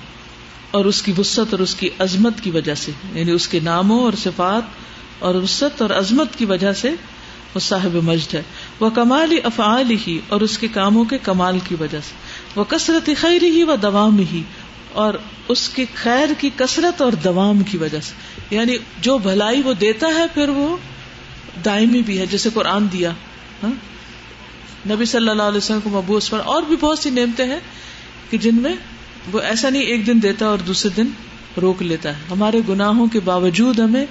[0.70, 4.02] اور اس کی وسط اور اس کی عظمت کی وجہ سے یعنی اس کے ناموں
[4.02, 4.62] اور صفات
[5.18, 6.90] اور وسط اور عظمت کی وجہ سے
[7.54, 8.42] وہ صاحب مجد ہے۔
[8.80, 12.14] وہ کمال افعال ہی اور اس کے کاموں کے کمال کی وجہ سے۔
[12.54, 14.42] وہ کثرت خیر ہی و دوام ہی
[14.92, 15.14] اور
[15.48, 18.14] اس کے خیر کی کثرت اور دوام کی وجہ سے۔
[18.54, 20.76] یعنی جو بھلائی وہ دیتا ہے، پھر وہ
[21.64, 23.10] دائمی بھی ہے، جیسے قرآن دیا۔
[23.62, 23.70] ہاں؟
[24.88, 27.60] نبی صلی اللہ علیہ وسلم کو مبوس پر اور بھی بہت سی نعمتیں ہیں۔
[28.30, 28.74] کہ جن میں
[29.32, 31.06] وہ ایسا نہیں ایک دن دیتا اور دوسرے دن
[31.62, 34.06] روک لیتا ہے۔ ہمارے گناہوں کے باوجود ہمیں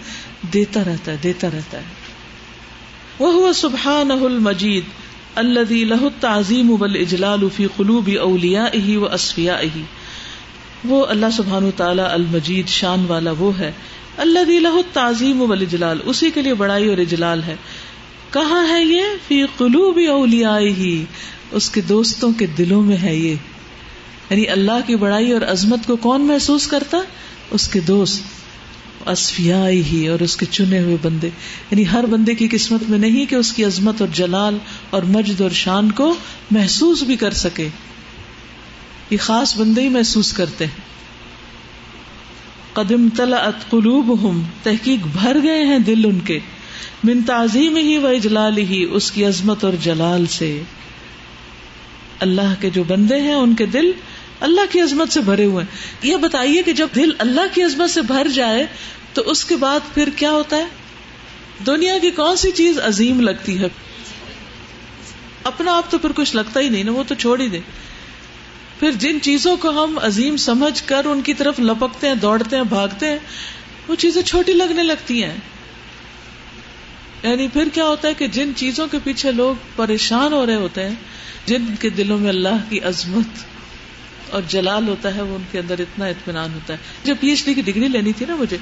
[0.53, 1.83] دیتا رہتا ہے، دیتا رہتا ہے۔
[3.19, 4.83] وہ ہوا سبحان المجید
[5.35, 9.81] اللہ لہ تعظیم ابل اجلال فی قلوب اولیا ہی و اسفیا ہی
[10.85, 13.71] وہ اللہ سبحان تعالی المجید شان والا وہ ہے۔
[14.17, 17.55] اللہ لہ تعظیم ابل اجلال اسی کے لیے بڑائی اور اجلال ہے۔
[18.31, 21.05] کہاں ہے یہ؟ فی قلوب اولیا ہی
[21.51, 23.35] اس کے دوستوں کے دلوں میں ہے یہ۔
[24.29, 26.97] یعنی اللہ کی بڑائی اور عظمت کو کون محسوس کرتا؟
[27.51, 28.21] اس کے دوست
[29.91, 31.27] ہی اور اس کے چنے ہوئے بندے۔
[31.71, 34.57] یعنی ہر بندے کی قسمت میں نہیں کہ اس کی عظمت اور جلال
[34.89, 36.15] اور مجد اور شان کو
[36.51, 37.67] محسوس بھی کر سکے۔
[39.09, 40.81] یہ خاص بندے ہی محسوس کرتے ہیں۔
[42.73, 46.39] قدم تلا قلوب ہوں تحقیق بھر گئے ہیں دل ان کے۔
[47.03, 50.61] من تعظیم ہی و اجلال ہی اس کی عظمت اور جلال سے۔
[52.19, 53.91] اللہ کے جو بندے ہیں، ان کے دل
[54.39, 57.89] اللہ کی عظمت سے بھرے ہوئے ہیں۔ یہ بتائیے کہ جب دل اللہ کی عظمت
[57.89, 58.65] سے بھر جائے
[59.13, 60.65] تو اس کے بعد پھر کیا ہوتا ہے؟
[61.65, 63.67] دنیا کی کون سی چیز عظیم لگتی ہے؟
[65.43, 67.59] اپنا آپ تو پھر کچھ لگتا ہی نہیں نا، وہ تو چھوڑ ہی دے۔
[68.79, 72.63] پھر جن چیزوں کو ہم عظیم سمجھ کر ان کی طرف لپکتے ہیں، دوڑتے ہیں،
[72.63, 73.17] بھاگتے ہیں،
[73.87, 75.35] وہ چیزیں چھوٹی لگنے لگتی ہیں۔
[77.23, 80.83] یعنی پھر کیا ہوتا ہے کہ جن چیزوں کے پیچھے لوگ پریشان ہو رہے ہوتے
[80.83, 80.95] ہیں،
[81.45, 83.56] جن کے دلوں میں اللہ کی عظمت
[84.29, 87.45] اور جلال ہوتا ہے وہ ان کے اندر اتنا اطمینان ہوتا ہے۔ جب پی ایچ
[87.45, 88.57] ڈی کی ڈگری لینی تھی نا مجھے،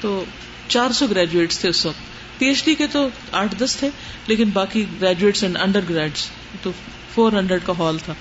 [0.00, 0.24] تو
[0.68, 3.90] چار سو گریجویٹ تھے اس وقت۔ پی ایچ ڈی کے تو آٹھ دس تھے،
[4.26, 6.30] لیکن باقی گریجویٹس اینڈ انڈر گریڈس
[6.62, 6.70] تو
[7.14, 8.14] فور ہنڈریڈ کا ہال تھا۔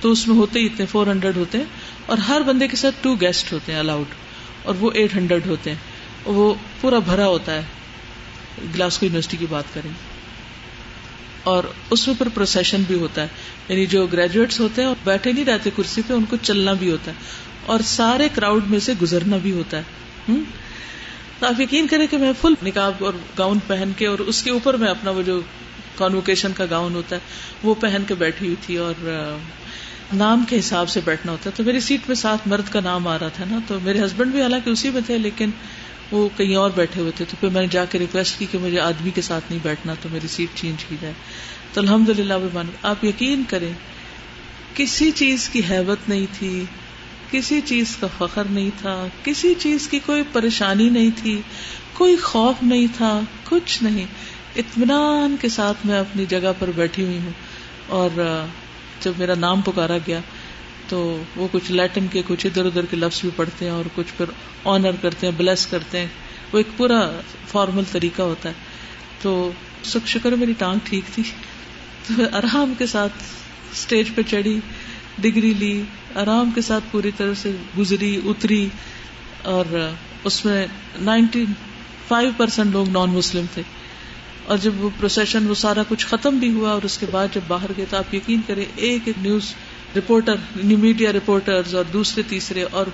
[0.00, 1.64] تو اس میں ہوتے ہی اتنے فور ہنڈریڈ ہوتے ہیں۔
[2.06, 4.14] اور ہر بندے کے ساتھ ٹو گیسٹ ہوتے ہیں الاؤڈ
[4.62, 5.78] اور وہ ایٹ ہنڈریڈ ہوتے ہیں۔
[6.24, 7.62] وہ پورا بھرا ہوتا ہے۔
[8.74, 10.09] گلاسکو یونیورسٹی کی بات کریں۔
[11.44, 13.26] اور اس میں پھر پروسیشن بھی ہوتا ہے۔
[13.68, 17.10] یعنی جو گریجویٹس ہوتے ہیں بیٹھے نہیں رہتے کرسی پہ، ان کو چلنا بھی ہوتا
[17.10, 17.16] ہے۔
[17.66, 19.82] اور سارے کراؤڈ میں سے گزرنا بھی ہوتا ہے۔
[21.38, 24.50] تو آپ یقین کریں کہ میں فل نکاب اور گاؤن پہن کے، اور اس کے
[24.50, 25.40] اوپر میں اپنا وہ جو
[25.96, 27.20] کانوکیشن کا گاؤن ہوتا ہے،
[27.62, 28.94] وہ پہن کے بیٹھی ہوئی تھی۔ اور
[30.12, 33.08] نام کے حساب سے بیٹھنا ہوتا ہے۔ تو میری سیٹ میں ساتھ مرد کا نام
[33.08, 35.50] آ رہا تھا نا، تو میرے ہسبینڈ بھی حالانکہ اسی میں تھے، لیکن
[36.10, 38.58] وہ کہیں اور بیٹھے ہوئے تھے، تو پھر میں نے جا کے ریکویسٹ کی کہ
[38.58, 41.14] مجھے آدمی کے ساتھ نہیں بیٹھنا، تو میری سیٹ چینج کی جائے۔
[41.72, 42.34] تو الحمد للہ
[42.82, 43.72] آپ یقین کریں،
[44.74, 46.64] کسی چیز کی حیبت نہیں تھی،
[47.30, 51.40] کسی چیز کا فخر نہیں تھا، کسی چیز کی کوئی پریشانی نہیں تھی،
[51.92, 54.06] کوئی خوف نہیں تھا، کچھ نہیں۔
[54.56, 57.32] اطمینان کے ساتھ میں اپنی جگہ پر بیٹھی ہوئی ہوں۔
[57.86, 58.44] اور
[59.00, 60.20] جب میرا نام پکارا گیا
[60.90, 61.00] تو
[61.36, 64.30] وہ کچھ لیٹن کے کچھ ادھر ادھر کے لفظ بھی پڑھتے ہیں اور کچھ پھر
[64.64, 66.06] آنر کرتے ہیں بلیس کرتے ہیں.
[66.52, 67.00] وہ ایک پورا
[67.48, 68.54] فارمل طریقہ ہوتا ہے.
[69.22, 69.50] تو
[69.84, 71.22] سکھ شکر میری ٹانگ ٹھیک تھی.
[72.08, 73.22] تو آرام کے ساتھ
[73.72, 74.58] اسٹیج پہ چڑھی
[75.18, 75.82] ڈگری لی،
[76.14, 78.68] آرام کے ساتھ پوری طرح سے گزری، اتری
[79.42, 79.64] اور
[80.24, 80.66] اس میں
[81.00, 81.44] نائنٹی
[82.08, 83.62] فائیو پرسینٹ لوگ نان مسلم تھے.
[84.46, 87.40] اور جب وہ پروسیشن وہ سارا کچھ ختم بھی ہوا اور اس کے بعد جب
[87.46, 89.54] باہر گئے تو آپ یقین کریں ایک ایک نیوز
[89.96, 92.86] رپورٹر میڈیا رپورٹر اور دوسرے تیسرے اور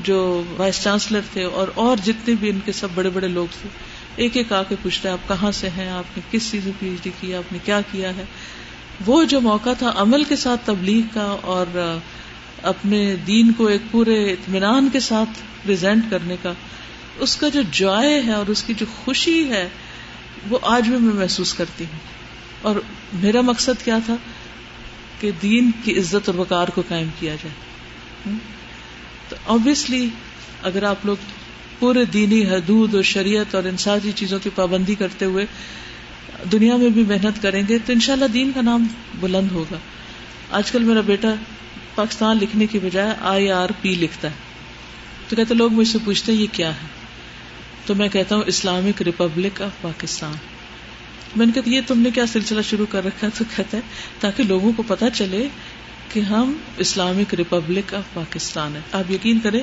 [0.00, 3.68] جو وائس چانسلر تھے اور اور جتنے بھی ان کے سب بڑے بڑے لوگ تھے،
[4.16, 6.72] ایک ایک آ کے پوچھتا ہے، آپ کہاں سے ہیں؟ آپ نے کس چیز میں
[6.78, 8.24] پی ایچ ڈی کیا آپ نے کیا کیا ہے؟
[9.06, 11.96] وہ جو موقع تھا عمل کے ساتھ تبلیغ کا اور
[12.62, 16.52] اپنے دین کو ایک پورے اطمینان کے ساتھ پرزینٹ کرنے کا،
[17.18, 19.68] اس کا جو جوائے ہے اور اس کی جو خوشی ہے،
[20.50, 21.98] وہ آج بھی میں محسوس کرتی ہوں۔
[22.62, 22.76] اور
[23.12, 24.16] میرا مقصد کیا تھا؟
[25.20, 27.54] کہ دین کی عزت اور وقار کو قائم کیا جائے۔
[29.28, 30.08] تو آبیسلی
[30.62, 31.16] اگر آپ لوگ
[31.78, 35.46] پورے دینی حدود اور شریعت اور ان ساری چیزوں کی پابندی کرتے ہوئے
[36.52, 38.86] دنیا میں بھی محنت کریں گے تو انشاءاللہ دین کا نام
[39.20, 39.76] بلند ہوگا۔
[40.50, 41.34] آج کل میرا بیٹا
[41.94, 44.34] پاکستان لکھنے کی بجائے آئی آر پی لکھتا ہے۔
[45.28, 46.86] تو کہتے لوگ مجھ سے پوچھتے ہیں، یہ کیا ہے؟
[47.86, 50.57] تو میں کہتا ہوں، اسلامک ریپبلک آف پاکستان۔
[51.36, 53.82] میں نے کہا یہ تم نے کیا سلسلہ شروع کر رکھا تو کہتا ہے،
[54.20, 55.48] تاکہ لوگوں کو پتا چلے
[56.12, 59.62] کہ ہم اسلامک ریپبلک آف پاکستان ہے آپ یقین کریں،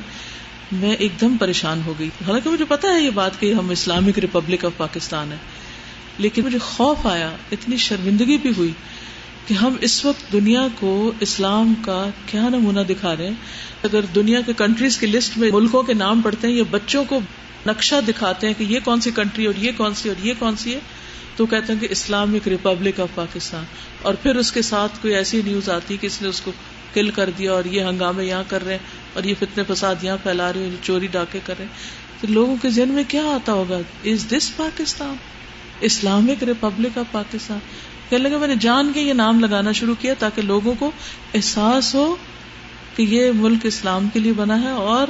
[0.71, 4.19] میں ایک دم پریشان ہو گئی۔ حالانکہ مجھے پتا ہے یہ بات کہ ہم اسلامک
[4.19, 5.37] ریپبلک آف پاکستان ہے
[6.17, 8.71] لیکن مجھے خوف آیا، اتنی شرمندگی بھی ہوئی
[9.47, 13.33] کہ ہم اس وقت دنیا کو اسلام کا کیا نمونہ دکھا رہے ہیں۔
[13.83, 17.19] اگر دنیا کے کنٹریز کی لسٹ میں ملکوں کے نام پڑھتے ہیں یا بچوں کو
[17.67, 20.55] نقشہ دکھاتے ہیں کہ یہ کون سی کنٹری اور یہ کون سی اور یہ کون
[20.55, 20.79] سی ہے
[21.35, 23.63] تو کہتے ہیں کہ اسلامک ریپبلک آف پاکستان۔
[24.01, 26.51] اور پھر اس کے ساتھ کوئی ایسی نیوز آتی کہ اس نے اس کو
[26.93, 28.79] کل کر دیا اور یہ ہنگامے یہاں کر رہے ہیں
[29.13, 32.55] اور یہ فتنے فساد یہاں پھیلا رہے ہیں چوری ڈاکے کر رہے ہیں۔ تو لوگوں
[32.61, 35.15] کے ذہن میں کیا آتا ہوگا؟ Is this Pakistan
[35.81, 37.59] Islamic Republic of Pakistan.
[38.09, 40.91] کہنے لگا میں نے جان کے یہ نام لگانا شروع کیا تاکہ لوگوں کو
[41.33, 42.15] احساس ہو
[42.95, 45.07] کہ یہ ملک اسلام کے لیے بنا ہے اور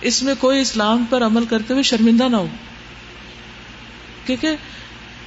[0.00, 2.46] اس میں کوئی اسلام پر عمل کرتے ہوئے شرمندہ نہ ہو۔
[4.26, 4.56] کیونکہ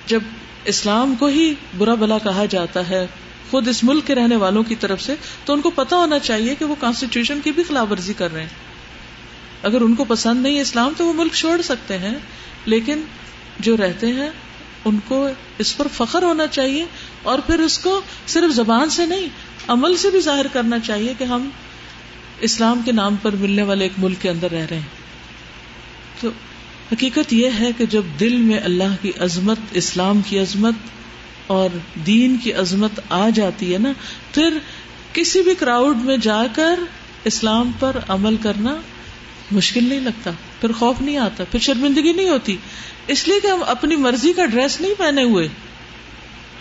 [0.07, 0.19] جب
[0.65, 3.07] اسلام کو ہی برا بلا کہا جاتا ہے
[3.51, 5.15] خود اس ملک کے رہنے والوں کی طرف سے،
[5.45, 8.41] تو ان کو پتا ہونا چاہیے کہ وہ کانسٹیٹیوشن کی بھی خلاف ورزی کر رہے
[8.41, 8.49] ہیں۔
[9.63, 12.15] اگر ان کو پسند نہیں اسلام، تو وہ ملک چھوڑ سکتے ہیں۔
[12.65, 13.01] لیکن
[13.59, 14.29] جو رہتے ہیں،
[14.85, 15.27] ان کو
[15.57, 16.85] اس پر فخر ہونا چاہیے
[17.23, 19.25] اور پھر اس کو صرف زبان سے نہیں،
[19.67, 21.49] عمل سے بھی ظاہر کرنا چاہیے کہ ہم
[22.39, 25.05] اسلام کے نام پر ملنے والے ایک ملک کے اندر رہ رہے ہیں۔
[26.21, 26.29] تو
[26.91, 30.73] حقیقت یہ ہے کہ جب دل میں اللہ کی عظمت، اسلام کی عظمت
[31.47, 31.69] اور
[32.05, 33.91] دین کی عظمت آ جاتی ہے نا،
[34.31, 34.57] پھر
[35.13, 36.79] کسی بھی کراؤڈ میں جا کر
[37.23, 38.75] اسلام پر عمل کرنا
[39.51, 40.31] مشکل نہیں لگتا،
[40.61, 42.57] پھر خوف نہیں آتا، پھر شرمندگی نہیں ہوتی۔
[43.07, 45.47] اس لیے کہ ہم اپنی مرضی کا ڈریس نہیں پہنے ہوئے،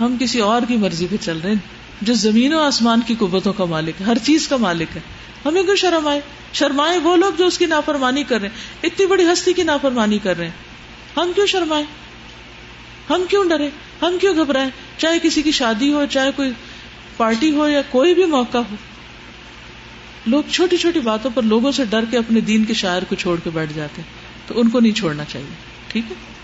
[0.00, 3.52] ہم کسی اور کی مرضی پہ چل رہے ہیں۔ جو زمین و آسمان کی قوتوں
[3.52, 5.00] کا مالک ہے، ہر چیز کا مالک ہے۔
[5.44, 6.20] ہمیں کیوں شرم آئے
[6.52, 10.18] شرمائے وہ لوگ جو اس کی نافرمانی کر رہے ہیں۔ اتنی بڑی ہستی کی نافرمانی
[10.18, 10.52] کر رہے ہیں۔
[11.16, 11.84] ہم کیوں شرمائے
[13.10, 13.70] ہم کیوں ڈرے؟
[14.02, 16.50] ہم کیوں گھبرائے چاہے کسی کی شادی ہو، چاہے کوئی
[17.16, 18.76] پارٹی ہو یا کوئی بھی موقع ہو۔
[20.26, 23.40] لوگ چھوٹی چھوٹی باتوں پر لوگوں سے ڈر کے اپنے دین کے شاعر کو چھوڑ
[23.44, 24.08] کے بیٹھ جاتے ہیں۔
[24.48, 25.54] تو ان کو نہیں چھوڑنا چاہیے۔
[25.88, 26.34] ٹھیک ہے؟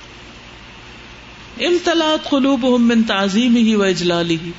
[1.67, 4.51] امتلاط خلوب من تعظیم ہی و اجلالی ہی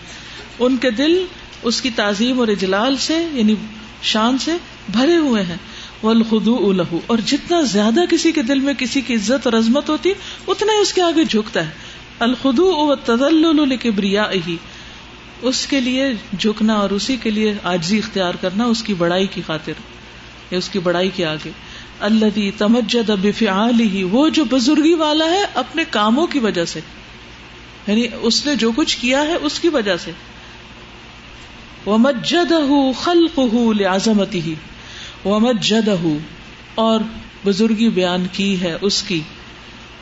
[0.59, 1.25] ان کے دل
[1.63, 3.55] اس کی تعظیم اور اجلال سے یعنی
[4.01, 4.51] شان سے
[4.89, 5.57] بھرے ہوئے ہیں۔
[6.03, 10.11] والخضوع له۔ اور جتنا زیادہ کسی کے دل میں کسی کی عزت اور عظمت ہوتی،
[10.47, 11.69] اتنا ہی اس کے آگے جھکتا ہے۔
[12.19, 14.53] الخضوع والتذلل لکبریائه
[15.41, 19.41] اس کے لیے جھکنا اور اسی کے لیے آجزی اختیار کرنا اس کی بڑائی کی
[19.47, 19.73] خاطر،
[20.51, 21.51] یا اس کی بڑائی کے آگے۔
[21.99, 26.79] اللہ تمجد بفعاله۔ وہ جو بزرگی والا ہے اپنے کاموں کی وجہ سے
[27.87, 30.11] یعنی اس نے جو کچھ کیا ہے اس کی وجہ سے۔
[31.87, 34.49] ومجدہ خلقہ لعظمتہ
[35.27, 35.95] ومجدہ
[36.75, 36.99] اور
[37.45, 39.21] بزرگی بیان کی ہے اس کی۔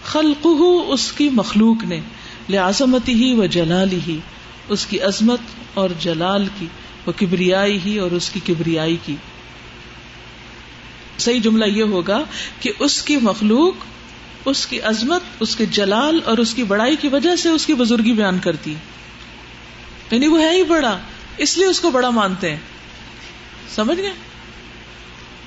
[0.06, 2.00] خلقہ اس کی مخلوق نے
[2.50, 4.20] لعظمتہ و جلالی ہی
[4.70, 5.40] اس کی عظمت
[5.74, 6.66] اور جلال کی،
[7.06, 9.16] وہ کبریائی ہی اور اس کی کبریائی کی۔
[11.20, 12.24] صحیح جملہ یہ ہوگا
[12.60, 13.74] کہ اس کی مخلوق،
[14.46, 17.74] اس کی عظمت، اس کے جلال اور اس کی بڑائی کی وجہ سے اس کی
[17.74, 18.76] بزرگی بیان کرتی۔
[20.12, 20.98] یعنی وہ ہے ہی بڑا۔
[21.40, 22.58] اس لیے اس کو بڑا مانتے ہیں۔
[23.76, 24.14] سمجھ گئے؟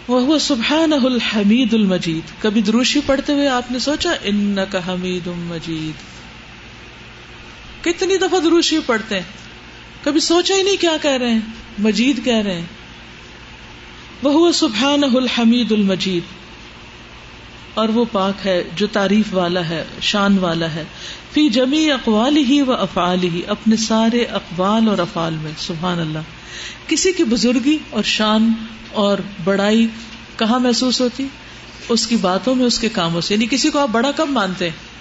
[0.09, 5.93] وہ سبحان الحمید المجید۔ کبھی دروشی پڑھتے ہوئے آپ نے سوچا ان کا حمید مجید۔
[7.85, 9.23] کتنی دفعہ دروشی پڑھتے ہیں۔
[10.05, 11.41] کبھی سوچا ہی نہیں کیا کہہ رہے ہیں۔
[11.79, 12.67] مجید کہہ رہے ہیں۔
[14.23, 16.42] وہ سبحان الحمید المجید۔
[17.75, 20.85] اور وہ پاک ہے، جو تعریف والا ہے، شان والا ہے۔
[21.33, 26.19] فی جمی اقوال ہی و افعال ہی اپنے سارے اقوال اور افعال میں، سبحان اللہ۔
[26.87, 28.53] کسی کی بزرگی اور شان
[28.93, 29.87] اور بڑائی
[30.37, 31.27] کہاں محسوس ہوتی؟
[31.89, 34.65] اس کی باتوں میں، اس کے کاموں سے۔ یعنی کسی کو آپ بڑا کب مانتے؟
[34.65, 34.93] ہیں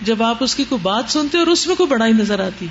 [0.00, 2.66] جب آپ اس کی کوئی بات سنتے اور اس میں کوئی بڑائی نظر آتی۔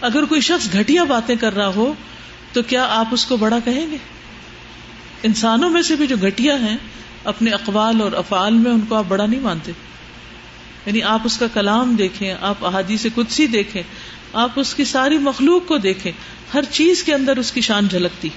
[0.00, 1.94] اگر کوئی شخص گھٹیا باتیں کر رہا ہو،
[2.52, 3.96] تو کیا آپ اس کو بڑا کہیں گے؟
[5.22, 6.76] انسانوں میں سے بھی جو گھٹیا ہیں
[7.24, 9.72] اپنے اقوال اور افعال میں ان کو آپ بڑا نہیں مانتے۔
[10.86, 13.82] یعنی آپ اس کا کلام دیکھیں، آپ احادیث قدسی دیکھیں،
[14.32, 16.12] آپ اس کی ساری مخلوق کو دیکھیں،
[16.54, 18.28] ہر چیز کے اندر اس کی شان جھلکتی۔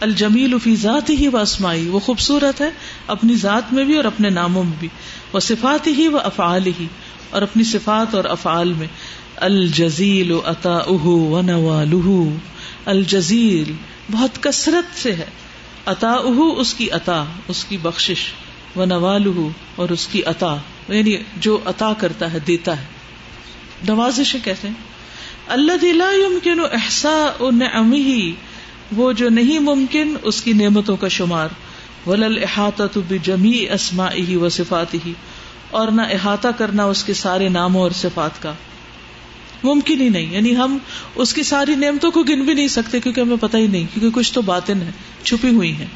[0.00, 2.70] الجمیل فی ذات ہی و اسمائی، وہ خوبصورت ہے
[3.06, 4.88] اپنی ذات میں بھی اور اپنے ناموں میں بھی۔
[5.32, 6.86] وہ صفات ہی و افعال ہی
[7.30, 8.86] اور اپنی صفات اور افعال میں۔
[9.36, 11.92] الجزیل اتا و نوال
[12.86, 13.72] الجزیل
[14.10, 15.26] بہت کثرت سے ہے۔
[15.88, 16.12] اتا
[16.56, 18.32] اس کی عطا، اس کی بخشش
[18.76, 19.26] و نوال
[19.76, 20.56] اور اس کی عطا
[20.88, 22.84] یعنی جو عطا کرتا ہے، دیتا ہے۔
[23.88, 24.74] نوازش کہتے ہیں۔
[25.46, 28.00] اللہ دلا یمکن احسا نعمه
[28.92, 31.48] وہ جو نہیں ممکن، اس کی نعمتوں کا شمار۔
[32.06, 35.12] ولل احاطہ بجمی اسما ہی و صفات ہی
[35.70, 38.52] اور نہ احاطہ کرنا اس کے سارے ناموں اور صفات کا۔
[39.64, 40.78] ممکن ہی نہیں۔ یعنی ہم
[41.14, 44.20] اس کی ساری نعمتوں کو گن بھی نہیں سکتے کیونکہ ہمیں پتہ ہی نہیں، کیونکہ
[44.20, 44.90] کچھ تو باتیں ہیں
[45.24, 45.86] چھپی ہوئی ہیں۔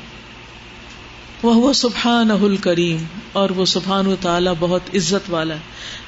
[1.42, 2.96] وہ سبحان اہل کریم
[3.32, 5.60] اور وہ سبحان و تعالی بہت عزت والا ہے۔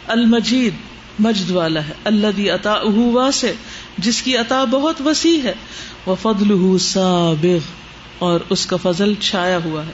[0.07, 0.73] المجید،
[1.19, 3.53] مجد والا ہے۔ اللہ دی عطا سے
[3.99, 5.55] جس کی عطا بہت وسیع ہے۔
[6.07, 7.59] وہ فضل سابغ،
[8.19, 9.93] اور اس کا فضل چھایا ہوا ہے۔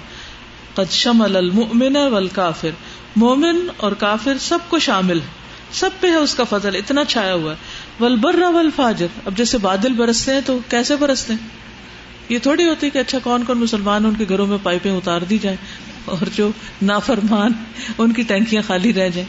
[0.75, 2.71] قد شمل المؤمن والکافر۔
[3.17, 5.40] مومن اور کافر سب کو شامل ہے۔
[5.73, 7.57] سب پہ ہے اس کا فضل، اتنا چھایا ہوا ہے۔
[8.05, 11.49] ولبر ولفاجر اب جیسے بادل برستے ہیں تو کیسے برستے ہیں؟
[12.29, 15.39] یہ تھوڑی ہوتی کہ اچھا کون کون مسلمان ان کے گھروں میں پائپیں اتار دی
[15.39, 15.57] جائیں
[16.05, 16.51] اور جو
[16.83, 17.53] نافرمان
[17.99, 19.29] ان کی ٹینکیاں خالی رہ جائیں۔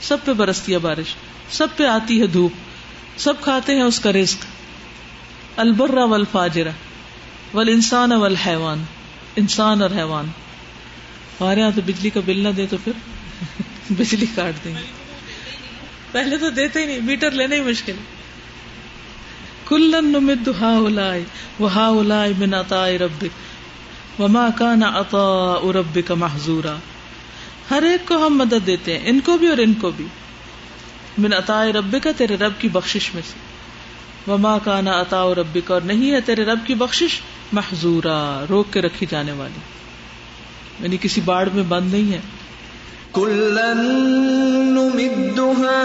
[0.00, 1.14] سب پہ برستی ہے بارش۔
[1.50, 2.52] سب پہ آتی ہے دھوپ۔
[3.16, 4.44] سب کھاتے ہیں اس کا رزق۔
[5.56, 6.24] البرا ول
[7.54, 8.84] ول انسان ول حیوان
[9.36, 10.26] انسان اور حیوان۔
[11.40, 12.92] ہمارے یہاں تو بجلی کا بل نہ دے تو پھر
[13.90, 15.01] بجلی کاٹ دیں۔ گے
[16.12, 17.92] پہلے تو دیتے ہی نہیں، میٹر لینا ہی مشکل۔
[19.68, 21.24] کلن نمد ہا اولائے
[21.58, 23.24] وہ ہا اولائے من عطا ربک
[24.20, 26.76] وما کان عطا ربک محظورا
[27.70, 30.06] ہر ایک کو ہم مدد دیتے ہیں، ان کو بھی اور ان کو بھی۔
[31.18, 33.38] من عطا ربک، تیرے رب کی بخشش میں سے۔
[34.30, 37.20] وما کانا عطا ربک، اور نہیں ہے تیرے رب کی بخشش
[37.52, 39.60] محظورا روک کے رکھی جانے والی۔
[40.80, 42.20] یعنی کسی باڑ میں بند نہیں ہے۔
[43.12, 45.76] كلا نمد هؤلاء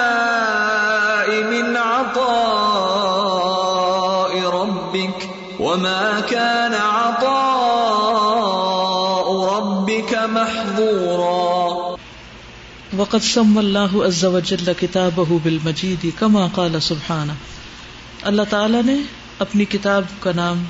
[0.00, 2.32] وهؤلاء من عطاء
[4.60, 5.28] ربك
[5.60, 7.26] وما كان عطاء
[9.54, 11.96] ربك محظورا
[12.96, 17.34] وقد سم الله عز وجل كتابه بالمجيد كما قال سبحانه
[18.22, 18.94] اللہ تعالی نے
[19.40, 20.64] اپنی کتاب کا نام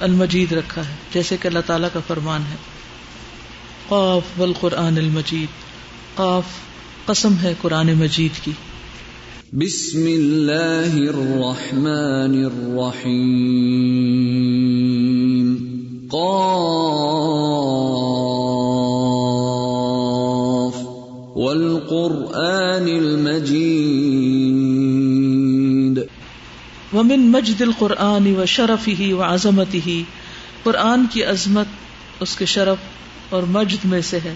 [0.00, 2.56] المجید رکھا ہے، جیسے کہ اللہ تعالیٰ کا فرمان ہے۔
[3.88, 5.48] قاف والقرآن المجید،
[6.16, 6.44] قاف
[7.06, 8.52] قسم ہے قرآن مجید کی۔
[9.52, 13.56] بسم اللہ الرحمن الرحیم۔
[16.10, 16.66] قاف
[21.36, 22.88] والقرآن والقرآن
[26.96, 29.90] ومن مجد القرآن و شرفه و عظمته۔
[30.62, 31.66] قرآن کی عظمت
[32.20, 32.76] اس کے شرف
[33.28, 34.34] اور مجد میں سے ہے۔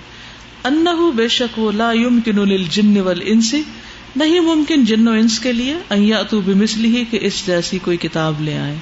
[0.64, 3.54] انه بے شک وہ لا يمكن للجن والانس۔
[4.16, 8.40] نہیں ممکن جن و انس کے لیے۔ ان یاتوا بمثله کہ اس جیسی کوئی کتاب
[8.40, 8.76] لے آئے۔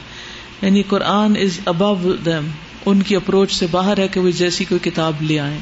[0.62, 2.46] یعنی قرآن از ابو دم
[2.86, 5.58] ان کی اپروچ سے باہر ہے کہ وہ جیسی کوئی کتاب لے آئے۔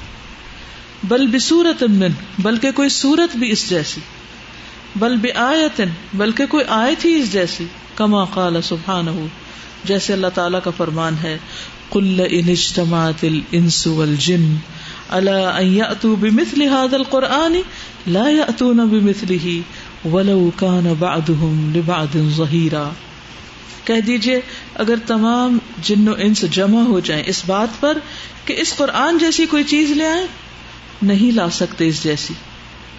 [1.04, 4.00] بل بصورت من۔ بلکہ کوئی صورت بھی اس جیسی۔
[4.96, 5.80] بل بآیت
[6.14, 7.64] بلکہ کوئی آیت ہی اس جیسی۔
[7.96, 9.10] کما قال سبحانہ
[9.84, 11.36] جیسے اللہ تعالیٰ کا فرمان ہے،
[11.88, 14.46] قل ان اجتماعت الانس والجن،
[15.10, 17.56] الا ان یاتوا بمثل هذا القرآن
[18.06, 22.88] لا یاتون بمثله ولو كان بعضهم لبعض ظهيرا
[23.84, 24.40] کہہ دیجیے،
[24.84, 27.98] اگر تمام جن و انس جمع ہو جائیں اس بات پر
[28.44, 30.26] کہ اس قرآن جیسی کوئی چیز لے آئے
[31.02, 32.34] نہیں لا سکتے اس جیسی۔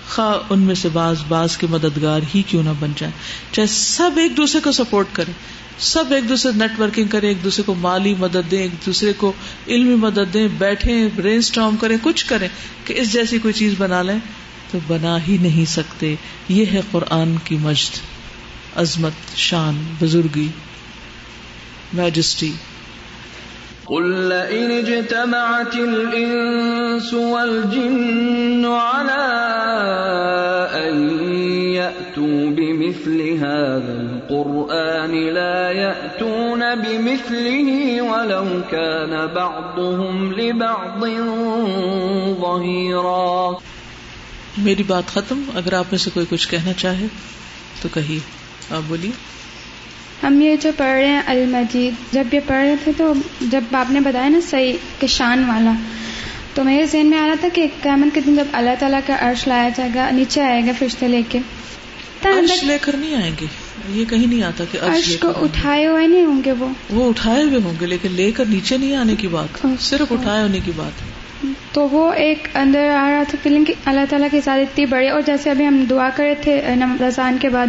[0.09, 3.13] خواہ ان میں سے باز باز کے مددگار ہی کیوں نہ بن جائیں۔
[3.51, 5.33] چاہے سب ایک دوسرے کو سپورٹ کریں،
[5.79, 9.33] سب ایک دوسرے نیٹ ورکنگ کریں، ایک دوسرے کو مالی مدد دیں، ایک دوسرے کو
[9.67, 12.47] علمی مدد دیں بیٹھے برین اسٹارم کریں، کچھ کریں
[12.85, 14.17] کہ اس جیسی کوئی چیز بنا لیں
[14.71, 16.15] تو بنا ہی نہیں سکتے۔
[16.49, 17.99] یہ ہے قرآن کی مجد،
[18.77, 20.47] عظمت، شان، بزرگی
[21.93, 22.51] میجسٹی
[23.89, 29.47] قل لئن اجتمعت الانس والجن على
[30.73, 31.09] ان
[31.73, 37.69] ياتوا بمثل هذا القران لا ياتون بمثله
[38.03, 41.01] ولو كان بعضهم لبعض
[42.41, 43.51] ظهيرا۔
[44.57, 47.05] میری بات ختم، اگر آپ میں سے کوئی کچھ کہنا چاہے
[47.81, 48.19] تو کہیے۔
[48.71, 49.11] آپ بولیے۔
[50.23, 53.91] ہم یہ جو پڑھ رہے ہیں المجید جب یہ پڑھ رہے تھے تو جب آپ
[53.91, 55.71] نے بتایا نا صحیح کہ شان والا
[56.53, 59.17] تو میرے ذہن میں آ رہا تھا کہ قیامت کے دن جب اللہ تعالیٰ کا
[59.19, 61.39] عرش لایا جائے گا نیچے آئے گا فرشتے لے کے۔
[62.23, 63.45] عرش لے کر نہیں آئیں گے؟
[63.89, 67.43] یہ کہیں نہیں آتا کہ عرش کو اٹھائے ہوئے نہیں ہوں گے وہ۔ وہ اٹھائے
[67.43, 70.71] ہوئے ہوں گے لیکن لے کر نیچے نہیں آنے کی بات صرف اٹھائے ہونے کی
[70.75, 70.91] بات۔
[71.71, 75.09] تو وہ ایک اندر آ رہا تھا فیلنگ کہ اللہ تعالیٰ کی ذات اتنی بڑی
[75.09, 76.61] اور جیسے ابھی ہم دعا کرے تھے
[77.01, 77.67] رضان کے بعد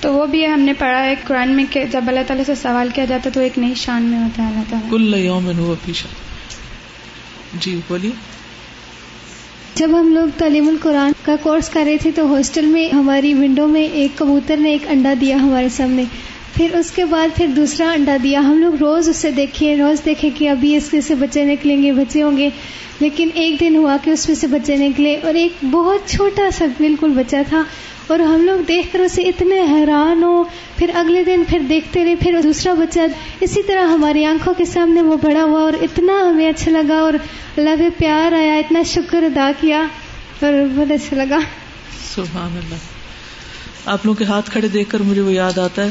[0.00, 2.88] تو وہ بھی ہم نے پڑھا ہے قرآن میں کہ جب اللہ تعالیٰ سے سوال
[2.94, 6.06] کیا جاتا تو ایک نئی شان میں ہوتا ہے اللہ تعالیٰ۔ کل یوم ہوا پیشہ
[7.60, 8.10] جی بولیے۔
[9.74, 13.66] جب ہم لوگ تعلیم القرآن کا کورس کر رہے تھے تو ہاسٹل میں ہماری ونڈو
[13.66, 16.04] میں ایک کبوتر نے ایک انڈا دیا ہمارے سامنے۔
[16.54, 20.30] پھر اس کے بعد پھر دوسرا انڈا دیا۔ ہم لوگ روز اسے دیکھیں روز دیکھیں
[20.34, 22.50] کہ ابھی اس سے بچے نکلیں گے بچے ہوں گے۔
[23.00, 26.64] لیکن ایک دن ہوا کہ اس میں سے بچے نکلے اور ایک بہت چھوٹا سا
[26.78, 27.62] بالکل بچہ تھا۔
[28.08, 30.44] اور ہم لوگ دیکھ کر اسے اتنے حیران ہو
[30.76, 33.00] پھر اگلے دن پھر دیکھتے رہے، پھر دوسرا بچہ۔
[33.40, 37.14] اسی طرح ہماری آنکھوں کے سامنے وہ بڑا ہوا اور اتنا ہمیں اچھا لگا اور
[37.56, 39.86] اللہ پہ پیار آیا، اتنا شکر ادا کیا
[40.40, 41.38] اور بہت اچھا لگا۔
[42.14, 42.74] سبحان اللہ۔
[43.86, 45.90] آپ لوگ کے ہاتھ کھڑے دیکھ کر مجھے وہ یاد آتا ہے۔